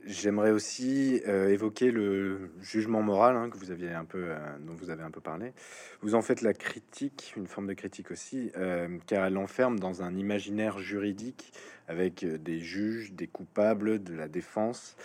J'aimerais 0.07 0.51
aussi 0.51 1.23
euh, 1.27 1.49
évoquer 1.49 1.90
le 1.90 2.51
jugement 2.61 3.01
moral 3.01 3.37
hein, 3.37 3.49
que 3.49 3.57
vous 3.57 3.71
aviez 3.71 3.90
un 3.90 4.05
peu, 4.05 4.27
euh, 4.29 4.37
dont 4.61 4.75
vous 4.75 4.90
avez 4.90 5.03
un 5.03 5.11
peu 5.11 5.23
parlé. 5.23 5.55
Vous 6.03 6.14
en 6.14 6.21
faites 6.21 6.43
la 6.43 6.53
critique, 6.53 7.33
une 7.38 7.47
forme 7.47 7.69
de 7.69 7.73
critique 7.73 8.11
aussi, 8.11 8.51
euh, 8.59 8.99
car 9.07 9.25
elle 9.25 9.38
enferme 9.38 9.79
dans 9.79 10.03
un 10.03 10.14
imaginaire 10.14 10.79
juridique 10.79 11.55
avec 11.88 12.25
des 12.27 12.61
juges, 12.61 13.12
des 13.12 13.29
coupables, 13.29 14.03
de 14.03 14.14
la 14.14 14.29
défense. 14.29 14.97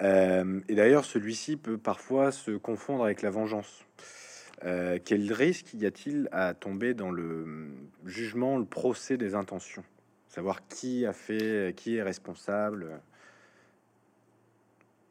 et 0.00 0.74
d'ailleurs, 0.74 1.04
celui-ci 1.04 1.56
peut 1.56 1.78
parfois 1.78 2.32
se 2.32 2.52
confondre 2.52 3.04
avec 3.04 3.22
la 3.22 3.30
vengeance. 3.30 3.84
quel 4.60 5.32
risque 5.32 5.72
y 5.74 5.86
a-t-il 5.86 6.28
à 6.32 6.54
tomber 6.54 6.92
dans 6.92 7.10
le 7.10 7.68
jugement, 8.04 8.58
le 8.58 8.64
procès 8.64 9.16
des 9.16 9.34
intentions? 9.34 9.84
Savoir 10.28 10.66
qui 10.68 11.06
a 11.06 11.12
fait, 11.14 11.74
qui 11.76 11.96
est 11.96 12.02
responsable? 12.02 13.00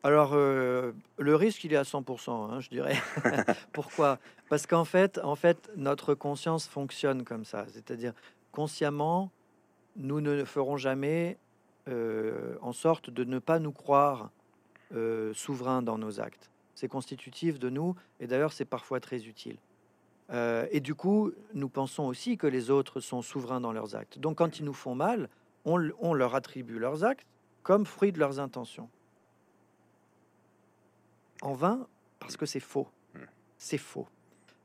Alors, 0.03 0.31
euh, 0.33 0.93
le 1.19 1.35
risque, 1.35 1.63
il 1.63 1.73
est 1.73 1.77
à 1.77 1.83
100%, 1.83 2.31
hein, 2.31 2.59
je 2.59 2.69
dirais. 2.69 2.95
Pourquoi? 3.71 4.17
Parce 4.49 4.65
qu'en 4.65 4.85
fait, 4.85 5.19
en 5.19 5.35
fait, 5.35 5.69
notre 5.75 6.15
conscience 6.15 6.67
fonctionne 6.67 7.23
comme 7.23 7.45
ça. 7.45 7.65
C'est-à-dire, 7.71 8.13
consciemment, 8.51 9.29
nous 9.97 10.19
ne 10.19 10.43
ferons 10.43 10.77
jamais 10.77 11.37
euh, 11.87 12.55
en 12.61 12.73
sorte 12.73 13.11
de 13.11 13.23
ne 13.23 13.37
pas 13.37 13.59
nous 13.59 13.71
croire 13.71 14.31
euh, 14.95 15.33
souverains 15.35 15.83
dans 15.83 15.99
nos 15.99 16.19
actes. 16.19 16.49
C'est 16.73 16.87
constitutif 16.87 17.59
de 17.59 17.69
nous, 17.69 17.95
et 18.19 18.25
d'ailleurs, 18.25 18.53
c'est 18.53 18.65
parfois 18.65 18.99
très 18.99 19.27
utile. 19.27 19.57
et 20.71 20.79
du 20.79 20.95
coup, 20.95 21.31
nous 21.53 21.69
pensons 21.69 22.05
aussi 22.05 22.37
que 22.37 22.47
les 22.47 22.71
autres 22.71 23.01
sont 23.01 23.21
souverains 23.21 23.61
dans 23.61 23.73
leurs 23.73 23.95
actes. 23.95 24.17
Donc, 24.17 24.37
quand 24.37 24.57
ils 24.57 24.65
nous 24.65 24.73
font 24.73 24.95
mal, 24.95 25.29
on 25.65 26.13
leur 26.13 26.33
attribue 26.33 26.79
leurs 26.79 27.03
actes 27.03 27.27
comme 27.61 27.85
fruit 27.85 28.11
de 28.13 28.17
leurs 28.17 28.39
intentions 28.39 28.89
en 31.41 31.53
vain 31.53 31.87
parce 32.19 32.37
que 32.37 32.45
c'est 32.45 32.59
faux. 32.59 32.87
Hmm. 33.13 33.25
C'est 33.57 33.77
faux. 33.77 34.07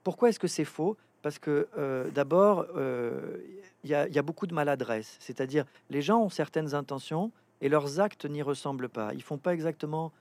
Pourquoi 0.05 0.29
est-ce 0.29 0.39
que 0.39 0.47
c'est 0.47 0.65
faux? 0.65 0.97
Parce 1.23 1.39
que 1.41 1.67
euh, 1.77 2.09
d'abord, 2.11 2.67
euh, 2.77 3.39
il 3.83 3.91
y, 3.91 3.95
a 3.95 4.23
beaucoup 4.23 4.47
de 4.47 4.55
maladresse. 4.55 5.17
C'est-à-dire, 5.19 5.65
les 5.91 6.03
gens 6.03 6.21
ont 6.21 6.29
certaines 6.29 6.75
intentions 6.75 7.33
et 7.61 7.69
leurs 7.69 7.99
actes 7.99 8.27
n'y 8.27 8.43
ressemblent 8.43 8.89
pas. 8.89 9.13
Ils 9.15 9.23
font 9.23 9.39
pas 9.39 9.53
exactement, 9.53 10.13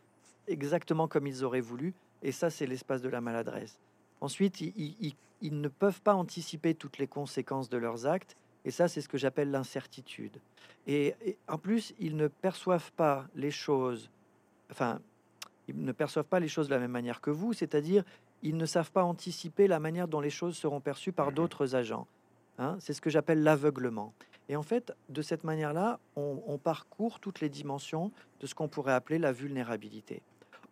exactement 0.47 1.07
comme 1.07 1.27
ils 1.27 1.43
auraient 1.43 1.61
voulu. 1.61 1.93
Et 2.23 2.31
ça, 2.31 2.49
c'est 2.49 2.65
l'espace 2.65 3.01
de 3.03 3.09
la 3.09 3.21
maladresse. 3.21 3.77
Ensuite, 4.21 4.61
ils, 4.61 5.15
ne 5.41 5.67
peuvent 5.67 6.01
pas 6.01 6.15
anticiper 6.15 6.73
toutes 6.73 6.97
les 6.97 7.07
conséquences 7.07 7.69
de 7.69 7.77
leurs 7.77 8.07
actes. 8.07 8.35
Et 8.63 8.71
ça, 8.71 8.87
c'est 8.87 9.01
ce 9.01 9.07
que 9.07 9.19
j'appelle 9.19 9.51
l'incertitude. 9.51 10.39
Et, 10.87 11.13
et, 11.23 11.37
en 11.47 11.59
plus, 11.59 11.93
ils 11.99 12.15
ne 12.15 12.27
perçoivent 12.27 12.91
pas 12.93 13.27
les 13.35 13.51
choses. 13.51 14.09
Enfin, 14.71 14.99
ils 15.67 15.83
ne 15.83 15.91
perçoivent 15.91 16.25
pas 16.25 16.39
les 16.39 16.47
choses 16.47 16.67
de 16.67 16.73
la 16.73 16.79
même 16.79 16.91
manière 16.91 17.21
que 17.21 17.31
vous, 17.31 17.53
c'est-à-dire 17.53 18.03
ils 18.43 18.57
ne 18.57 18.65
savent 18.65 18.91
pas 18.91 19.03
anticiper 19.03 19.67
la 19.67 19.79
manière 19.79 20.07
dont 20.07 20.19
les 20.19 20.29
choses 20.29 20.55
seront 20.55 20.81
perçues 20.81 21.11
par 21.11 21.27
mhm. 21.27 21.33
d'autres 21.35 21.75
agents. 21.75 22.07
Hein. 22.57 22.77
C'est 22.79 22.93
ce 22.93 23.01
que 23.01 23.09
j'appelle 23.09 23.43
l'aveuglement. 23.43 24.13
Et 24.47 24.55
en 24.55 24.63
fait, 24.63 24.93
de 25.09 25.21
cette 25.21 25.43
manière-là, 25.43 25.99
on, 26.15 26.59
parcourt 26.59 27.19
toutes 27.19 27.41
les 27.41 27.49
dimensions 27.49 28.11
de 28.39 28.45
ce 28.45 28.53
qu'on 28.53 28.67
pourrait 28.67 28.93
appeler 28.93 29.17
la 29.17 29.31
vulnérabilité. 29.31 30.21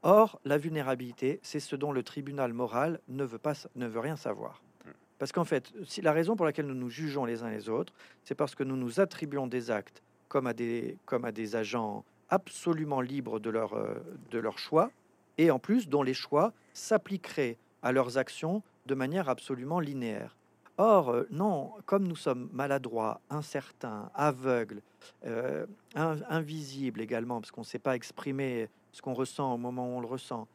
Or, 0.04 0.40
la 0.46 0.60
vulnérabilité, 0.60 1.40
c'est 1.42 1.60
ce 1.60 1.76
dont 1.76 1.92
le 1.92 2.04
tribunal 2.04 2.54
moral 2.54 3.00
ne 3.08 3.24
veut, 3.24 3.40
pas, 3.40 3.54
ne 3.76 3.88
veut 3.88 4.00
rien 4.00 4.16
savoir. 4.16 4.62
Mhm. 4.86 4.94
Parce 5.18 5.32
qu'en 5.32 5.44
fait, 5.44 5.74
si 5.86 6.02
la 6.02 6.12
raison 6.12 6.36
pour 6.36 6.46
laquelle 6.46 6.68
nous 6.68 6.76
nous 6.76 6.90
jugeons 6.90 7.26
les 7.26 7.42
uns 7.42 7.50
les 7.50 7.68
autres, 7.68 7.94
c'est 8.24 8.36
parce 8.36 8.54
que 8.54 8.64
nous 8.64 8.78
nous 8.78 9.00
attribuons 9.00 9.48
des 9.48 9.72
actes 9.72 10.04
comme 10.28 10.48
à 10.48 10.54
des, 10.54 10.98
comme 11.06 11.26
à 11.26 11.32
des 11.32 11.56
agents 11.56 12.04
absolument 12.30 13.02
libres 13.02 13.40
de 13.40 13.50
leur, 13.50 13.74
euh, 13.74 13.96
de 14.32 14.40
leur 14.40 14.58
choix, 14.58 14.92
et 15.38 15.52
en 15.52 15.60
plus 15.60 15.90
dont 15.90 16.04
les 16.04 16.14
choix 16.14 16.54
s'appliqueraient 16.74 17.58
à 17.82 17.92
leurs 17.92 18.18
actions 18.18 18.64
de 18.86 18.96
manière 18.96 19.30
absolument 19.30 19.80
linéaire. 19.80 20.36
Or, 20.78 21.10
euh, 21.10 21.28
non, 21.30 21.72
comme 21.86 22.08
nous 22.08 22.16
sommes 22.16 22.50
maladroits, 22.52 23.22
incertains, 23.30 24.10
aveugles, 24.16 24.82
euh, 25.26 25.66
invisibles 25.96 27.02
également, 27.02 27.40
parce 27.40 27.52
qu'on 27.52 27.62
ne 27.62 27.66
sait 27.66 27.80
pas 27.80 27.96
exprimer 27.96 28.70
ce 28.92 29.02
qu'on 29.02 29.14
ressent 29.14 29.54
au 29.54 29.58
moment 29.58 29.88
où 29.88 29.98
on 29.98 30.02
le 30.02 30.08
ressent, 30.08 30.48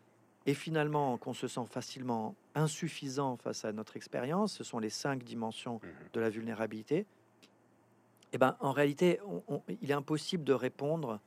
et 0.47 0.55
finalement 0.55 1.17
qu'on 1.19 1.35
se 1.35 1.47
sent 1.47 1.67
facilement 1.71 2.35
insuffisant 2.55 3.37
face 3.37 3.65
à 3.65 3.73
notre 3.73 3.97
expérience, 3.97 4.55
ce 4.55 4.65
sont 4.65 4.79
les 4.79 4.91
cinq 4.91 5.23
dimensions 5.23 5.77
mmh 5.77 5.89
de 6.15 6.21
la 6.21 6.31
vulnérabilité, 6.31 7.07
eh 8.33 8.39
ben, 8.39 8.57
en 8.61 8.73
réalité, 8.73 9.21
il 9.81 9.91
est 9.91 9.95
impossible 9.95 10.45
de 10.45 10.53
répondre 10.53 11.21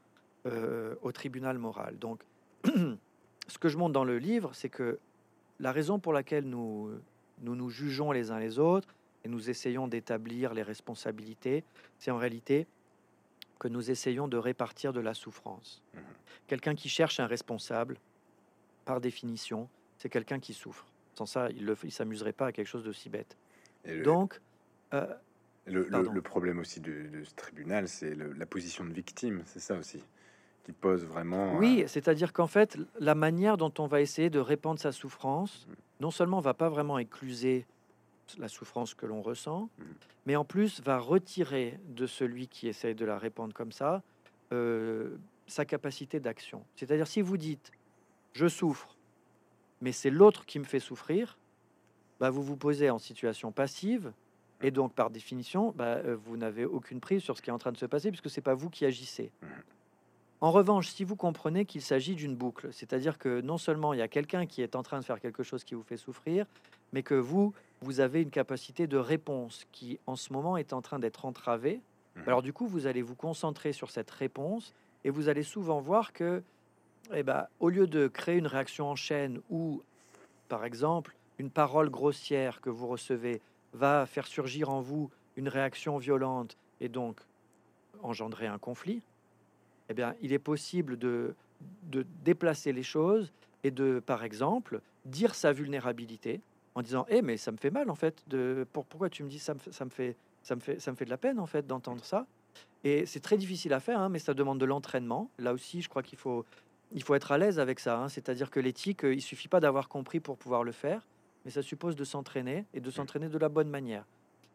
euh, 0.45 0.95
au 1.01 1.11
tribunal 1.11 1.57
moral. 1.57 1.97
Donc, 1.97 2.21
ce 2.65 3.57
que 3.59 3.69
je 3.69 3.77
montre 3.77 3.93
dans 3.93 4.03
le 4.03 4.17
livre, 4.17 4.53
c'est 4.53 4.69
que 4.69 4.99
la 5.59 5.71
raison 5.71 5.99
pour 5.99 6.13
laquelle 6.13 6.45
nous, 6.45 6.91
nous 7.41 7.55
nous 7.55 7.69
jugeons 7.69 8.11
les 8.11 8.31
uns 8.31 8.39
les 8.39 8.59
autres 8.59 8.95
et 9.23 9.29
nous 9.29 9.49
essayons 9.49 9.87
d'établir 9.87 10.53
les 10.53 10.63
responsabilités, 10.63 11.63
c'est 11.99 12.11
en 12.11 12.17
réalité 12.17 12.67
que 13.59 13.67
nous 13.67 13.91
essayons 13.91 14.27
de 14.27 14.37
répartir 14.37 14.93
de 14.93 14.99
la 14.99 15.13
souffrance. 15.13 15.83
Mmh 15.93 15.99
quelqu'un 16.47 16.75
qui 16.75 16.89
cherche 16.89 17.21
un 17.21 17.27
responsable, 17.27 17.97
par 18.83 18.99
définition, 18.99 19.69
c'est 19.97 20.09
quelqu'un 20.09 20.39
qui 20.39 20.53
souffre. 20.53 20.85
Sans 21.15 21.25
ça, 21.25 21.49
il 21.49 21.63
ne 21.63 21.89
s'amuserait 21.89 22.33
pas 22.33 22.47
à 22.47 22.51
quelque 22.51 22.67
chose 22.67 22.83
de 22.83 22.91
si 22.91 23.07
bête. 23.09 23.37
Donc, 24.03 24.41
euh, 24.93 25.07
le, 25.65 26.21
problème 26.21 26.59
aussi 26.59 26.81
de, 26.81 27.23
ce 27.23 27.33
tribunal, 27.35 27.87
c'est 27.87 28.15
la 28.15 28.45
position 28.45 28.83
de 28.83 28.91
victime, 28.91 29.43
c'est 29.45 29.59
ça 29.59 29.75
aussi, 29.77 30.03
qui 30.63 30.71
pose 30.71 31.05
vraiment. 31.05 31.55
Oui, 31.57 31.83
c'est-à-dire 31.87 32.33
qu'en 32.33 32.47
fait, 32.47 32.77
la 32.99 33.15
manière 33.15 33.57
dont 33.57 33.73
on 33.79 33.87
va 33.87 34.01
essayer 34.01 34.29
de 34.29 34.39
répandre 34.39 34.79
sa 34.79 34.91
souffrance, 34.91 35.67
mmh. 35.67 35.73
non 36.01 36.11
seulement 36.11 36.39
va 36.39 36.53
pas 36.53 36.69
vraiment 36.69 36.97
écluser 36.97 37.65
la 38.37 38.47
souffrance 38.47 38.93
que 38.93 39.05
l'on 39.05 39.21
ressent, 39.21 39.69
mmh. 39.77 39.83
mais 40.25 40.35
en 40.35 40.45
plus 40.45 40.81
va 40.81 40.97
retirer 40.97 41.79
de 41.89 42.05
celui 42.05 42.47
qui 42.47 42.67
essaye 42.67 42.95
de 42.95 43.05
la 43.05 43.17
répandre 43.17 43.53
comme 43.53 43.71
ça 43.71 44.03
euh, 44.53 45.17
sa 45.47 45.65
capacité 45.65 46.19
d'action. 46.19 46.63
C'est-à-dire 46.75 47.07
si 47.07 47.21
vous 47.21 47.37
dites 47.37 47.71
je 48.33 48.47
souffre, 48.47 48.95
mais 49.81 49.91
c'est 49.91 50.09
l'autre 50.09 50.45
qui 50.45 50.59
me 50.59 50.63
fait 50.63 50.79
souffrir, 50.79 51.37
bah, 52.19 52.29
vous 52.29 52.43
vous 52.43 52.55
posez 52.55 52.89
en 52.89 52.99
situation 52.99 53.51
passive 53.51 54.13
et 54.61 54.71
donc 54.71 54.93
par 54.93 55.09
définition, 55.09 55.73
bah, 55.75 55.97
euh, 56.05 56.15
vous 56.15 56.37
n'avez 56.37 56.65
aucune 56.65 56.99
prise 56.99 57.23
sur 57.23 57.35
ce 57.35 57.41
qui 57.41 57.49
est 57.49 57.53
en 57.53 57.57
train 57.57 57.71
de 57.71 57.77
se 57.77 57.85
passer 57.85 58.11
puisque 58.11 58.29
c'est 58.29 58.41
pas 58.41 58.53
vous 58.53 58.69
qui 58.69 58.85
agissez. 58.85 59.31
Mmh. 59.41 59.47
En 60.41 60.49
revanche, 60.49 60.89
si 60.89 61.03
vous 61.03 61.15
comprenez 61.15 61.65
qu'il 61.65 61.83
s'agit 61.83 62.15
d'une 62.15 62.35
boucle, 62.35 62.69
c'est-à-dire 62.71 63.19
que 63.19 63.41
non 63.41 63.59
seulement 63.59 63.93
il 63.93 63.99
y 63.99 64.01
a 64.01 64.07
quelqu'un 64.07 64.47
qui 64.47 64.63
est 64.63 64.75
en 64.75 64.81
train 64.81 64.99
de 64.99 65.05
faire 65.05 65.19
quelque 65.19 65.43
chose 65.43 65.63
qui 65.63 65.75
vous 65.75 65.83
fait 65.83 65.97
souffrir, 65.97 66.47
mais 66.93 67.03
que 67.03 67.13
vous, 67.13 67.53
vous 67.81 67.99
avez 67.99 68.23
une 68.23 68.31
capacité 68.31 68.87
de 68.87 68.97
réponse 68.97 69.67
qui 69.71 69.99
en 70.07 70.15
ce 70.15 70.33
moment 70.33 70.57
est 70.57 70.73
en 70.73 70.81
train 70.81 70.97
d'être 70.97 71.25
entravée, 71.25 71.79
mmh. 72.15 72.21
alors 72.25 72.41
du 72.41 72.53
coup, 72.53 72.65
vous 72.65 72.87
allez 72.87 73.03
vous 73.03 73.13
concentrer 73.13 73.71
sur 73.71 73.91
cette 73.91 74.09
réponse 74.09 74.73
et 75.03 75.11
vous 75.11 75.29
allez 75.29 75.43
souvent 75.43 75.79
voir 75.79 76.11
que, 76.11 76.41
eh 77.13 77.21
ben, 77.21 77.45
au 77.59 77.69
lieu 77.69 77.85
de 77.85 78.07
créer 78.07 78.37
une 78.37 78.47
réaction 78.47 78.89
en 78.89 78.95
chaîne 78.95 79.41
ou, 79.51 79.83
par 80.49 80.65
exemple, 80.65 81.15
une 81.37 81.51
parole 81.51 81.91
grossière 81.91 82.61
que 82.61 82.71
vous 82.71 82.87
recevez 82.87 83.41
va 83.73 84.07
faire 84.07 84.25
surgir 84.25 84.71
en 84.71 84.81
vous 84.81 85.11
une 85.35 85.49
réaction 85.49 85.99
violente 85.99 86.57
et 86.79 86.89
donc 86.89 87.19
engendrer 88.01 88.47
un 88.47 88.57
conflit, 88.57 89.03
eh 89.91 89.93
bien, 89.93 90.15
il 90.21 90.33
est 90.33 90.39
possible 90.39 90.97
de, 90.97 91.35
de 91.83 92.05
déplacer 92.23 92.73
les 92.73 92.83
choses 92.83 93.31
et 93.63 93.71
de, 93.71 93.99
par 93.99 94.23
exemple, 94.23 94.81
dire 95.05 95.35
sa 95.35 95.53
vulnérabilité 95.53 96.41
en 96.75 96.81
disant 96.81 97.05
"Eh, 97.09 97.21
mais 97.21 97.37
ça 97.37 97.51
me 97.51 97.57
fait 97.57 97.69
mal 97.69 97.89
en 97.89 97.95
fait. 97.95 98.23
De 98.27 98.65
pourquoi 98.73 99.09
tu 99.09 99.23
me 99.23 99.29
dis 99.29 99.39
ça 99.39 99.53
me, 99.53 99.59
ça 99.71 99.85
me 99.85 99.89
fait 99.89 100.15
ça 100.43 100.55
me 100.55 100.61
fait 100.61 100.79
ça 100.79 100.91
me 100.91 100.95
fait 100.95 101.05
de 101.05 101.09
la 101.09 101.17
peine 101.17 101.39
en 101.39 101.45
fait 101.45 101.67
d'entendre 101.67 102.03
ça?" 102.03 102.25
Et 102.83 103.05
c'est 103.05 103.19
très 103.19 103.37
difficile 103.37 103.73
à 103.73 103.79
faire, 103.79 103.99
hein, 103.99 104.09
mais 104.09 104.19
ça 104.19 104.33
demande 104.33 104.59
de 104.59 104.65
l'entraînement. 104.65 105.29
Là 105.37 105.53
aussi, 105.53 105.81
je 105.81 105.89
crois 105.89 106.01
qu'il 106.03 106.17
faut, 106.17 106.45
il 106.91 107.03
faut 107.03 107.13
être 107.15 107.31
à 107.31 107.37
l'aise 107.37 107.59
avec 107.59 107.79
ça. 107.79 107.99
Hein. 107.99 108.09
C'est-à-dire 108.09 108.49
que 108.49 108.59
l'éthique, 108.59 109.01
il 109.03 109.21
suffit 109.21 109.47
pas 109.47 109.59
d'avoir 109.59 109.87
compris 109.87 110.19
pour 110.19 110.37
pouvoir 110.37 110.63
le 110.63 110.71
faire, 110.71 111.07
mais 111.45 111.51
ça 111.51 111.61
suppose 111.61 111.95
de 111.95 112.03
s'entraîner 112.03 112.65
et 112.73 112.79
de 112.79 112.89
s'entraîner 112.89 113.29
de 113.29 113.37
la 113.37 113.49
bonne 113.49 113.69
manière. 113.69 114.05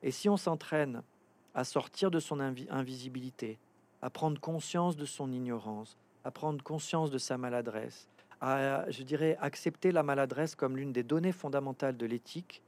Et 0.02 0.10
si 0.10 0.28
on 0.28 0.36
s'entraîne 0.36 1.02
à 1.54 1.64
sortir 1.64 2.10
de 2.10 2.18
son 2.18 2.40
invisibilité, 2.40 3.58
à 4.02 4.10
prendre 4.10 4.40
conscience 4.40 4.96
de 4.96 5.04
son 5.04 5.32
ignorance, 5.32 5.96
à 6.24 6.30
prendre 6.30 6.62
conscience 6.62 7.10
de 7.10 7.18
sa 7.18 7.38
maladresse, 7.38 8.08
à, 8.40 8.90
je 8.90 9.02
dirais, 9.02 9.36
accepter 9.40 9.92
la 9.92 10.02
maladresse 10.02 10.54
comme 10.54 10.76
l'une 10.76 10.92
des 10.92 11.02
données 11.02 11.32
fondamentales 11.32 11.96
de 11.96 12.06
l'éthique, 12.06 12.62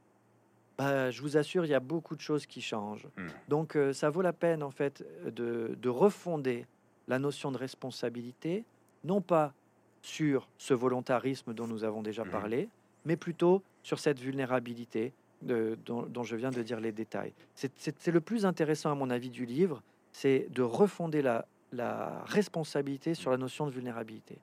bah, 0.77 1.11
je 1.11 1.21
vous 1.21 1.35
assure, 1.35 1.65
il 1.65 1.69
y 1.69 1.73
a 1.73 1.81
beaucoup 1.81 2.15
de 2.15 2.21
choses 2.21 2.45
qui 2.45 2.61
changent. 2.61 3.07
Mmh. 3.17 3.27
Donc, 3.49 3.75
euh, 3.75 3.91
ça 3.91 4.09
vaut 4.09 4.21
la 4.21 4.31
peine, 4.31 4.63
en 4.63 4.71
fait, 4.71 5.05
de, 5.25 5.77
de, 5.77 5.89
refonder 5.89 6.65
la 7.09 7.19
notion 7.19 7.51
de 7.51 7.57
responsabilité, 7.57 8.63
non 9.03 9.19
pas 9.19 9.53
sur 10.01 10.47
ce 10.57 10.73
volontarisme 10.73 11.53
dont 11.53 11.67
nous 11.67 11.83
avons 11.83 12.01
déjà 12.01 12.23
mmh. 12.23 12.29
parlé, 12.29 12.69
mais 13.03 13.17
plutôt 13.17 13.61
sur 13.83 13.99
cette 13.99 14.19
vulnérabilité 14.19 15.11
de, 15.41 15.77
dont, 15.85 16.03
dont, 16.03 16.23
je 16.23 16.37
viens 16.37 16.51
de 16.51 16.63
dire 16.63 16.79
les 16.79 16.93
détails. 16.93 17.33
C'est 17.55 18.07
le 18.07 18.21
plus 18.21 18.45
intéressant, 18.45 18.91
à 18.91 18.95
mon 18.95 19.09
avis, 19.09 19.29
du 19.29 19.45
livre, 19.45 19.83
c'est 20.11 20.47
de 20.49 20.61
refonder 20.61 21.21
la, 21.21 21.45
la 21.71 22.23
responsabilité 22.25 23.13
sur 23.13 23.31
la 23.31 23.37
notion 23.37 23.65
de 23.65 23.71
vulnérabilité. 23.71 24.39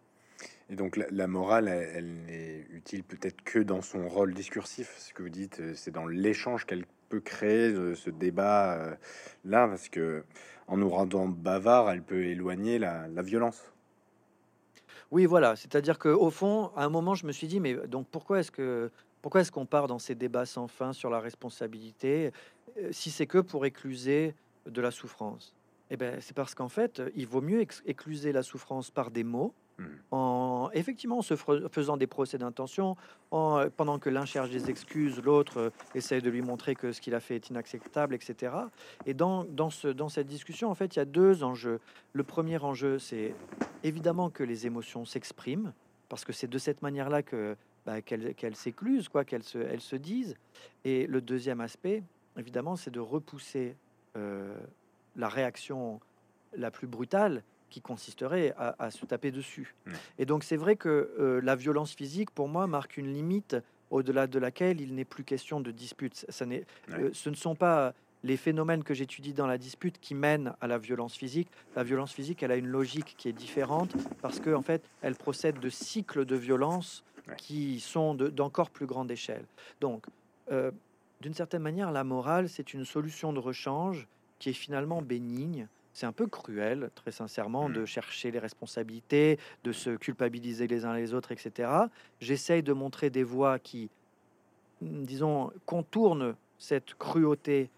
Et 0.69 0.75
donc 0.75 0.97
la, 0.97 1.27
morale, 1.29 1.69
elle, 1.69 2.13
n'est 2.27 2.67
utile 2.71 3.05
peut-être 3.05 3.43
que 3.43 3.61
dans 3.61 3.83
son 3.83 4.09
rôle 4.09 4.35
discursif. 4.35 4.97
Ce 4.99 5.13
que 5.13 5.23
vous 5.23 5.29
dites, 5.29 5.61
euh, 5.61 5.75
c'est 5.77 5.93
dans 5.93 6.07
l'échange 6.07 6.67
qu'elle 6.67 6.87
peut 7.09 7.21
créer 7.21 7.73
euh, 7.73 7.95
ce 7.95 8.11
débat 8.11 8.75
euh, 8.75 8.95
là, 9.45 9.69
parce 9.69 9.89
que 9.89 10.25
en 10.67 10.77
nous 10.77 10.89
rendant 10.89 11.29
bavard, 11.29 11.91
elle 11.91 12.03
peut 12.03 12.25
éloigner 12.25 12.81
la, 12.81 13.07
violence. 13.23 13.73
Oui, 15.13 15.25
voilà. 15.25 15.55
C'est-à-dire 15.55 16.01
que 16.01 16.09
au 16.09 16.31
fond, 16.31 16.73
à 16.75 16.85
un 16.85 16.89
moment, 16.89 17.15
je 17.15 17.27
me 17.27 17.33
suis 17.33 17.47
dit, 17.47 17.61
mais 17.61 17.75
donc 17.87 18.09
pourquoi 18.11 18.41
est-ce 18.41 18.51
que 18.51 18.91
pourquoi 19.23 19.43
est-ce 19.43 19.53
qu'on 19.53 19.67
part 19.67 19.87
dans 19.87 20.01
ces 20.01 20.17
débats 20.17 20.47
sans 20.47 20.67
fin 20.67 20.93
sur 20.93 21.11
la 21.11 21.21
responsabilité 21.21 22.33
si 22.91 23.11
c'est 23.11 23.27
que 23.27 23.39
pour 23.39 23.67
écluser 23.67 24.35
de 24.67 24.81
la 24.81 24.91
souffrance? 24.91 25.56
Eh 25.91 25.97
ben, 25.97 26.21
c'est 26.21 26.35
parce 26.35 26.55
qu'en 26.55 26.69
fait, 26.69 27.03
il 27.15 27.27
vaut 27.27 27.41
mieux 27.41 27.61
écluser 27.85 28.33
la 28.33 28.43
souffrance 28.43 28.91
par 28.91 29.11
des 29.11 29.25
mots 29.25 29.55
Mmh. 29.79 29.85
En 30.11 30.71
effectivement, 30.73 31.21
se 31.23 31.35
faisant 31.37 31.97
des 31.97 32.07
procès 32.07 32.39
d'intention, 32.39 32.97
euh, 33.33 33.69
pendant 33.77 33.99
que 33.99 34.09
l'un 34.09 34.25
cherche 34.25 34.51
des 34.51 34.71
excuses, 34.71 35.21
l'autre 35.23 35.59
euh, 35.59 35.71
essaie 35.95 36.21
de 36.21 36.31
lui 36.31 36.41
montrer 36.41 36.75
que 36.75 36.93
ce 36.93 37.01
qu'il 37.01 37.15
a 37.15 37.21
fait 37.21 37.35
est 37.37 37.51
inacceptable, 37.51 38.15
etc. 38.15 38.55
Et 39.05 39.13
dans, 39.13 39.45
dans, 39.45 39.71
ce, 39.71 39.89
dans 39.89 40.09
cette 40.09 40.29
discussion, 40.29 40.71
en 40.71 40.75
fait, 40.75 40.97
il 40.97 40.99
y 40.99 41.03
a 41.03 41.05
deux 41.05 41.45
enjeux. 41.45 41.81
Le 42.15 42.23
premier 42.23 42.59
enjeu, 42.59 42.99
c'est 42.99 43.35
évidemment 43.83 44.31
que 44.31 44.43
les 44.43 44.67
émotions 44.67 45.05
s'expriment, 45.05 45.73
parce 46.09 46.25
que 46.25 46.33
c'est 46.33 46.49
de 46.49 46.59
cette 46.59 46.81
manière-là 46.81 47.23
que 47.23 47.57
bah, 47.85 48.01
qu'elles 48.01 48.57
s'éclusent, 48.57 49.09
quoi, 49.09 49.25
qu'elles 49.25 49.45
se, 49.45 49.59
elles 49.59 49.81
se 49.81 49.97
disent. 49.97 50.37
Et 50.85 51.07
le 51.07 51.21
deuxième 51.21 51.61
aspect, 51.61 52.03
évidemment, 52.39 52.77
c'est 52.77 52.91
de 52.91 53.01
repousser 53.01 53.77
euh, 54.17 54.57
la 55.17 55.29
réaction 55.29 56.01
la 56.57 56.71
plus 56.71 56.87
brutale 56.87 57.43
qui 57.71 57.81
consisterait 57.81 58.55
à, 58.57 58.91
se 58.91 59.05
taper 59.07 59.33
dessus. 59.33 59.75
Mmh. 59.85 59.91
Et 60.19 60.27
donc 60.27 60.45
c'est 60.45 60.57
vrai 60.57 60.77
que 60.77 61.13
euh, 61.19 61.41
la 61.43 61.57
violence 61.57 61.95
physique, 61.95 62.31
pour 62.31 62.49
moi, 62.49 62.67
marque 62.67 62.97
une 62.97 63.13
limite 63.13 63.57
au-delà 63.91 64.27
de 64.27 64.39
laquelle 64.39 64.81
il 64.81 64.95
n'est 64.95 65.05
plus 65.05 65.25
question 65.25 65.61
de 65.61 65.71
dispute. 65.71 66.25
Ça 66.29 66.47
n'est, 66.47 66.65
euh, 66.91 67.11
ce 67.13 67.29
ne 67.29 67.35
sont 67.35 67.55
pas 67.55 67.93
les 68.23 68.37
phénomènes 68.37 68.83
que 68.83 68.95
j'étudie 68.95 69.33
dans 69.33 69.47
la 69.47 69.59
dispute 69.59 70.01
qui 70.01 70.15
mènent 70.15 70.55
à 70.61 70.67
la 70.67 70.79
violence 70.79 71.17
physique. 71.17 71.49
La 71.75 71.85
violence 71.85 72.13
physique, 72.13 72.43
elle 72.43 72.53
a 72.53 72.57
une 72.57 72.67
logique 72.67 73.15
qui 73.17 73.29
est 73.29 73.33
différente 73.33 73.95
parce 74.23 74.41
que 74.41 74.55
en 74.55 74.63
fait, 74.63 74.83
elle 75.03 75.15
procède 75.15 75.59
de 75.61 75.69
cycles 75.69 76.25
de 76.25 76.37
violence 76.37 77.05
qui 77.37 77.81
sont 77.81 78.15
d'encore 78.15 78.71
plus 78.71 78.87
grande 78.87 79.11
échelle. 79.11 79.45
Donc, 79.81 80.07
euh, 80.53 80.71
d'une 81.21 81.35
certaine 81.35 81.63
manière, 81.63 81.91
la 81.91 82.05
morale, 82.05 82.49
c'est 82.49 82.75
une 82.75 82.85
solution 82.85 83.33
de 83.33 83.39
rechange 83.39 84.07
qui 84.39 84.51
est 84.51 84.55
finalement 84.55 85.03
bénigne 85.03 85.69
c'est 85.97 86.05
un 86.05 86.13
peu 86.13 86.27
cruel, 86.27 86.91
très 86.95 87.11
sincèrement, 87.11 87.71
de 87.71 87.81
mmh. 87.81 87.87
chercher 87.87 88.31
les 88.31 88.39
responsabilités, 88.39 89.39
de 89.65 89.73
se 89.73 89.97
culpabiliser 89.97 90.67
les 90.67 90.85
uns 90.85 90.95
les 90.95 91.15
autres, 91.15 91.33
etc. 91.33 91.71
J'essaye 92.21 92.63
de 92.63 92.75
montrer 92.75 93.09
des 93.09 93.23
voies 93.23 93.59
qui, 93.59 93.89
mmh, 94.83 95.05
disons, 95.05 95.51
contournent 95.65 96.37
cette 96.59 96.93
cruauté, 96.97 97.71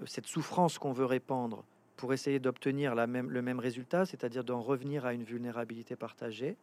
euh, 0.00 0.06
cette 0.06 0.24
souffrance 0.24 0.78
qu'on 0.78 0.92
veut 0.92 1.04
répandre 1.04 1.62
pour 1.98 2.14
essayer 2.14 2.38
d'obtenir 2.38 2.94
même, 3.06 3.30
le 3.30 3.42
même 3.42 3.58
résultat, 3.58 4.06
c'est-à-dire 4.06 4.42
d'en 4.42 4.62
revenir 4.62 5.04
à 5.04 5.12
une 5.12 5.24
vulnérabilité 5.24 5.96
partagée. 5.96 6.56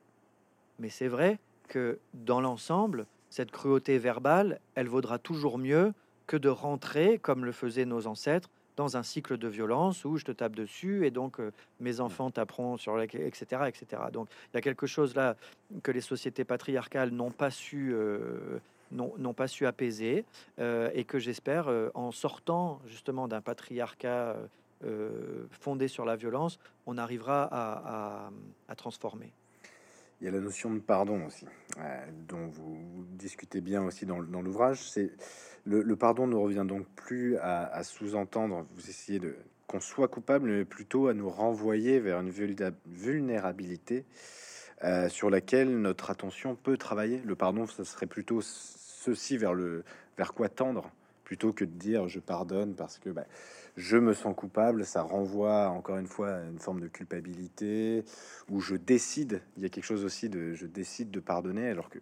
Mais 0.80 0.90
c'est 0.90 1.10
vrai 1.10 1.38
que 1.68 2.00
dans 2.16 2.42
l'ensemble, 2.42 3.06
cette 3.30 3.52
cruauté 3.52 4.00
verbale, 4.00 4.60
elle 4.74 4.88
vaudra 4.88 5.20
toujours 5.20 5.60
mieux 5.60 5.94
que 6.26 6.38
de 6.38 6.50
rentrer, 6.50 7.20
comme 7.20 7.46
le 7.46 7.52
faisaient 7.52 7.86
nos 7.86 8.08
ancêtres, 8.08 8.50
dans 8.78 8.96
un 8.96 9.04
cycle 9.04 9.38
de 9.38 9.48
violence 9.48 10.06
où 10.06 10.16
je 10.18 10.24
te 10.24 10.32
tape 10.32 10.56
dessus 10.56 11.06
et 11.06 11.12
donc 11.12 11.40
euh, 11.40 11.52
mes 11.82 12.00
enfants 12.00 12.32
taperont 12.32 12.78
sur 12.78 12.96
la, 12.96 13.04
etc., 13.04 13.64
etc. 13.68 14.04
Donc 14.14 14.30
il 14.54 14.56
y 14.56 14.58
a 14.58 14.62
quelque 14.62 14.88
chose 14.88 15.16
là 15.16 15.36
que 15.84 15.92
les 15.92 16.00
sociétés 16.00 16.46
patriarcales 16.46 17.10
n'ont 17.10 17.32
pas 17.32 17.52
su 17.52 17.92
euh, 17.94 18.60
n'ont 18.92 19.34
pas 19.34 19.50
su 19.50 19.66
apaiser 19.66 20.24
euh, 20.60 20.90
et 20.94 21.04
que 21.04 21.20
j'espère 21.20 21.70
en 21.94 22.12
sortant 22.12 22.80
justement 22.88 23.28
d'un 23.28 23.42
patriarcat 23.42 24.38
fondé 25.50 25.90
sur 25.90 26.06
la 26.06 26.16
violence, 26.16 26.60
on 26.86 26.98
arrivera 26.98 28.30
à, 28.70 28.76
transformer. 28.76 29.34
Il 30.20 30.26
y 30.26 30.28
a 30.28 30.32
la 30.32 30.40
notion 30.40 30.74
de 30.74 30.80
pardon 30.80 31.26
aussi, 31.26 31.46
dont 32.28 32.48
vous 32.48 33.06
discutez 33.12 33.62
bien 33.62 33.84
aussi 33.84 34.08
dans, 34.08 34.24
dans 34.24 34.42
l'ouvrage. 34.42 34.82
C'est 34.90 35.12
le, 35.68 35.96
pardon 35.96 36.28
ne 36.28 36.36
revient 36.36 36.66
donc 36.66 36.88
plus 36.96 37.38
à, 37.38 37.84
sous-entendre, 37.84 38.66
vous 38.74 38.90
essayez 38.90 39.20
de 39.20 39.36
qu'on 39.68 39.82
soit 39.82 40.08
coupable, 40.08 40.50
mais 40.50 40.64
plutôt 40.64 41.08
à 41.08 41.14
nous 41.14 41.30
renvoyer 41.30 42.00
vers 42.00 42.22
une 42.22 42.32
vulnérabilité 42.86 44.06
euh, 44.86 45.10
sur 45.10 45.30
laquelle 45.30 45.82
notre 45.82 46.10
attention 46.10 46.56
peut 46.56 46.78
travailler. 46.78 47.22
Le 47.26 47.36
pardon, 47.36 47.68
ça 47.68 47.84
serait 47.84 48.06
plutôt 48.06 48.40
ceci 48.42 49.38
vers 49.38 49.54
le 49.54 49.84
vers 50.18 50.34
quoi 50.34 50.48
tendre 50.48 50.90
plutôt 51.26 51.52
que 51.52 51.66
de 51.66 51.72
dire 51.72 52.08
je 52.08 52.20
pardonne 52.20 52.76
parce 52.76 52.98
que 52.98 53.10
bah, 53.10 53.26
je 53.78 53.96
me 53.96 54.14
sens 54.14 54.36
coupable, 54.36 54.86
ça 54.86 55.04
renvoie 55.04 55.70
encore 55.70 55.98
une 55.98 56.08
fois 56.08 56.32
à 56.32 56.44
une 56.44 56.60
forme 56.60 56.82
de 56.82 56.88
culpabilité, 56.88 58.04
où 58.50 58.60
je 58.60 58.76
décide, 58.76 59.42
il 59.56 59.64
y 59.64 59.66
a 59.66 59.70
quelque 59.70 59.86
chose 59.86 60.04
aussi 60.04 60.30
de 60.30 60.54
je 60.54 60.66
décide 60.66 61.12
de 61.12 61.20
pardonner, 61.20 61.70
alors 61.70 61.90
que 61.90 62.00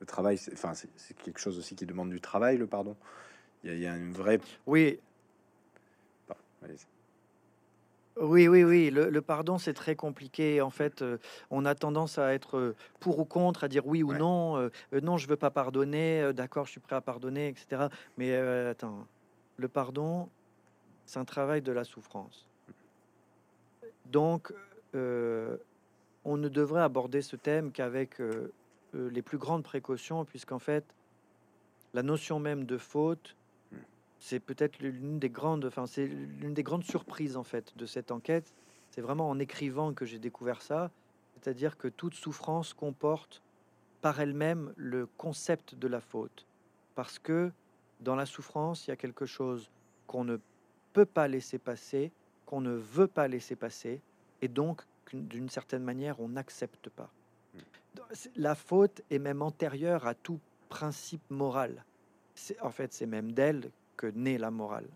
le 0.00 0.06
travail, 0.06 0.38
c'est, 0.38 0.52
enfin, 0.52 0.72
c'est, 0.74 1.16
quelque 1.18 1.40
chose 1.40 1.58
aussi 1.58 1.74
qui 1.74 1.84
demande 1.84 2.10
du 2.10 2.20
travail, 2.20 2.58
le 2.58 2.66
pardon. 2.66 2.96
Il 3.64 3.76
y 3.78 3.86
a, 3.86 3.96
une 3.96 4.12
vraie... 4.12 4.38
Oui. 4.66 5.00
Oui, 8.20 8.48
oui, 8.48 8.64
oui. 8.64 8.90
Le, 8.90 9.20
pardon, 9.20 9.58
c'est 9.58 9.74
très 9.74 9.96
compliqué. 9.96 10.60
En 10.60 10.70
fait, 10.70 11.02
euh, 11.02 11.18
on 11.50 11.64
a 11.64 11.74
tendance 11.74 12.18
à 12.18 12.32
être 12.32 12.56
euh, 12.56 12.76
pour 13.00 13.18
ou 13.18 13.24
contre, 13.24 13.64
à 13.64 13.68
dire 13.68 13.86
oui 13.86 14.02
ou 14.02 14.12
non. 14.14 14.56
Euh, 14.56 14.70
non, 15.02 15.18
je 15.18 15.28
veux 15.28 15.36
pas 15.36 15.50
pardonner. 15.50 16.32
D'accord, 16.32 16.66
je 16.66 16.72
suis 16.72 16.80
prêt 16.80 16.96
à 16.96 17.00
pardonner, 17.00 17.48
etc. 17.48 17.88
Mais 18.16 18.34
attends, 18.34 19.06
le 19.56 19.68
pardon, 19.68 20.28
c'est 21.06 21.18
un 21.18 21.24
travail 21.24 21.62
de 21.62 21.72
la 21.72 21.84
souffrance. 21.84 22.46
Donc, 24.06 24.52
on 24.92 26.36
ne 26.36 26.48
devrait 26.48 26.82
aborder 26.82 27.22
ce 27.22 27.36
thème 27.36 27.72
qu'avec 27.72 28.20
les 28.92 29.22
plus 29.22 29.38
grandes 29.38 29.64
précautions, 29.64 30.24
puisqu'en 30.24 30.58
fait, 30.58 30.84
la 31.94 32.02
notion 32.02 32.38
même 32.38 32.64
de 32.64 32.76
faute 32.76 33.34
c'est 34.18 34.40
peut-être 34.40 34.78
l'une 34.80 35.18
des 35.18 35.28
grandes, 35.30 35.66
enfin 35.66 35.86
c'est 35.86 36.06
l'une 36.06 36.54
des 36.54 36.62
grandes 36.62 36.84
surprises 36.84 37.36
en 37.36 37.44
fait 37.44 37.76
de 37.76 37.86
cette 37.86 38.10
enquête. 38.10 38.52
C'est 38.90 39.00
vraiment 39.00 39.28
en 39.28 39.38
écrivant 39.38 39.92
que 39.92 40.04
j'ai 40.04 40.18
découvert 40.18 40.62
ça, 40.62 40.90
c'est-à-dire 41.34 41.76
que 41.76 41.88
toute 41.88 42.14
souffrance 42.14 42.72
comporte 42.72 43.42
par 44.00 44.20
elle-même 44.20 44.72
le 44.76 45.06
concept 45.06 45.74
de 45.74 45.86
la 45.86 46.00
faute, 46.00 46.46
parce 46.94 47.18
que 47.18 47.52
dans 48.00 48.16
la 48.16 48.26
souffrance, 48.26 48.86
il 48.86 48.90
y 48.90 48.92
a 48.92 48.96
quelque 48.96 49.26
chose 49.26 49.70
qu'on 50.06 50.24
ne 50.24 50.38
peut 50.96 51.04
pas 51.04 51.28
laisser 51.28 51.58
passer, 51.58 52.10
qu'on 52.46 52.62
ne 52.62 52.72
veut 52.72 53.06
pas 53.06 53.28
laisser 53.28 53.54
passer, 53.54 54.00
et 54.40 54.48
donc 54.48 54.80
d'une 55.12 55.50
certaine 55.50 55.82
manière, 55.82 56.20
on 56.20 56.28
n'accepte 56.30 56.88
pas. 56.88 57.10
Mmh. 57.52 57.58
La 58.36 58.54
faute 58.54 59.02
est 59.10 59.18
même 59.18 59.42
antérieure 59.42 60.06
à 60.06 60.14
tout 60.14 60.40
principe 60.70 61.28
moral. 61.28 61.84
En 62.62 62.70
fait, 62.70 62.94
c'est 62.94 63.04
même 63.04 63.32
d'elle 63.32 63.70
que 63.98 64.06
naît 64.06 64.38
la 64.38 64.50
morale. 64.50 64.88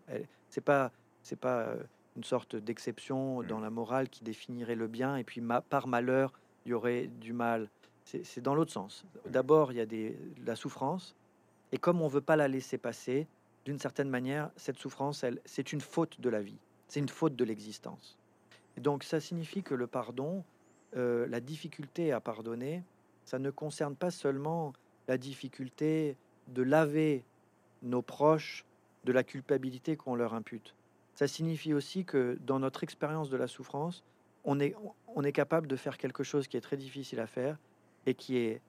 C'est 0.49 0.63
pas 0.63 0.91
c'est 1.23 1.39
pas 1.39 1.61
euh, 1.61 1.83
une 2.17 2.25
sorte 2.25 2.57
d'exception 2.57 3.43
dans 3.43 3.61
la 3.61 3.69
morale 3.69 4.09
qui 4.09 4.25
définirait 4.25 4.75
le 4.75 4.89
bien 4.89 5.17
et 5.17 5.25
puis 5.25 5.43
par 5.69 5.87
malheur 5.87 6.33
il 6.65 6.71
y 6.71 6.75
aurait 6.75 7.09
du 7.09 7.35
mal. 7.35 7.69
C'est 8.05 8.41
dans 8.41 8.55
l'autre 8.55 8.73
sens. 8.73 9.05
D'abord 9.27 9.71
il 9.73 9.77
y 9.77 9.81
a 9.81 9.87
des, 9.87 10.19
la 10.47 10.57
souffrance 10.57 11.15
et 11.73 11.79
comme 11.79 12.01
on 12.01 12.09
veut 12.09 12.23
pas 12.23 12.37
la 12.37 12.49
laisser 12.49 12.79
passer, 12.79 13.27
d'une 13.65 13.79
certaine 13.79 14.09
manière 14.09 14.51
cette 14.57 14.79
souffrance 14.79 15.25
c'est 15.45 15.73
une 15.73 15.81
faute 15.81 16.21
de 16.21 16.29
la 16.29 16.41
vie, 16.41 16.59
c'est 16.89 17.01
une 17.01 17.09
faute 17.09 17.37
de 17.37 17.45
l'existence. 17.45 18.17
Et 18.77 18.81
donc 18.81 19.05
ça 19.05 19.21
signifie 19.21 19.63
que 19.63 19.75
le 19.75 19.87
pardon, 19.87 20.45
euh, 20.97 21.27
la 21.29 21.41
difficulté 21.41 22.13
à 22.13 22.21
pardonner, 22.21 22.83
ça 23.25 23.39
ne 23.39 23.51
concerne 23.51 23.95
pas 23.95 24.11
seulement 24.11 24.73
la 25.09 25.19
difficulté 25.19 26.17
de 26.49 26.63
laver 26.63 27.25
nos 27.83 28.03
proches 28.03 28.65
de 29.05 29.13
la 29.13 29.23
culpabilité 29.23 29.97
qu'on 29.97 30.15
leur 30.15 30.35
impute. 30.35 30.75
Ça 31.15 31.27
signifie 31.29 31.75
aussi 31.75 32.05
que 32.05 32.39
dans 32.41 32.59
notre 32.59 32.83
expérience 32.83 33.31
de 33.31 33.37
la 33.37 33.47
souffrance, 33.47 34.05
on 34.45 34.59
est 34.59 35.33
capable 35.33 35.67
de 35.67 35.77
faire 35.77 35.99
quelque 35.99 36.25
chose 36.25 36.49
qui 36.49 36.57
est 36.57 36.63
très 36.63 36.77
difficile 36.77 37.21
à 37.21 37.27
faire 37.27 37.59
et 38.07 38.15
qui 38.15 38.37
est 38.37 38.61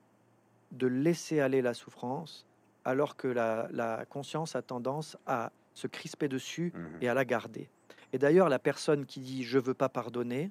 de 0.72 0.86
laisser 0.86 1.40
aller 1.40 1.62
la 1.62 1.74
souffrance 1.74 2.46
alors 2.84 3.16
que 3.16 3.28
la, 3.28 4.04
conscience 4.08 4.56
a 4.56 4.62
tendance 4.62 5.16
à 5.26 5.52
se 5.74 5.86
crisper 5.86 6.28
dessus 6.28 6.72
mmh 6.74 7.02
et 7.02 7.08
à 7.08 7.14
la 7.14 7.24
garder. 7.24 7.68
Et 8.12 8.18
d'ailleurs, 8.18 8.48
la 8.48 8.58
personne 8.58 9.06
qui 9.06 9.20
dit 9.20 9.44
je 9.44 9.58
veux 9.58 9.74
pas 9.74 9.88
pardonner, 9.88 10.50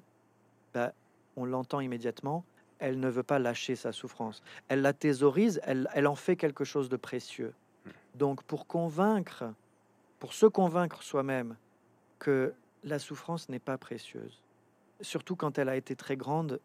bah, 0.74 0.92
on 1.36 1.44
l'entend 1.44 1.80
immédiatement, 1.80 2.44
elle 2.78 2.98
ne 2.98 3.08
veut 3.08 3.22
pas 3.22 3.38
lâcher 3.38 3.76
sa 3.76 3.92
souffrance. 3.92 4.42
Elle 4.68 4.82
la 4.82 4.92
thésaurise, 4.92 5.60
elle, 5.64 5.88
elle 5.94 6.08
en 6.08 6.16
fait 6.16 6.36
quelque 6.36 6.64
chose 6.64 6.88
de 6.88 6.96
précieux. 6.96 7.54
Mmh. 7.84 7.90
Donc 8.16 8.42
pour 8.42 8.66
convaincre 8.66 9.44
pour 10.22 10.34
se 10.34 10.46
convaincre 10.46 11.02
soi-même 11.02 11.56
que 12.20 12.54
la 12.84 13.00
souffrance 13.00 13.48
n'est 13.48 13.58
pas 13.58 13.76
précieuse. 13.76 14.40
Surtout 15.00 15.34
quand 15.34 15.58
elle 15.58 15.68
a 15.68 15.74
été 15.74 15.96
très 15.96 16.16
grande, 16.16 16.60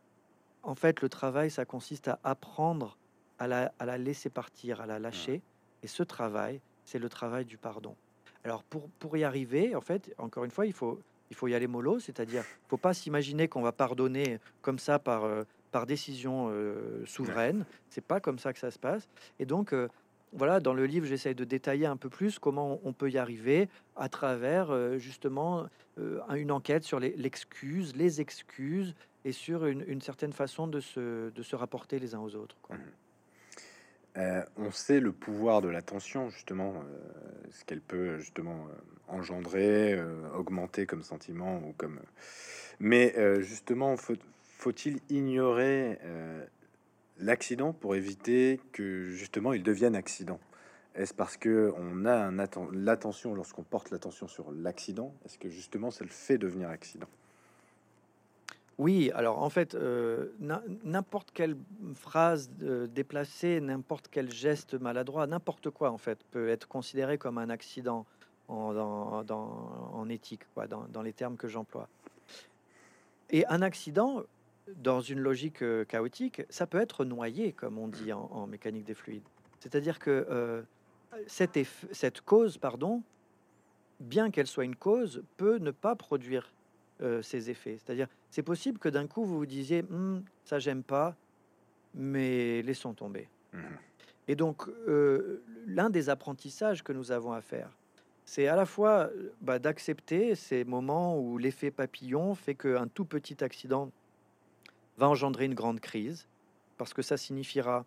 en 0.61 0.75
fait, 0.75 1.01
le 1.01 1.09
travail, 1.09 1.49
ça 1.49 1.65
consiste 1.65 2.07
à 2.07 2.19
apprendre 2.23 2.99
à 3.39 3.47
la, 3.47 3.73
à 3.79 3.87
la 3.87 3.97
laisser 3.97 4.29
partir, 4.29 4.79
à 4.79 4.85
la 4.85 4.99
lâcher. 4.99 5.41
Et 5.83 5.87
ce 5.87 6.03
travail, 6.03 6.59
c'est 6.85 6.99
le 6.99 7.09
travail 7.09 7.45
du 7.45 7.57
pardon. 7.57 7.95
Alors, 8.43 8.63
pour, 8.63 8.89
pour 8.99 9.17
y 9.17 9.23
arriver, 9.23 9.75
en 9.75 9.81
fait, 9.81 10.13
encore 10.17 10.45
une 10.45 10.51
fois, 10.51 10.65
il 10.65 10.73
faut, 10.73 10.99
il 11.29 11.35
faut 11.35 11.47
y 11.47 11.55
aller 11.55 11.67
mollo, 11.67 11.99
c'est-à-dire, 11.99 12.43
faut 12.67 12.77
pas 12.77 12.93
s'imaginer 12.93 13.47
qu'on 13.47 13.61
va 13.61 13.71
pardonner 13.71 14.39
comme 14.61 14.79
ça 14.79 14.99
par, 14.99 15.25
euh, 15.25 15.43
par 15.71 15.85
décision 15.85 16.49
euh, 16.49 17.05
souveraine. 17.05 17.65
C'est 17.89 18.03
pas 18.03 18.19
comme 18.19 18.39
ça 18.39 18.53
que 18.53 18.59
ça 18.59 18.71
se 18.71 18.79
passe. 18.79 19.07
Et 19.39 19.45
donc, 19.45 19.73
euh, 19.73 19.89
voilà, 20.33 20.59
dans 20.59 20.73
le 20.73 20.85
livre, 20.85 21.05
j'essaie 21.05 21.33
de 21.33 21.43
détailler 21.43 21.85
un 21.85 21.97
peu 21.97 22.09
plus 22.09 22.39
comment 22.39 22.79
on 22.83 22.93
peut 22.93 23.09
y 23.09 23.17
arriver 23.17 23.69
à 23.95 24.09
travers 24.09 24.71
euh, 24.71 24.97
justement 24.97 25.67
une 26.35 26.51
enquête 26.51 26.83
sur 26.83 26.99
l'excuse, 26.99 27.95
les, 27.95 28.21
excuses 28.21 28.93
et 29.25 29.31
sur 29.31 29.65
une, 29.65 29.99
certaine 29.99 30.31
façon 30.31 30.67
de 30.67 30.79
se, 30.79 31.31
de 31.31 31.43
se, 31.43 31.55
rapporter 31.55 31.97
les 31.97 32.13
uns 32.13 32.19
aux 32.19 32.35
autres. 32.35 32.55
Mmh. 32.69 32.75
Euh, 34.17 34.43
on 34.57 34.71
sait 34.71 34.99
le 34.99 35.11
pouvoir 35.11 35.61
de 35.61 35.69
l'attention, 35.69 36.29
justement, 36.29 36.73
ce 37.51 37.63
qu'elle 37.65 37.81
peut 37.81 38.17
justement 38.17 38.67
engendrer, 39.07 39.99
augmenter 40.35 40.85
comme 40.85 41.03
sentiment 41.03 41.57
ou 41.57 41.73
comme. 41.77 41.99
Mais 42.79 43.13
justement, 43.41 43.95
faut-il 44.57 44.99
ignorer 45.09 45.99
l'accident 47.19 47.73
pour 47.73 47.95
éviter 47.95 48.59
que 48.73 49.09
justement 49.09 49.53
il 49.53 49.63
devienne 49.63 49.95
accident? 49.95 50.39
Est-ce 50.97 51.13
parce 51.13 51.37
que 51.37 51.71
on 51.77 52.05
a 52.05 52.15
un 52.15 52.37
l'attention 52.73 53.35
lorsqu'on 53.35 53.63
porte 53.63 53.91
l'attention 53.91 54.27
sur 54.27 54.51
l'accident 54.51 55.13
Est-ce 55.25 55.37
que 55.37 55.47
justement 55.47 55.91
ça 55.91 56.03
le 56.03 56.09
fait 56.09 56.39
devenir 56.39 56.69
accident? 56.69 57.07
Oui, 58.77 59.09
alors 59.15 59.41
en 59.41 59.49
fait, 59.49 59.73
euh, 59.73 60.27
n'importe 60.83 61.31
quelle 61.31 61.57
phrase 61.95 62.51
euh, 62.61 62.85
déplacée, 62.85 63.59
n'importe 63.59 64.07
quel 64.11 64.31
geste 64.31 64.75
maladroit, 64.75 65.25
n'importe 65.25 65.71
quoi 65.71 65.89
en 65.89 65.97
fait 65.97 66.19
peut 66.29 66.49
être 66.49 66.67
considéré 66.67 67.17
comme 67.17 67.39
un 67.39 67.49
accident 67.49 68.05
en, 68.49 70.07
éthique, 70.09 70.43
dans, 70.69 71.01
les 71.01 71.11
termes 71.11 71.35
que 71.35 71.47
j'emploie. 71.47 71.89
Et 73.29 73.45
un 73.47 73.61
accident, 73.61 74.23
dans 74.77 75.01
une 75.01 75.19
logique 75.19 75.63
euh, 75.63 75.83
chaotique, 75.83 76.43
ça 76.49 76.65
peut 76.65 76.79
être 76.79 77.03
noyé, 77.03 77.51
comme 77.51 77.77
on 77.77 77.87
dit 77.87 78.13
en, 78.13 78.47
mécanique 78.47 78.85
des 78.85 78.93
fluides. 78.93 79.27
C'est-à-dire 79.59 79.97
que 79.99 80.63
cette, 81.25 81.57
cette, 81.91 82.21
cause, 82.21 82.57
pardon, 82.57 83.01
bien 83.99 84.29
qu'elle 84.29 84.47
soit 84.47 84.65
une 84.65 84.75
cause, 84.75 85.23
peut 85.35 85.57
ne 85.57 85.71
pas 85.71 85.95
produire 85.95 86.53
euh, 87.01 87.21
ses 87.21 87.49
effets. 87.49 87.77
C'est-à-dire, 87.77 88.07
c'est 88.29 88.43
possible 88.43 88.79
que 88.79 88.89
d'un 88.89 89.07
coup 89.07 89.25
vous 89.25 89.37
vous 89.37 89.45
disiez, 89.45 89.83
hum, 89.89 90.23
ça 90.43 90.59
j'aime 90.59 90.83
pas, 90.83 91.15
mais 91.93 92.61
laissons 92.61 92.93
tomber. 92.93 93.29
Mmh. 93.53 93.59
Et 94.29 94.35
donc, 94.35 94.63
l'un 95.67 95.89
des 95.89 96.09
apprentissages 96.09 96.83
que 96.83 96.91
nous 96.91 97.13
avons 97.13 97.31
à 97.31 97.39
faire, 97.39 97.69
c'est 98.25 98.49
à 98.49 98.57
la 98.57 98.65
fois 98.65 99.09
bah, 99.39 99.57
d'accepter 99.57 100.35
ces 100.35 100.65
moments 100.65 101.17
où 101.17 101.37
l'effet 101.37 101.71
papillon 101.71 102.35
fait 102.35 102.55
qu'un 102.55 102.87
tout 102.87 103.05
petit 103.05 103.41
accident 103.41 103.89
va 104.97 105.07
engendrer 105.07 105.45
une 105.45 105.53
grande 105.53 105.79
crise, 105.79 106.27
parce 106.77 106.93
que 106.93 107.01
ça 107.01 107.15
signifiera 107.15 107.85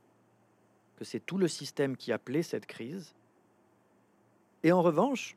que 0.97 1.05
c'est 1.05 1.21
tout 1.21 1.37
le 1.37 1.49
système 1.49 1.97
qui 1.97 2.11
appelait 2.11 2.43
cette 2.43 2.67
crise. 2.67 3.15
Et 4.63 4.73
en 4.73 4.81
revanche, 4.81 5.37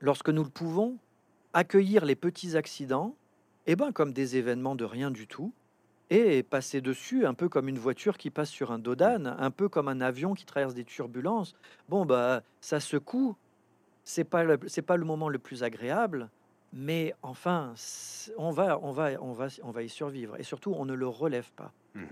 lorsque 0.00 0.30
nous 0.30 0.44
le 0.44 0.50
pouvons, 0.50 0.96
accueillir 1.52 2.04
les 2.04 2.16
petits 2.16 2.56
accidents, 2.56 3.16
eh 3.66 3.76
ben, 3.76 3.92
comme 3.92 4.12
des 4.12 4.36
événements 4.36 4.74
de 4.74 4.84
rien 4.84 5.10
du 5.10 5.26
tout, 5.26 5.52
et 6.10 6.42
passer 6.42 6.80
dessus 6.80 7.26
un 7.26 7.34
peu 7.34 7.48
comme 7.48 7.68
une 7.68 7.78
voiture 7.78 8.18
qui 8.18 8.30
passe 8.30 8.50
sur 8.50 8.70
un 8.70 8.78
dos 8.78 8.94
d'âne, 8.94 9.34
un 9.38 9.50
peu 9.50 9.68
comme 9.68 9.88
un 9.88 10.00
avion 10.00 10.34
qui 10.34 10.44
traverse 10.44 10.74
des 10.74 10.84
turbulences. 10.84 11.54
Bon, 11.88 12.04
bah, 12.04 12.42
ça 12.60 12.80
secoue, 12.80 13.34
c'est 14.04 14.24
pas 14.24 14.44
c'est 14.66 14.82
pas 14.82 14.96
le 14.96 15.04
moment 15.04 15.28
le 15.28 15.38
plus 15.38 15.62
agréable, 15.62 16.28
mais 16.72 17.14
enfin, 17.22 17.74
on 18.36 18.50
va, 18.50 18.78
on, 18.82 18.92
va, 18.92 19.10
on, 19.20 19.32
va, 19.32 19.46
on 19.62 19.70
va 19.70 19.82
y 19.82 19.88
survivre. 19.88 20.38
Et 20.38 20.42
surtout, 20.42 20.74
on 20.76 20.84
ne 20.84 20.94
le 20.94 21.06
relève 21.06 21.50
pas. 21.52 21.72
Mmh 21.94 22.04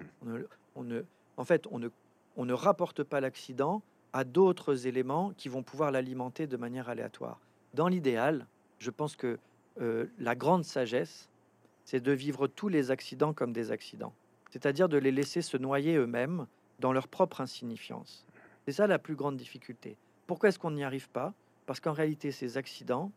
on 0.76 0.84
ne, 0.84 1.02
en 1.36 1.44
fait, 1.44 1.66
on 1.72 1.80
ne, 1.80 1.88
on 2.36 2.44
ne 2.44 2.52
rapporte 2.52 3.02
pas 3.02 3.20
l'accident 3.20 3.82
à 4.12 4.24
d'autres 4.24 4.86
éléments 4.86 5.32
qui 5.36 5.48
vont 5.48 5.64
pouvoir 5.64 5.90
l'alimenter 5.90 6.46
de 6.46 6.56
manière 6.56 6.88
aléatoire. 6.88 7.40
Dans 7.74 7.88
l'idéal, 7.88 8.46
je 8.80 8.90
pense 8.90 9.14
que 9.14 9.38
euh, 9.80 10.06
la 10.18 10.34
grande 10.34 10.64
sagesse, 10.64 11.28
c'est 11.84 12.00
de 12.00 12.12
vivre 12.12 12.48
tous 12.48 12.68
les 12.68 12.90
accidents 12.90 13.32
comme 13.32 13.52
des 13.52 13.70
accidents. 13.70 14.12
C'est-à-dire 14.50 14.88
de 14.88 14.98
les 14.98 15.12
laisser 15.12 15.42
se 15.42 15.56
noyer 15.56 15.94
eux-mêmes 15.96 16.46
dans 16.80 16.92
leur 16.92 17.06
propre 17.06 17.40
insignifiance. 17.40 18.26
C'est 18.66 18.72
ça 18.72 18.86
la 18.86 18.98
plus 18.98 19.14
grande 19.14 19.36
difficulté. 19.36 19.96
Pourquoi 20.26 20.48
est-ce 20.48 20.58
qu'on 20.58 20.72
n'y 20.72 20.84
arrive 20.84 21.08
pas? 21.10 21.32
Parce 21.66 21.78
qu'en 21.80 21.92
réalité, 21.92 22.32
ces 22.32 22.56
accidents, 22.56 23.12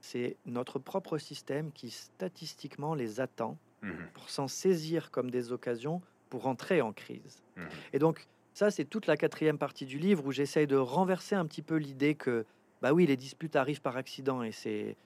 c'est 0.00 0.36
notre 0.46 0.78
propre 0.78 1.18
système 1.18 1.72
qui 1.72 1.90
statistiquement 1.90 2.94
les 2.94 3.20
attend 3.20 3.58
Mhm. 3.82 4.08
pour 4.12 4.28
s'en 4.28 4.46
saisir 4.46 5.10
comme 5.10 5.30
des 5.30 5.52
occasions 5.52 6.02
pour 6.28 6.46
entrer 6.46 6.82
en 6.82 6.92
crise. 6.92 7.42
Mhm. 7.56 7.68
Et 7.94 7.98
donc, 7.98 8.26
ça, 8.52 8.70
c'est 8.70 8.84
toute 8.84 9.06
la 9.06 9.16
quatrième 9.16 9.56
partie 9.56 9.86
du 9.86 9.98
livre 9.98 10.26
où 10.26 10.32
j'essaye 10.32 10.66
de 10.66 10.76
renverser 10.76 11.34
un 11.34 11.46
petit 11.46 11.62
peu 11.62 11.76
l'idée 11.76 12.14
que, 12.14 12.44
bah 12.82 12.92
oui, 12.92 13.06
les 13.06 13.16
disputes 13.16 13.56
arrivent 13.56 13.82
par 13.82 13.96
accident 13.96 14.42
et 14.42 14.52
c'est 14.52 14.96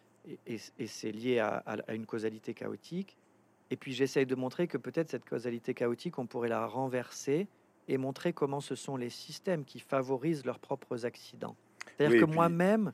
et, 0.46 0.86
c'est 0.86 1.12
lié 1.12 1.38
à, 1.38 1.62
une 1.92 2.06
causalité 2.06 2.54
chaotique. 2.54 3.16
Et 3.70 3.76
puis 3.76 3.92
j'essaye 3.92 4.26
de 4.26 4.34
montrer 4.34 4.66
que 4.68 4.78
peut-être 4.78 5.10
cette 5.10 5.28
causalité 5.28 5.74
chaotique, 5.74 6.18
on 6.18 6.26
pourrait 6.26 6.48
la 6.48 6.66
renverser 6.66 7.48
et 7.88 7.98
montrer 7.98 8.32
comment 8.32 8.60
ce 8.60 8.74
sont 8.74 8.96
les 8.96 9.10
systèmes 9.10 9.64
qui 9.64 9.80
favorisent 9.80 10.44
leurs 10.44 10.58
propres 10.58 11.04
accidents. 11.04 11.56
C'est-à-dire 11.96 12.20
Oui, 12.20 12.26
que 12.26 12.34
moi-même, 12.34 12.92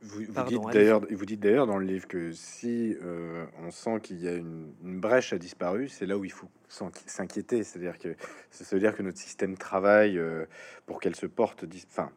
Vous, 0.00 0.24
vous 0.24 0.32
Pardon, 0.32 0.60
dites 0.60 0.72
d'ailleurs, 0.72 1.00
vous 1.10 1.26
dites 1.26 1.40
d'ailleurs 1.40 1.66
dans 1.66 1.76
le 1.76 1.86
livre 1.86 2.08
que 2.08 2.32
si 2.32 2.96
euh, 3.02 3.44
on 3.62 3.70
sent 3.70 4.00
qu'il 4.02 4.22
y 4.22 4.28
a 4.28 4.34
une, 4.34 4.72
une 4.82 5.00
brèche 5.00 5.32
a 5.32 5.38
disparu, 5.38 5.88
c'est 5.88 6.06
là 6.06 6.16
où 6.16 6.24
il 6.24 6.32
faut 6.32 6.48
s'inquiéter. 6.68 7.62
C'est-à-dire 7.62 7.98
que 7.98 8.16
ça 8.50 8.74
veut 8.74 8.80
dire 8.80 8.96
que 8.96 9.02
notre 9.02 9.18
système 9.18 9.56
travaille 9.56 10.18
euh, 10.18 10.46
pour 10.86 11.00
qu'elle 11.00 11.16
se 11.16 11.26
porte. 11.26 11.64
Enfin, 11.88 12.10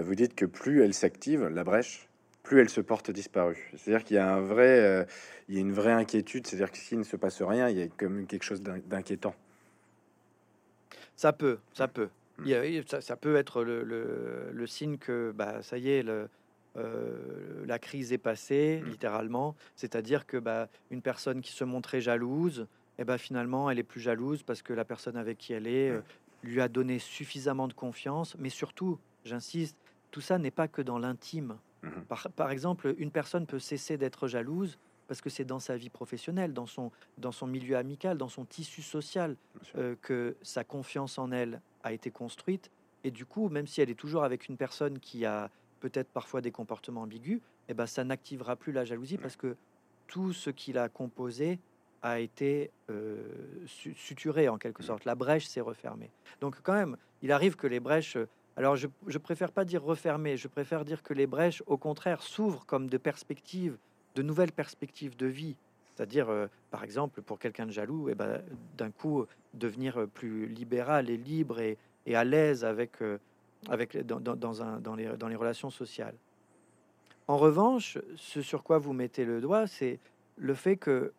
vous 0.00 0.14
dites 0.14 0.34
que 0.34 0.46
plus 0.46 0.82
elle 0.82 0.94
s'active, 0.94 1.44
la 1.48 1.64
brèche, 1.64 2.08
plus 2.42 2.60
elle 2.60 2.68
se 2.70 2.80
porte 2.80 3.10
disparue. 3.10 3.70
C'est-à-dire 3.76 4.04
qu'il 4.04 4.16
y 4.16 4.18
a 4.18 4.32
un 4.34 4.40
vrai, 4.40 4.80
euh, 4.80 5.04
il 5.48 5.54
y 5.54 5.58
a 5.58 5.60
une 5.60 5.72
vraie 5.72 5.92
inquiétude. 5.92 6.46
C'est-à-dire 6.46 6.70
que 6.72 6.78
s'il 6.78 6.98
ne 6.98 7.04
se 7.04 7.16
passe 7.16 7.42
rien, 7.42 7.68
il 7.68 7.78
y 7.78 7.82
a 7.82 7.88
comme 7.88 8.26
quelque 8.26 8.44
chose 8.44 8.62
d'in- 8.62 8.80
d'inquiétant. 8.86 9.34
Ça 11.16 11.32
peut, 11.32 11.58
ça 11.74 11.88
peut. 11.88 12.08
Mm. 12.38 12.42
Il 12.44 12.48
y 12.48 12.78
a- 12.78 12.82
ça, 12.86 13.00
ça 13.00 13.16
peut 13.16 13.36
être 13.36 13.62
le, 13.62 13.82
le- 13.84 14.50
le 14.52 14.66
signe 14.66 14.96
que 14.98 15.32
bah, 15.34 15.62
ça 15.62 15.78
y 15.78 15.90
est, 15.90 16.02
le, 16.02 16.28
euh, 16.76 17.64
la 17.66 17.78
crise 17.78 18.12
est 18.12 18.18
passée, 18.18 18.82
Mm. 18.84 18.88
littéralement. 18.88 19.54
C'est-à-dire 19.76 20.26
que 20.26 20.36
bah, 20.36 20.68
une 20.90 21.02
personne 21.02 21.40
qui 21.42 21.52
se 21.52 21.64
montrait 21.64 22.00
jalouse, 22.00 22.66
et 22.98 23.04
ben 23.04 23.18
finalement, 23.18 23.70
elle 23.70 23.78
est 23.78 23.82
plus 23.84 24.00
jalouse 24.00 24.42
parce 24.42 24.62
que 24.62 24.72
la 24.72 24.84
personne 24.84 25.16
avec 25.16 25.38
qui 25.38 25.52
elle 25.52 25.66
est 25.66 25.90
Mm. 25.90 25.94
euh, 25.96 26.00
lui 26.44 26.60
a 26.60 26.68
donné 26.68 26.98
suffisamment 26.98 27.68
de 27.68 27.72
confiance. 27.72 28.34
Mais 28.38 28.48
surtout, 28.48 28.98
j'insiste, 29.24 29.76
tout 30.12 30.20
ça 30.20 30.38
n'est 30.38 30.52
pas 30.52 30.68
que 30.68 30.80
dans 30.82 30.98
l'intime. 31.00 31.58
Mhm. 31.82 32.04
Par, 32.08 32.28
par 32.30 32.50
exemple, 32.52 32.94
une 32.98 33.10
personne 33.10 33.46
peut 33.46 33.58
cesser 33.58 33.96
d'être 33.98 34.28
jalouse 34.28 34.78
parce 35.08 35.20
que 35.20 35.28
c'est 35.28 35.44
dans 35.44 35.58
sa 35.58 35.76
vie 35.76 35.90
professionnelle, 35.90 36.52
dans 36.54 36.66
son, 36.66 36.92
dans 37.18 37.32
son 37.32 37.48
milieu 37.48 37.76
amical, 37.76 38.16
dans 38.16 38.28
son 38.28 38.44
tissu 38.44 38.82
social, 38.82 39.36
euh, 39.76 39.96
que 40.00 40.36
sa 40.42 40.62
confiance 40.62 41.18
en 41.18 41.32
elle 41.32 41.60
a 41.82 41.92
été 41.92 42.10
construite. 42.12 42.70
Et 43.04 43.10
du 43.10 43.26
coup, 43.26 43.48
même 43.48 43.66
si 43.66 43.80
elle 43.80 43.90
est 43.90 43.98
toujours 43.98 44.22
avec 44.22 44.48
une 44.48 44.56
personne 44.56 45.00
qui 45.00 45.26
a 45.26 45.50
peut-être 45.80 46.08
parfois 46.08 46.40
des 46.40 46.52
comportements 46.52 47.02
ambigus, 47.02 47.40
eh 47.68 47.74
ben, 47.74 47.86
ça 47.86 48.04
n'activera 48.04 48.54
plus 48.54 48.70
la 48.72 48.84
jalousie 48.84 49.18
parce 49.18 49.34
que 49.36 49.56
tout 50.06 50.32
ce 50.32 50.50
qui 50.50 50.72
l'a 50.72 50.88
composé 50.88 51.58
a 52.02 52.20
été 52.20 52.70
euh, 52.90 53.22
su- 53.66 53.94
suturé 53.94 54.48
en 54.48 54.58
quelque 54.58 54.82
sorte. 54.82 55.04
La 55.04 55.14
brèche 55.14 55.46
s'est 55.46 55.60
refermée. 55.60 56.10
Donc 56.40 56.56
quand 56.62 56.74
même, 56.74 56.96
il 57.22 57.32
arrive 57.32 57.56
que 57.56 57.66
les 57.66 57.80
brèches... 57.80 58.18
Alors 58.56 58.76
je, 58.76 59.18
préfère 59.18 59.50
pas 59.50 59.64
dire 59.64 59.82
refermées, 59.82 60.36
je 60.36 60.48
préfère 60.48 60.84
dire 60.84 61.02
que 61.02 61.14
les 61.14 61.26
brèches, 61.26 61.62
au 61.66 61.78
contraire, 61.78 62.22
s'ouvrent 62.22 62.66
comme 62.66 62.88
de 62.88 62.98
perspectives, 62.98 63.78
de 64.14 64.22
nouvelles 64.22 64.52
perspectives 64.52 65.16
de 65.16 65.26
vie. 65.26 65.56
C'est-à-dire, 65.86 66.28
euh, 66.28 66.46
par 66.70 66.84
exemple, 66.84 67.22
pour 67.22 67.38
quelqu'un 67.38 67.66
de 67.66 67.70
jaloux, 67.70 68.08
eh 68.08 68.14
ben, 68.14 68.42
d'un 68.76 68.90
coup, 68.90 69.24
devenir 69.54 70.06
plus 70.12 70.46
libéral 70.46 71.08
et 71.08 71.16
libre 71.16 71.60
et, 71.60 71.78
et 72.06 72.14
à 72.14 72.24
l'aise 72.24 72.64
avec, 72.64 73.02
euh, 73.02 73.18
avec 73.68 73.96
dans, 74.06 74.20
dans, 74.20 74.94
les, 74.94 75.16
dans 75.16 75.28
les 75.28 75.36
relations 75.36 75.70
sociales. 75.70 76.14
En 77.28 77.36
revanche, 77.36 77.98
ce 78.16 78.42
sur 78.42 78.62
quoi 78.62 78.78
vous 78.78 78.92
mettez 78.92 79.24
le 79.24 79.40
doigt, 79.40 79.66
c'est 79.66 79.98
le 80.36 80.54
fait 80.54 80.76
que 80.76 81.12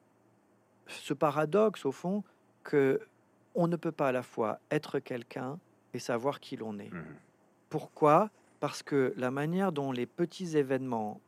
ce 0.87 1.13
paradoxe, 1.13 1.85
au 1.85 1.91
fond, 1.91 2.23
que 2.63 2.99
on 3.55 3.67
ne 3.67 3.75
peut 3.75 3.91
pas 3.91 4.09
à 4.09 4.11
la 4.11 4.23
fois 4.23 4.59
être 4.71 4.99
quelqu'un 4.99 5.59
et 5.93 5.99
savoir 5.99 6.39
qui 6.39 6.57
l'on 6.57 6.77
est. 6.79 6.91
Mhm. 6.91 7.03
Pourquoi? 7.69 8.29
Parce 8.59 8.83
que 8.83 9.13
la 9.17 9.31
manière 9.31 9.71
dont 9.71 9.91
les 9.91 10.05
petits 10.05 10.57
événements 10.57 11.19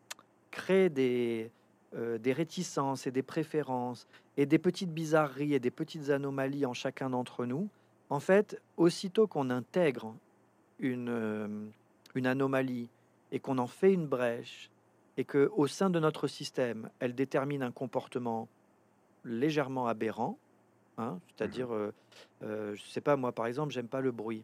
créent 0.51 0.89
des, 0.89 1.51
euh, 1.95 2.17
des 2.17 2.33
réticences 2.33 3.07
et 3.07 3.11
des 3.11 3.23
préférences 3.23 4.07
et 4.37 4.45
des 4.45 4.59
petites 4.59 4.93
bizarreries 4.93 5.53
et 5.53 5.59
des 5.59 5.71
petites 5.71 6.09
anomalies 6.09 6.65
en 6.65 6.73
chacun 6.73 7.09
d'entre 7.09 7.45
nous, 7.45 7.69
en 8.09 8.19
fait, 8.19 8.61
aussitôt 8.77 9.27
qu'on 9.27 9.49
intègre 9.49 10.15
une, 10.79 11.09
euh, 11.09 11.47
une 12.13 12.27
anomalie 12.27 12.89
et 13.31 13.39
qu'on 13.39 13.57
en 13.57 13.67
fait 13.67 13.93
une 13.93 14.07
brèche 14.07 14.69
et 15.17 15.23
que 15.23 15.51
au 15.55 15.67
sein 15.67 15.89
de 15.89 15.99
notre 15.99 16.27
système, 16.27 16.89
elle 16.99 17.15
détermine 17.15 17.63
un 17.63 17.71
comportement 17.71 18.47
légèrement 19.23 19.87
aberrant, 19.87 20.37
hein, 20.97 21.19
c'est-à-dire, 21.27 21.73
euh, 21.73 21.93
euh, 22.43 22.75
je 22.75 22.83
sais 22.83 23.01
pas 23.01 23.15
moi 23.15 23.31
par 23.31 23.47
exemple, 23.47 23.73
j'aime 23.73 23.87
pas 23.87 24.01
le 24.01 24.11
bruit. 24.11 24.43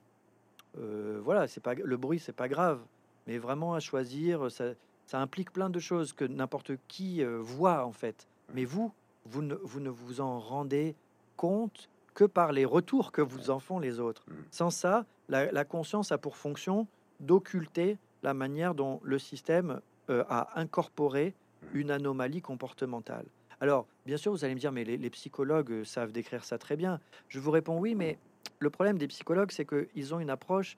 Euh, 0.78 1.20
voilà, 1.24 1.48
c'est 1.48 1.62
pas 1.62 1.74
le 1.74 1.98
bruit, 1.98 2.20
c'est 2.20 2.32
pas 2.36 2.48
grave, 2.48 2.80
mais 3.28 3.38
vraiment 3.38 3.74
à 3.74 3.80
choisir, 3.80 4.50
ça, 4.52 4.74
ça 5.06 5.20
implique 5.20 5.52
plein 5.52 5.70
de 5.70 5.80
choses 5.80 6.14
que 6.14 6.26
n'importe 6.26 6.72
qui 6.88 7.24
euh, 7.24 7.40
voit 7.40 7.86
en 7.86 7.92
fait. 7.92 8.28
Mais 8.54 8.66
vous, 8.66 8.92
vous 9.26 9.42
ne, 9.42 9.56
vous 9.56 9.80
ne 9.80 9.90
vous 9.90 10.22
en 10.22 10.40
rendez 10.40 10.96
compte 11.38 11.90
que 12.14 12.24
par 12.24 12.52
les 12.52 12.66
retours 12.66 13.12
que 13.12 13.22
vous 13.22 13.50
en 13.50 13.60
font 13.60 13.80
les 13.80 14.00
autres. 14.00 14.24
Mhm. 14.28 14.36
Sans 14.52 14.70
ça, 14.70 15.06
la, 15.30 15.52
la 15.52 15.66
conscience 15.66 16.12
a 16.12 16.18
pour 16.18 16.38
fonction 16.38 16.88
d'occulter 17.20 17.98
la 18.24 18.34
manière 18.34 18.76
dont 18.76 19.00
le 19.04 19.20
système 19.20 19.82
euh, 20.10 20.24
a 20.30 20.60
incorporé 20.60 21.34
une 21.74 21.92
anomalie 21.92 22.42
comportementale. 22.42 23.26
Alors, 23.60 23.86
bien 24.06 24.18
sûr, 24.18 24.32
vous 24.32 24.44
allez 24.44 24.56
me 24.56 24.60
dire, 24.60 24.72
mais 24.72 24.84
les, 24.84 24.98
les 24.98 25.10
psychologues 25.12 25.84
savent 25.84 26.12
décrire 26.12 26.44
ça 26.44 26.58
très 26.58 26.76
bien. 26.76 27.00
Je 27.28 27.40
vous 27.40 27.52
réponds 27.52 27.78
oui, 27.80 27.94
mais 27.94 28.18
le 28.62 28.70
problème 28.70 28.98
des 28.98 29.08
psychologues, 29.08 29.52
c'est 29.52 29.66
qu'ils 29.66 30.14
ont 30.14 30.20
une 30.20 30.30
approche 30.30 30.78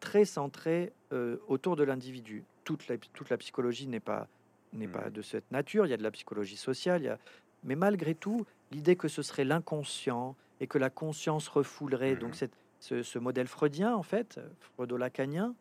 très 0.00 0.24
centrée 0.24 0.92
euh, 1.12 1.36
autour 1.48 1.76
de 1.76 1.82
l'individu. 1.82 2.44
Toute 2.64 2.88
la, 2.88 2.96
toute 2.98 3.28
la 3.30 3.36
psychologie 3.36 3.86
n'est 3.86 4.00
pas, 4.00 4.28
n'est 4.72 4.88
pas 4.88 5.10
de 5.10 5.20
cette 5.20 5.50
nature. 5.50 5.86
Il 5.86 5.90
y 5.90 5.92
a 5.92 5.96
de 5.96 6.02
la 6.02 6.10
psychologie 6.12 6.56
sociale, 6.56 7.02
il 7.02 7.06
y 7.06 7.08
a... 7.08 7.18
mais 7.64 7.74
malgré 7.74 8.14
tout, 8.14 8.46
l'idée 8.70 8.96
que 8.96 9.08
ce 9.08 9.22
serait 9.22 9.44
l'inconscient 9.44 10.36
et 10.60 10.66
que 10.66 10.78
la 10.78 10.88
conscience 10.88 11.48
refoulerait, 11.48 12.14
donc 12.16 12.36
cette, 12.36 12.52
ce, 12.80 13.02
ce 13.02 13.18
modèle 13.18 13.48
freudien, 13.48 13.94
en 13.94 14.02
fait, 14.04 14.40
freudo-lacanien, 14.60 15.54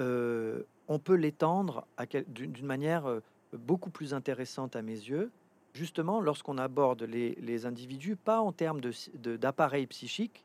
euh, 0.00 0.62
on 0.88 0.98
peut 0.98 1.14
l'étendre 1.16 1.86
à 1.96 2.06
quel- 2.06 2.24
d'une 2.32 2.52
d'une 2.52 2.66
manière 2.66 3.06
euh, 3.06 3.20
beaucoup 3.52 3.90
plus 3.90 4.14
intéressante 4.14 4.76
à 4.76 4.82
mes 4.82 4.92
yeux, 4.92 5.30
justement 5.74 6.20
lorsqu'on 6.20 6.56
aborde 6.56 7.02
les, 7.02 7.34
les 7.34 7.66
individus, 7.66 8.16
pas 8.16 8.40
en 8.40 8.52
termes 8.52 8.80
de 8.80 8.90
sy- 8.92 9.10
de- 9.18 9.36
d'appareil 9.36 9.86
psychique, 9.86 10.44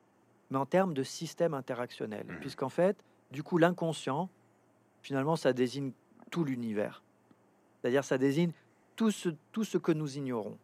mais 0.49 0.57
en 0.57 0.65
termes 0.65 0.93
de 0.93 1.03
système 1.03 1.53
interactionnel. 1.53 2.25
Mhm. 2.27 2.39
Puisqu'en 2.39 2.69
fait, 2.69 2.97
du 3.31 3.43
coup, 3.43 3.57
l'inconscient, 3.57 4.29
finalement, 5.01 5.35
ça 5.35 5.53
désigne 5.53 5.91
tout 6.31 6.43
l'univers. 6.43 7.03
C'est-à-dire, 7.81 8.03
ça 8.03 8.17
désigne 8.17 8.51
tout 8.95 9.11
ce, 9.11 9.29
tout 9.51 9.63
ce 9.63 9.77
que 9.77 9.91
nous 9.91 10.17
ignorons, 10.17 10.57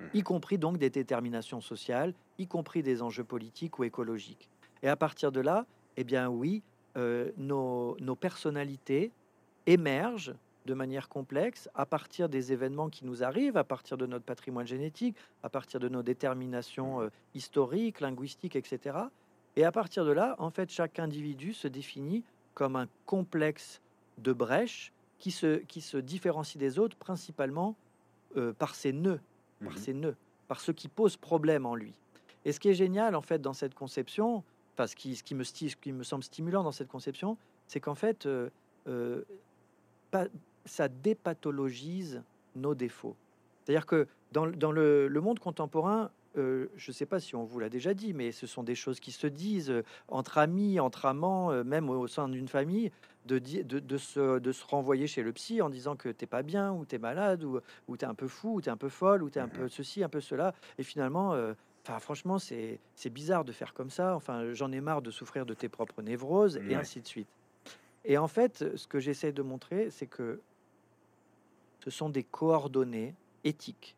Mhm. 0.00 0.10
y 0.14 0.22
compris 0.22 0.58
donc 0.58 0.78
des 0.78 0.90
déterminations 0.90 1.60
sociales, 1.60 2.12
y 2.38 2.46
compris 2.46 2.82
des 2.82 3.02
enjeux 3.02 3.24
politiques 3.24 3.78
ou 3.78 3.84
écologiques. 3.84 4.48
Et 4.82 4.88
à 4.88 4.96
partir 4.96 5.30
de 5.32 5.40
là, 5.40 5.64
eh 5.96 6.02
bien 6.04 6.28
oui, 6.28 6.62
euh, 6.96 7.30
nos, 7.36 7.96
nos 8.00 8.16
personnalités 8.16 9.12
émergent 9.66 10.34
de 10.66 10.74
manière 10.74 11.08
complexe 11.08 11.68
à 11.74 11.86
partir 11.86 12.28
des 12.28 12.52
événements 12.52 12.88
qui 12.88 13.04
nous 13.04 13.22
arrivent, 13.24 13.56
à 13.56 13.64
partir 13.64 13.96
de 13.96 14.06
notre 14.06 14.24
patrimoine 14.24 14.66
génétique, 14.66 15.16
à 15.42 15.48
partir 15.48 15.80
de 15.80 15.88
nos 15.88 16.02
déterminations 16.02 17.00
euh, 17.02 17.08
historiques, 17.34 18.00
linguistiques, 18.00 18.56
etc. 18.56 18.98
Et 19.56 19.64
à 19.64 19.72
partir 19.72 20.04
de 20.04 20.12
là, 20.12 20.36
en 20.38 20.50
fait, 20.50 20.70
chaque 20.70 20.98
individu 20.98 21.52
se 21.52 21.68
définit 21.68 22.22
comme 22.54 22.76
un 22.76 22.86
complexe 23.06 23.80
de 24.18 24.32
brèches 24.32 24.92
qui 25.18 25.30
se, 25.30 25.56
qui 25.58 25.80
se 25.80 25.96
différencie 25.96 26.58
des 26.58 26.78
autres 26.78 26.96
principalement 26.96 27.74
euh, 28.36 28.52
par 28.52 28.74
ses 28.74 28.92
nœuds, 28.92 29.20
par 29.62 29.72
Mhm. 29.72 29.78
ses 29.78 29.92
nœuds, 29.94 30.16
par 30.48 30.60
ce 30.60 30.72
qui 30.72 30.88
pose 30.88 31.16
problème 31.16 31.66
en 31.66 31.74
lui. 31.74 31.94
Et 32.44 32.52
ce 32.52 32.60
qui 32.60 32.68
est 32.68 32.74
génial, 32.74 33.14
en 33.14 33.22
fait, 33.22 33.40
dans 33.40 33.52
cette 33.52 33.74
conception, 33.74 34.42
enfin, 34.74 34.86
ce 34.86 34.96
qui, 34.96 35.14
ce 35.16 35.22
qui, 35.22 35.34
me, 35.34 35.44
ce 35.44 35.52
qui 35.76 35.92
me 35.92 36.02
semble 36.02 36.24
stimulant 36.24 36.62
dans 36.62 36.72
cette 36.72 36.88
conception, 36.88 37.36
c'est 37.68 37.78
qu'en 37.80 37.94
fait, 37.94 38.26
euh, 38.26 38.50
euh, 38.88 39.22
pa- 40.10 40.26
ça 40.64 40.88
dépathologise 40.88 42.22
nos 42.56 42.74
défauts. 42.74 43.16
C'est-à-dire 43.64 43.86
que 43.86 44.06
dans, 44.32 44.44
le- 44.46 44.52
dans 44.56 44.72
le, 44.72 45.08
le 45.08 45.20
monde 45.20 45.38
contemporain, 45.38 46.10
euh, 46.38 46.66
je 46.76 46.90
ne 46.90 46.94
sais 46.94 47.06
pas 47.06 47.20
si 47.20 47.36
on 47.36 47.44
vous 47.44 47.60
l'a 47.60 47.68
déjà 47.68 47.92
dit, 47.94 48.14
mais 48.14 48.32
ce 48.32 48.46
sont 48.46 48.62
des 48.62 48.74
choses 48.74 49.00
qui 49.00 49.12
se 49.12 49.26
disent 49.26 49.70
euh, 49.70 49.82
entre 50.08 50.38
amis, 50.38 50.80
entre 50.80 51.04
amants, 51.06 51.50
euh, 51.52 51.62
même 51.62 51.90
au 51.90 52.06
sein 52.06 52.28
d'une 52.28 52.48
famille, 52.48 52.90
de, 53.26 53.38
de, 53.38 53.78
de 53.78 53.96
se, 53.98 54.38
de 54.38 54.52
se 54.52 54.64
renvoyer 54.64 55.06
chez 55.06 55.22
le 55.22 55.32
psy 55.32 55.60
en 55.62 55.68
disant 55.70 55.94
que 55.94 56.08
t'es 56.08 56.26
pas 56.26 56.42
bien, 56.42 56.72
ou 56.72 56.84
t'es 56.84 56.98
malade, 56.98 57.44
ou, 57.44 57.60
ou 57.86 57.96
t'es 57.96 58.06
un 58.06 58.14
peu 58.14 58.28
fou, 58.28 58.54
ou 58.56 58.60
t'es 58.60 58.70
un 58.70 58.76
peu 58.78 58.88
folle, 58.88 59.22
ou 59.22 59.30
t'es 59.30 59.40
un 59.40 59.48
peu 59.48 59.68
ceci, 59.68 60.02
un 60.02 60.08
peu 60.08 60.20
cela. 60.20 60.54
Et 60.78 60.82
finalement, 60.82 61.36
enfin, 61.84 61.98
franchement, 62.00 62.38
c'est 62.38 62.78
bizarre 63.10 63.44
de 63.44 63.52
faire 63.52 63.74
comme 63.74 63.90
ça. 63.90 64.16
Enfin, 64.16 64.52
j'en 64.54 64.72
ai 64.72 64.80
marre 64.80 65.02
de 65.02 65.10
souffrir 65.12 65.46
de 65.46 65.54
tes 65.54 65.68
propres 65.68 66.02
névroses, 66.02 66.56
et 66.56 66.74
ainsi 66.74 67.00
de 67.00 67.06
suite. 67.06 67.28
Et 68.04 68.18
en 68.18 68.26
fait, 68.26 68.64
ce 68.76 68.88
que 68.88 68.98
j'essaie 68.98 69.32
de 69.32 69.42
montrer, 69.42 69.90
c'est 69.90 70.06
que 70.08 70.40
ce 71.82 71.90
sont 71.90 72.08
des 72.08 72.22
coordonnées 72.22 73.14
éthiques 73.42 73.96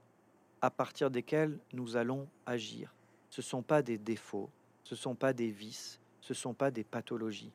à 0.63 0.71
partir 0.71 1.11
desquelles 1.11 1.59
nous 1.75 1.97
allons 1.97 2.27
agir. 2.47 2.95
Ce 3.29 3.43
ne 3.43 3.45
sont 3.45 3.63
pas 3.63 3.83
des 3.83 3.99
défauts, 3.99 4.49
ce 4.85 4.95
ne 4.95 4.99
sont 4.99 5.15
pas 5.15 5.35
des 5.35 5.51
vices, 5.51 6.01
ce 6.23 6.33
ne 6.33 6.37
sont 6.37 6.55
pas 6.55 6.71
des 6.71 6.85
pathologies. 6.85 7.53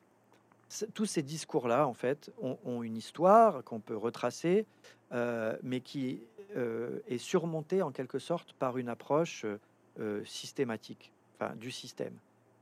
Tous 0.94 1.06
ces 1.06 1.22
discours-là, 1.22 1.88
en 1.88 1.94
fait, 1.94 2.30
ont, 2.40 2.82
une 2.84 2.96
histoire 2.96 3.64
qu'on 3.64 3.80
peut 3.80 3.96
retracer, 3.96 4.66
euh, 5.10 5.56
mais 5.64 5.80
qui 5.80 6.20
euh, 6.56 7.00
est 7.08 7.18
surmontée 7.18 7.82
en 7.82 7.90
quelque 7.90 8.20
sorte 8.20 8.52
par 8.52 8.78
une 8.78 8.88
approche 8.88 9.44
euh, 9.98 10.24
systématique, 10.24 11.10
enfin 11.34 11.56
du 11.56 11.72
système. 11.72 12.14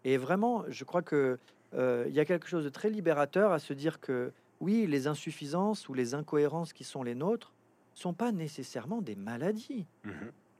Et 0.05 0.17
vraiment, 0.17 0.65
je 0.69 0.85
crois 0.85 1.03
que 1.03 1.39
il 1.75 2.15
y 2.15 2.21
a 2.21 2.25
quelque 2.25 2.49
chose 2.49 2.65
de 2.65 2.71
très 2.71 2.89
libérateur 2.89 3.53
à 3.53 3.59
se 3.59 3.75
dire 3.75 4.01
que 4.01 4.33
oui, 4.61 4.87
les 4.87 5.07
insuffisances 5.07 5.87
ou 5.91 5.93
les 5.93 6.15
incohérences 6.15 6.73
qui 6.73 6.83
sont 6.83 7.03
les 7.03 7.15
nôtres 7.15 7.53
sont 7.99 8.15
pas 8.15 8.33
nécessairement 8.33 9.03
des 9.03 9.17
maladies. 9.17 9.87
Mmh 10.05 10.11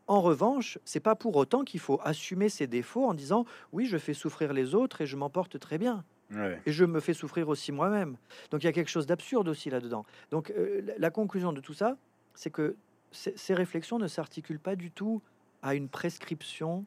en 0.09 0.23
revanche, 0.23 0.79
c'est 0.87 1.01
pas 1.01 1.15
pour 1.15 1.37
autant 1.37 1.65
qu'il 1.65 1.81
faut 1.81 2.01
assumer 2.03 2.49
ses 2.49 2.67
défauts 2.67 3.05
en 3.05 3.13
disant 3.13 3.45
oui, 3.73 3.85
je 3.85 3.99
fais 3.99 4.15
souffrir 4.15 4.55
les 4.55 4.75
autres 4.75 5.03
et 5.03 5.07
je 5.07 5.17
m'en 5.17 5.29
porte 5.29 5.61
très 5.61 5.77
bien. 5.77 6.03
Et 6.67 6.73
je 6.73 6.85
me 6.85 7.01
fais 7.01 7.15
souffrir 7.15 7.49
aussi 7.49 7.73
moi-même. 7.73 8.17
Donc 8.51 8.63
il 8.63 8.67
y 8.67 8.69
a 8.69 8.73
quelque 8.73 8.91
chose 8.91 9.07
d'absurde 9.07 9.49
aussi 9.49 9.71
là-dedans. 9.71 10.05
Donc 10.31 10.51
euh, 10.51 10.83
la 10.99 11.11
conclusion 11.11 11.53
de 11.53 11.61
tout 11.61 11.75
ça, 11.75 11.97
c'est 12.35 12.51
que 12.51 12.77
ces 13.13 13.55
réflexions 13.55 13.99
ne 13.99 14.09
s'articulent 14.09 14.59
pas 14.59 14.77
du 14.77 14.91
tout 14.91 15.23
à 15.63 15.75
une 15.75 15.89
prescription 15.89 16.85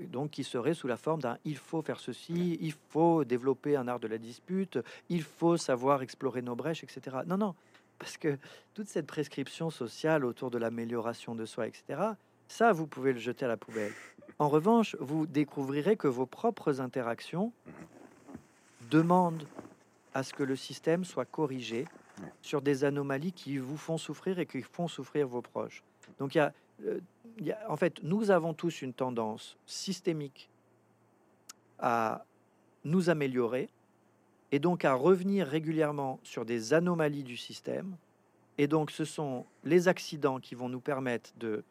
euh, 0.00 0.06
donc 0.06 0.30
qui 0.30 0.42
serait 0.42 0.74
sous 0.74 0.88
la 0.88 0.96
forme 0.96 1.20
d'un 1.20 1.38
il 1.44 1.56
faut 1.56 1.82
faire 1.82 2.00
ceci, 2.00 2.58
il 2.60 2.74
faut 2.90 3.24
développer 3.24 3.76
un 3.76 3.86
art 3.86 4.00
de 4.00 4.08
la 4.08 4.18
dispute, 4.18 4.78
il 5.08 5.22
faut 5.22 5.56
savoir 5.56 6.02
explorer 6.02 6.42
nos 6.42 6.56
brèches, 6.56 6.82
etc. 6.82 7.18
Non, 7.26 7.38
non, 7.38 7.54
parce 8.00 8.16
que 8.16 8.38
toute 8.74 8.88
cette 8.88 9.06
prescription 9.06 9.70
sociale 9.70 10.24
autour 10.24 10.50
de 10.50 10.58
l'amélioration 10.58 11.36
de 11.36 11.44
soi, 11.44 11.68
etc., 11.68 12.00
ça, 12.48 12.72
vous 12.72 12.88
pouvez 12.88 13.12
le 13.12 13.20
jeter 13.20 13.44
à 13.44 13.48
la 13.48 13.56
poubelle. 13.56 13.92
En 14.40 14.48
revanche, 14.48 14.96
vous 14.98 15.26
découvrirez 15.26 15.96
que 15.96 16.08
vos 16.08 16.26
propres 16.26 16.80
interactions 16.80 17.52
demandent 18.90 19.46
à 20.14 20.24
ce 20.24 20.32
que 20.32 20.42
le 20.42 20.56
système 20.56 21.04
soit 21.04 21.26
corrigé 21.26 21.86
sur 22.42 22.60
des 22.62 22.84
anomalies 22.84 23.32
qui 23.32 23.58
vous 23.58 23.76
font 23.76 23.98
souffrir 23.98 24.38
et 24.38 24.46
qui 24.46 24.62
font 24.62 24.88
souffrir 24.88 25.28
vos 25.28 25.42
proches. 25.42 25.84
Donc, 26.18 26.34
il 26.34 26.52
euh, 26.86 26.98
y 27.38 27.52
a, 27.52 27.70
en 27.70 27.76
fait, 27.76 28.02
nous 28.02 28.30
avons 28.30 28.54
tous 28.54 28.82
une 28.82 28.92
tendance 28.92 29.56
systémique 29.66 30.48
à 31.78 32.24
nous 32.84 33.10
améliorer, 33.10 33.68
et 34.52 34.58
donc 34.58 34.84
à 34.84 34.94
revenir 34.94 35.46
régulièrement 35.46 36.20
sur 36.22 36.44
des 36.44 36.74
anomalies 36.74 37.24
du 37.24 37.36
système. 37.36 37.96
Et 38.58 38.66
donc 38.66 38.90
ce 38.90 39.04
sont 39.04 39.46
les 39.64 39.88
accidents 39.88 40.38
qui 40.38 40.54
vont 40.54 40.68
nous 40.68 40.80
permettre 40.80 41.30
de 41.38 41.64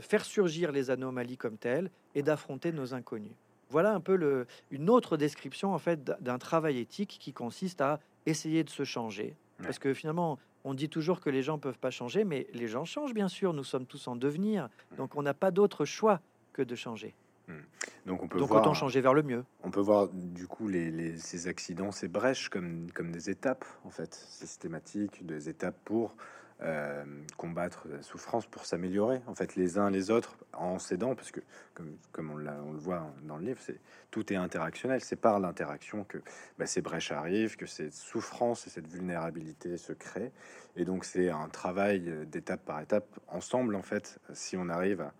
faire 0.00 0.24
surgir 0.24 0.72
les 0.72 0.90
anomalies 0.90 1.36
comme 1.36 1.56
telles 1.56 1.90
et 2.14 2.22
d'affronter 2.22 2.72
nos 2.72 2.94
inconnus. 2.94 3.32
Voilà 3.70 3.94
un 3.94 4.00
peu 4.00 4.16
le, 4.16 4.46
une 4.70 4.90
autre 4.90 5.16
description 5.16 5.74
en 5.74 5.78
fait 5.78 6.04
d'un 6.04 6.38
travail 6.38 6.78
éthique 6.78 7.18
qui 7.20 7.32
consiste 7.32 7.80
à 7.80 8.00
essayer 8.26 8.64
de 8.64 8.70
se 8.70 8.84
changer. 8.84 9.36
Parce 9.62 9.78
que 9.78 9.92
finalement, 9.92 10.38
on 10.64 10.74
dit 10.74 10.88
toujours 10.88 11.20
que 11.20 11.30
les 11.30 11.42
gens 11.42 11.58
peuvent 11.58 11.78
pas 11.78 11.90
changer, 11.90 12.24
mais 12.24 12.46
les 12.52 12.68
gens 12.68 12.84
changent 12.84 13.14
bien 13.14 13.28
sûr. 13.28 13.52
Nous 13.52 13.64
sommes 13.64 13.86
tous 13.86 14.06
en 14.08 14.16
devenir, 14.16 14.68
donc 14.96 15.16
on 15.16 15.22
n'a 15.22 15.34
pas 15.34 15.50
d'autre 15.50 15.84
choix 15.84 16.20
que 16.52 16.62
de 16.62 16.74
changer. 16.74 17.14
Hmm. 17.48 17.62
Donc, 18.06 18.22
on 18.22 18.28
peut 18.28 18.38
voir, 18.38 18.60
autant 18.60 18.74
changer 18.74 19.00
vers 19.00 19.14
le 19.14 19.22
mieux. 19.22 19.44
On 19.62 19.70
peut 19.70 19.80
voir 19.80 20.08
du 20.08 20.46
coup 20.46 20.68
les, 20.68 21.16
ces 21.18 21.48
accidents, 21.48 21.92
ces 21.92 22.08
brèches 22.08 22.48
comme, 22.48 22.90
comme 22.92 23.10
des 23.10 23.30
étapes 23.30 23.64
en 23.84 23.90
fait 23.90 24.14
systématiques, 24.14 25.24
des 25.26 25.48
étapes 25.48 25.76
pour 25.84 26.14
euh, 26.60 27.04
combattre 27.36 27.86
la 27.88 28.02
souffrance, 28.02 28.44
pour 28.46 28.66
s'améliorer 28.66 29.20
en 29.28 29.34
fait 29.36 29.54
les 29.54 29.78
uns 29.78 29.90
les 29.90 30.10
autres 30.10 30.36
en 30.52 30.80
s'aidant 30.80 31.14
parce 31.14 31.30
que 31.30 31.38
comme, 31.72 31.96
comme 32.10 32.30
on, 32.30 32.34
on, 32.34 32.72
le 32.72 32.78
voit 32.78 33.12
dans 33.22 33.36
le 33.36 33.44
livre, 33.44 33.60
c'est 33.62 33.78
tout 34.10 34.32
est 34.32 34.36
interactionnel. 34.36 35.00
C'est 35.00 35.16
par 35.16 35.38
l'interaction 35.38 36.02
que 36.02 36.18
bah, 36.58 36.66
ces 36.66 36.82
brèches 36.82 37.12
arrivent, 37.12 37.56
que 37.56 37.66
cette 37.66 37.94
souffrance 37.94 38.66
et 38.66 38.70
cette 38.70 38.88
vulnérabilité 38.88 39.76
se 39.76 39.92
créent. 39.92 40.32
Et 40.76 40.84
donc 40.84 41.04
c'est 41.04 41.30
un 41.30 41.48
travail 41.48 42.26
d'étape 42.26 42.64
par 42.64 42.80
étape 42.80 43.20
ensemble 43.28 43.74
en 43.76 43.82
fait. 43.82 44.18
Si 44.32 44.56
on 44.56 44.68
arrive 44.68 45.00
à 45.00 45.12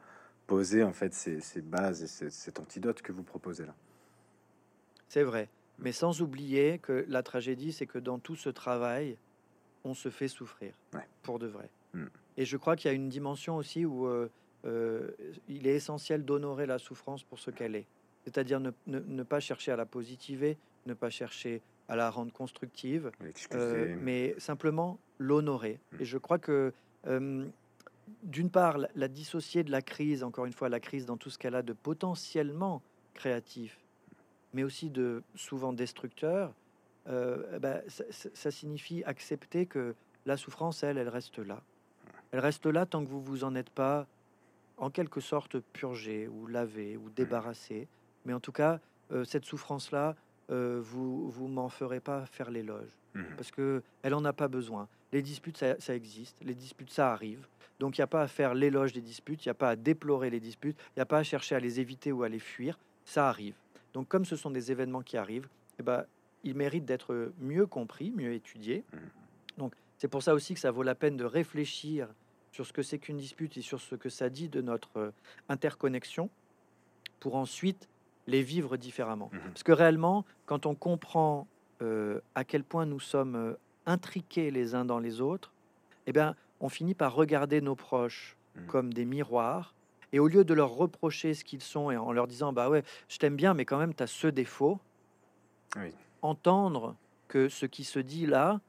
poser 0.49 0.83
en 0.83 0.93
fait 0.93 1.15
ces, 1.15 1.61
bases 1.61 2.03
et 2.03 2.31
cet 2.31 2.59
antidote 2.59 3.03
que 3.03 3.13
vous 3.13 3.23
proposez 3.23 3.67
là. 3.67 3.75
C'est 5.09 5.23
vrai, 5.23 5.49
mais 5.79 5.93
sans 5.93 6.23
oublier 6.23 6.79
que 6.79 7.05
la 7.09 7.23
tragédie, 7.23 7.73
c'est 7.73 7.87
que 7.87 7.99
dans 7.99 8.19
tout 8.19 8.35
ce 8.35 8.49
travail, 8.49 9.17
on 9.85 9.95
se 9.95 10.09
fait 10.09 10.27
souffrir 10.27 10.73
pour 11.23 11.39
de 11.39 11.47
vrai. 11.47 11.71
Hmm. 11.95 12.07
Et 12.37 12.45
je 12.45 12.57
crois 12.57 12.77
qu'il 12.77 12.91
y 12.91 12.93
a 12.93 12.95
une 12.95 13.09
dimension 13.09 13.57
aussi 13.57 13.85
où 13.85 14.07
euh, 14.07 14.29
euh, 14.65 15.11
il 15.49 15.67
est 15.67 15.77
essentiel 15.77 16.25
d'honorer 16.25 16.67
la 16.67 16.79
souffrance 16.79 17.23
pour 17.23 17.39
ce 17.39 17.51
qu'elle 17.51 17.77
est. 17.77 17.87
C'est-à-dire 18.25 18.61
ne, 18.61 19.23
pas 19.23 19.41
chercher 19.41 19.73
à 19.73 19.77
la 19.77 19.87
positiver, 19.87 20.57
ne 20.87 20.95
pas 20.95 21.11
chercher 21.11 21.63
à 21.89 21.97
la 21.97 22.11
rendre 22.11 22.33
constructive, 22.33 23.11
euh, 23.55 23.97
mais 24.03 24.35
simplement 24.39 24.99
l'honorer. 25.19 25.79
Hmm. 25.93 26.03
Et 26.03 26.05
je 26.07 26.19
crois 26.19 26.39
que 26.39 26.73
d'une 28.23 28.51
part, 28.51 28.79
la, 28.95 29.09
dissocier 29.09 29.65
de 29.65 29.71
la 29.71 29.83
crise, 29.83 30.23
encore 30.23 30.47
une 30.47 30.53
fois, 30.53 30.69
la 30.69 30.81
crise 30.81 31.07
dans 31.07 31.17
tout 31.17 31.31
ce 31.31 31.39
qu'elle 31.39 31.55
a 31.55 31.63
de 31.63 31.73
potentiellement 31.73 32.83
créatif, 33.15 33.79
mais 34.53 34.63
aussi 34.63 34.91
de 34.91 35.23
souvent 35.35 35.73
destructeur, 35.73 36.55
euh, 37.09 37.43
eh 37.57 37.59
ben, 37.59 37.83
ça, 37.89 38.51
signifie 38.51 39.03
accepter 39.05 39.67
que 39.67 39.95
la 40.27 40.37
souffrance, 40.37 40.83
elle, 40.83 40.99
elle 40.99 41.09
reste 41.09 41.39
là. 41.39 41.63
Elle 42.31 42.41
reste 42.41 42.67
là 42.67 42.85
tant 42.85 43.03
que 43.05 43.09
vous 43.09 43.23
vous 43.23 43.45
en 43.45 43.55
êtes 43.55 43.71
pas, 43.71 44.07
en 44.77 44.91
quelque 44.91 45.21
sorte, 45.21 45.59
purgé 45.59 46.29
ou 46.29 46.47
lavé 46.47 46.97
ou 46.97 47.09
débarrassé. 47.11 47.89
Mais 48.25 48.35
en 48.35 48.41
tout 48.41 48.53
cas, 48.53 48.81
euh, 49.11 49.25
cette 49.25 49.45
souffrance-là, 49.45 50.17
euh, 50.51 50.81
vous 50.83 51.31
vous 51.31 51.49
m'en 51.49 51.69
ferez 51.69 52.01
pas 52.01 52.27
faire 52.27 52.51
l'éloge 52.51 52.89
mmh. 53.15 53.23
parce 53.37 53.51
que 53.51 53.83
elle 54.03 54.15
en 54.15 54.25
a 54.25 54.33
pas 54.33 54.49
besoin. 54.49 54.89
Les 55.13 55.23
disputes, 55.23 55.57
ça, 55.57 55.79
ça 55.81 55.95
existe. 55.95 56.37
Les 56.43 56.55
disputes, 56.55 56.91
ça 56.91 57.13
arrive. 57.13 57.47
Donc 57.79 57.97
il 57.97 58.01
n'y 58.01 58.05
a 58.05 58.09
pas 58.09 58.23
à 58.23 58.29
faire 58.29 58.55
l'éloge 58.55 58.93
des 58.93 59.01
disputes, 59.01 59.45
il 59.45 59.49
n'y 59.49 59.53
a 59.53 59.55
pas 59.55 59.71
à 59.71 59.77
déplorer 59.77 60.31
les 60.31 60.41
disputes, 60.41 60.77
il 60.91 60.99
n'y 60.99 61.03
a 61.03 61.07
pas 61.07 61.19
à 61.19 61.23
chercher 61.23 61.55
à 61.55 61.61
les 61.61 61.81
éviter 61.81 62.13
ou 62.13 62.23
à 62.23 62.29
les 62.29 62.41
fuir, 62.41 62.79
ça 63.05 63.29
arrive. 63.29 63.55
Donc 63.93 64.09
comme 64.09 64.25
ce 64.25 64.37
sont 64.37 64.51
des 64.51 64.73
événements 64.73 65.03
qui 65.03 65.17
arrivent, 65.17 65.49
eh 65.79 65.83
ben, 65.83 66.05
ils 66.45 66.55
méritent 66.55 66.85
d'être 66.85 67.33
mieux 67.39 67.67
compris, 67.67 68.11
mieux 68.11 68.33
étudiés. 68.33 68.85
Mmh. 68.93 68.97
Donc 69.59 69.75
c'est 69.97 70.09
pour 70.09 70.23
ça 70.23 70.35
aussi 70.35 70.55
que 70.55 70.61
ça 70.61 70.71
vaut 70.71 70.83
la 70.83 70.95
peine 70.95 71.17
de 71.17 71.25
réfléchir 71.25 72.09
sur 72.53 72.67
ce 72.67 72.73
que 72.73 72.83
c'est 72.83 72.99
qu'une 72.99 73.19
dispute 73.19 73.57
et 73.57 73.63
sur 73.63 73.81
ce 73.81 73.95
que 73.95 74.09
ça 74.09 74.31
dit 74.31 74.49
de 74.49 74.61
notre 74.61 74.97
euh, 74.97 75.11
interconnexion 75.49 76.31
pour 77.21 77.37
ensuite 77.37 77.89
les 78.29 78.43
vivre 78.43 78.77
différemment. 78.77 79.31
Mmh. 79.33 79.39
Parce 79.49 79.63
que 79.65 79.73
réellement, 79.73 80.25
quand 80.47 80.67
on 80.67 80.75
comprend 80.75 81.49
euh, 81.83 82.21
à 82.35 82.45
quel 82.45 82.63
point 82.63 82.87
nous 82.87 83.01
sommes 83.01 83.35
euh, 83.35 83.55
intriqués 83.87 84.51
les 84.51 84.75
uns 84.75 84.85
dans 84.85 84.99
les 84.99 85.21
autres, 85.21 85.53
eh 86.07 86.13
bien, 86.13 86.37
on 86.61 86.69
finit 86.69 86.95
par 86.95 87.15
regarder 87.15 87.61
nos 87.61 87.75
proches 87.75 88.37
mmh. 88.55 88.67
comme 88.67 88.93
des 88.93 89.07
miroirs. 89.07 89.75
Et 90.13 90.21
au 90.21 90.29
lieu 90.29 90.45
de 90.45 90.55
leur 90.55 90.71
reprocher 90.71 91.35
ce 91.35 91.43
qu'ils 91.43 91.63
sont 91.63 91.91
et 91.91 91.97
en 91.97 92.13
leur 92.13 92.27
disant 92.27 92.53
bah 92.53 92.69
ouais, 92.69 92.83
je 93.09 93.19
t'aime 93.19 93.37
bien, 93.37 93.55
mais 93.55 93.65
quand 93.65 93.79
même 93.79 93.95
tu 93.95 94.03
as 94.03 94.07
ce 94.07 94.27
défaut, 94.27 94.79
entendre 96.23 96.97
que 97.29 97.49
ce 97.49 97.67
qui 97.67 97.85
se 97.85 97.99
dit 97.99 98.27
là, 98.27 98.61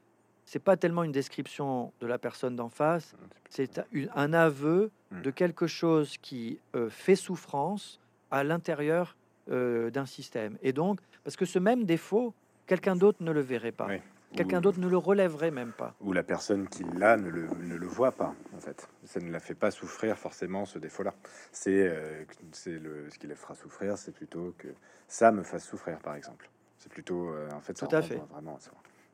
c'est 0.44 0.58
pas 0.58 0.76
tellement 0.76 1.02
une 1.02 1.12
description 1.12 1.92
de 2.00 2.06
la 2.06 2.18
personne 2.18 2.56
d'en 2.56 2.68
face, 2.68 3.14
c'est 3.48 3.80
un 4.14 4.32
aveu 4.32 4.90
mmh. 5.10 5.22
de 5.22 5.30
quelque 5.30 5.66
chose 5.66 6.16
qui 6.18 6.58
euh, 6.74 6.90
fait 6.90 7.16
souffrance 7.16 8.00
à 8.30 8.44
l'intérieur 8.44 9.16
euh, 9.50 9.90
d'un 9.90 10.06
système. 10.06 10.58
Et 10.62 10.72
donc, 10.72 11.00
parce 11.24 11.36
que 11.36 11.44
ce 11.44 11.58
même 11.58 11.84
défaut, 11.84 12.34
quelqu'un 12.66 12.96
d'autre 12.96 13.22
ne 13.22 13.32
le 13.32 13.40
verrait 13.40 13.72
pas. 13.72 13.88
Quelqu'un 14.36 14.60
d'autre 14.60 14.78
ne 14.78 14.88
le 14.88 14.96
relèverait 14.96 15.50
même 15.50 15.72
pas. 15.72 15.94
Ou 16.00 16.12
la 16.12 16.22
personne 16.22 16.68
qui 16.68 16.84
l'a 16.84 17.16
ne 17.16 17.28
le, 17.28 17.48
ne 17.62 17.74
le, 17.74 17.86
voit 17.86 18.12
pas, 18.12 18.34
en 18.56 18.60
fait. 18.60 18.88
Ça 19.04 19.18
ne 19.20 19.30
la 19.30 19.40
fait 19.40 19.54
pas 19.54 19.72
souffrir 19.72 20.16
forcément 20.16 20.66
ce 20.66 20.78
défaut-là. 20.78 21.14
C'est 21.50 21.88
euh, 21.88 22.24
le 22.66 23.10
ce 23.10 23.18
qui 23.18 23.26
la 23.26 23.34
fera 23.34 23.54
souffrir, 23.54 23.98
c'est 23.98 24.12
plutôt 24.12 24.54
que 24.56 24.68
ça 25.08 25.32
me 25.32 25.42
fasse 25.42 25.66
souffrir, 25.66 25.98
par 25.98 26.14
exemple. 26.14 26.48
C'est 26.78 26.92
plutôt, 26.92 27.30
euh, 27.30 27.50
en 27.52 27.60
fait, 27.60 27.76
ça 27.76 27.86
Tout 27.88 27.96
à 27.96 28.02
fait. 28.02 28.22
vraiment 28.30 28.58
ça. 28.60 28.70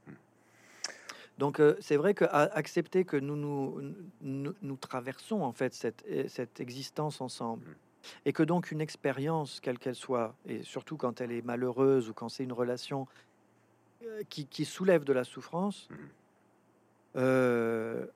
Hmm. 0.06 0.12
Donc 1.38 1.60
euh, 1.60 1.76
c'est 1.80 1.96
vrai 1.96 2.12
que 2.12 2.26
accepter 2.30 3.04
que 3.06 3.16
nous 3.16 3.36
nous, 3.36 3.80
nous, 4.20 4.54
nous, 4.60 4.76
traversons 4.76 5.40
en 5.40 5.52
fait 5.52 5.72
cette, 5.72 6.04
cette 6.28 6.60
existence 6.60 7.22
ensemble 7.22 7.70
hmm. 7.70 7.74
Et 8.24 8.32
que 8.32 8.42
donc 8.42 8.70
une 8.70 8.80
expérience 8.80 9.60
quelle 9.60 9.78
qu'elle 9.78 9.94
soit 9.94 10.34
et 10.46 10.62
surtout 10.62 10.96
quand 10.96 11.20
elle 11.20 11.32
est 11.32 11.42
malheureuse 11.42 12.08
ou 12.08 12.14
quand 12.14 12.28
c'est 12.28 12.44
une 12.44 12.52
relation 12.52 13.06
euh, 14.04 14.22
qui, 14.28 14.64
soulève 14.64 15.04
de 15.04 15.12
la 15.12 15.24
souffrance, 15.24 15.88
mmh. 15.90 15.94
euh, 17.16 18.06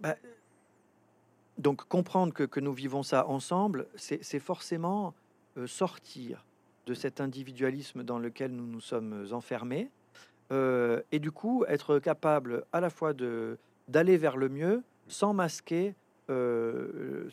bah, 0.00 0.16
donc 1.58 1.84
comprendre 1.88 2.34
que, 2.34 2.60
nous 2.60 2.72
vivons 2.72 3.02
ça 3.02 3.26
ensemble, 3.28 3.86
c'est 3.96 4.40
forcément 4.40 5.14
euh, 5.56 5.66
sortir 5.66 6.44
de 6.86 6.94
cet 6.94 7.20
individualisme 7.20 8.02
dans 8.02 8.18
lequel 8.18 8.52
nous 8.52 8.66
nous 8.66 8.80
sommes 8.80 9.26
enfermés, 9.32 9.90
euh, 10.52 11.02
et 11.12 11.18
du 11.18 11.32
coup 11.32 11.64
être 11.66 11.98
capable 11.98 12.64
à 12.72 12.80
la 12.80 12.90
fois 12.90 13.12
de 13.12 13.58
d'aller 13.88 14.16
vers 14.16 14.36
le 14.36 14.48
mieux 14.48 14.82
sans 15.08 15.32
masquer 15.32 15.94
euh, 16.28 17.28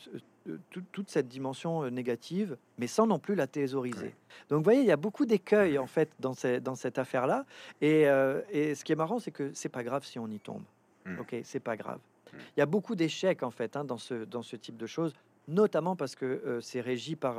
euh, 0.48 0.58
toute 0.92 1.10
cette 1.10 1.28
dimension 1.28 1.88
négative, 1.90 2.56
mais 2.78 2.86
sans 2.86 3.06
non 3.06 3.18
plus 3.18 3.34
la 3.34 3.46
thésauriser. 3.46 4.14
Donc, 4.48 4.58
vous 4.58 4.64
voyez, 4.64 4.80
il 4.80 4.86
y 4.86 4.92
a 4.92 4.96
beaucoup 4.96 5.26
d'écueils 5.26 5.78
en 5.78 5.86
fait 5.86 6.10
dans, 6.20 6.34
dans 6.62 6.74
cette 6.74 6.98
affaire-là. 6.98 7.44
Et, 7.80 8.06
et, 8.50 8.74
ce 8.74 8.84
qui 8.84 8.92
est 8.92 8.96
marrant, 8.96 9.18
c'est 9.18 9.30
que 9.30 9.52
c'est 9.54 9.68
pas 9.68 9.82
grave 9.82 10.04
si 10.04 10.18
on 10.18 10.28
y 10.28 10.38
tombe. 10.38 10.62
Hmm. 11.04 11.18
Ok, 11.20 11.36
c'est 11.44 11.60
pas 11.60 11.76
grave. 11.76 11.98
Hmm. 12.32 12.36
Il 12.56 12.60
y 12.60 12.62
a 12.62 12.66
beaucoup 12.66 12.94
d'échecs 12.94 13.42
en 13.42 13.50
fait 13.50 13.76
hein, 13.76 13.84
dans, 13.84 13.98
ce, 13.98 14.24
dans 14.24 14.42
ce 14.42 14.56
type 14.56 14.76
de 14.76 14.86
choses, 14.86 15.14
notamment 15.48 15.96
parce 15.96 16.14
que 16.14 16.58
c'est 16.60 16.80
régi 16.80 17.16
par 17.16 17.38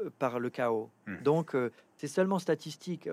euh, 0.00 0.10
par 0.18 0.40
le 0.40 0.50
chaos. 0.50 0.90
Hmm. 1.06 1.22
Donc, 1.22 1.54
euh, 1.54 1.70
c'est 1.96 2.08
seulement 2.08 2.38
statistique. 2.38 3.08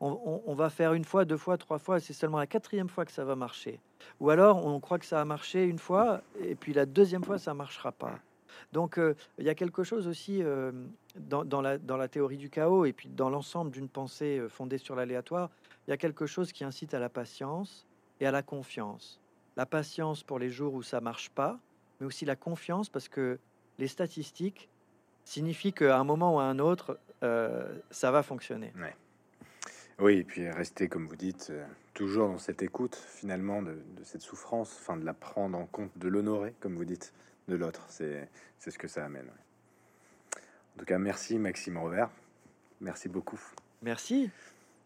On, 0.00 0.54
va 0.54 0.70
faire 0.70 0.92
une 0.94 1.04
fois, 1.04 1.24
deux 1.24 1.36
fois, 1.36 1.56
trois 1.56 1.78
fois, 1.78 2.00
c'est 2.00 2.12
seulement 2.12 2.38
la 2.38 2.46
quatrième 2.46 2.88
fois 2.88 3.04
que 3.04 3.12
ça 3.12 3.24
va 3.24 3.36
marcher. 3.36 3.78
Ou 4.20 4.30
alors, 4.30 4.66
on 4.66 4.80
croit 4.80 4.98
que 4.98 5.06
ça 5.06 5.20
a 5.20 5.24
marché 5.24 5.64
une 5.64 5.78
fois, 5.78 6.22
et 6.40 6.54
puis 6.54 6.72
la 6.72 6.86
deuxième 6.86 7.22
fois, 7.22 7.38
ça 7.38 7.54
marchera 7.54 7.92
pas. 7.92 8.18
Donc, 8.72 8.98
euh, 8.98 9.14
il 9.38 9.44
y 9.44 9.48
a 9.48 9.54
quelque 9.54 9.84
chose 9.84 10.08
aussi 10.08 10.42
dans, 11.16 11.60
la, 11.60 11.78
dans 11.78 11.96
la 11.96 12.08
théorie 12.08 12.36
du 12.36 12.50
chaos, 12.50 12.84
et 12.84 12.92
puis 12.92 13.08
dans 13.08 13.30
l'ensemble 13.30 13.70
d'une 13.70 13.88
pensée 13.88 14.42
fondée 14.48 14.78
sur 14.78 14.96
l'aléatoire, 14.96 15.50
il 15.86 15.90
y 15.90 15.94
a 15.94 15.96
quelque 15.96 16.26
chose 16.26 16.52
qui 16.52 16.64
incite 16.64 16.94
à 16.94 16.98
la 16.98 17.08
patience 17.08 17.86
et 18.20 18.26
à 18.26 18.30
la 18.30 18.42
confiance. 18.42 19.20
La 19.56 19.66
patience 19.66 20.22
pour 20.22 20.38
les 20.38 20.50
jours 20.50 20.74
où 20.74 20.82
ça 20.82 21.00
marche 21.00 21.30
pas, 21.30 21.60
mais 22.00 22.06
aussi 22.06 22.24
la 22.24 22.36
confiance 22.36 22.88
parce 22.88 23.08
que 23.08 23.38
les 23.78 23.88
statistiques 23.88 24.68
signifie 25.24 25.72
qu'à 25.72 25.98
un 25.98 26.04
moment 26.04 26.36
ou 26.36 26.38
à 26.38 26.44
un 26.44 26.58
autre, 26.58 26.98
euh, 27.22 27.66
ça 27.90 28.10
va 28.10 28.22
fonctionner. 28.22 28.72
Oui, 30.00 30.18
et 30.18 30.24
puis 30.24 30.48
rester, 30.50 30.88
comme 30.88 31.06
vous 31.06 31.16
dites, 31.16 31.48
euh, 31.50 31.64
toujours 31.94 32.28
dans 32.28 32.38
cette 32.38 32.62
écoute, 32.62 32.96
finalement, 32.96 33.62
de, 33.62 33.76
cette 34.02 34.22
souffrance, 34.22 34.76
enfin, 34.80 34.96
de 34.96 35.04
la 35.04 35.14
prendre 35.14 35.56
en 35.56 35.66
compte, 35.66 35.96
de 35.96 36.08
l'honorer, 36.08 36.54
comme 36.60 36.74
vous 36.74 36.84
dites, 36.84 37.14
de 37.48 37.56
l'autre. 37.56 37.84
C'est 37.88 38.28
ce 38.58 38.78
que 38.78 38.88
ça 38.88 39.04
amène. 39.04 39.28
En 40.74 40.78
tout 40.78 40.84
cas, 40.84 40.98
merci 40.98 41.38
Maxime 41.38 41.78
Robert. 41.78 42.10
Merci 42.80 43.08
beaucoup. 43.08 43.40
Merci. 43.82 44.30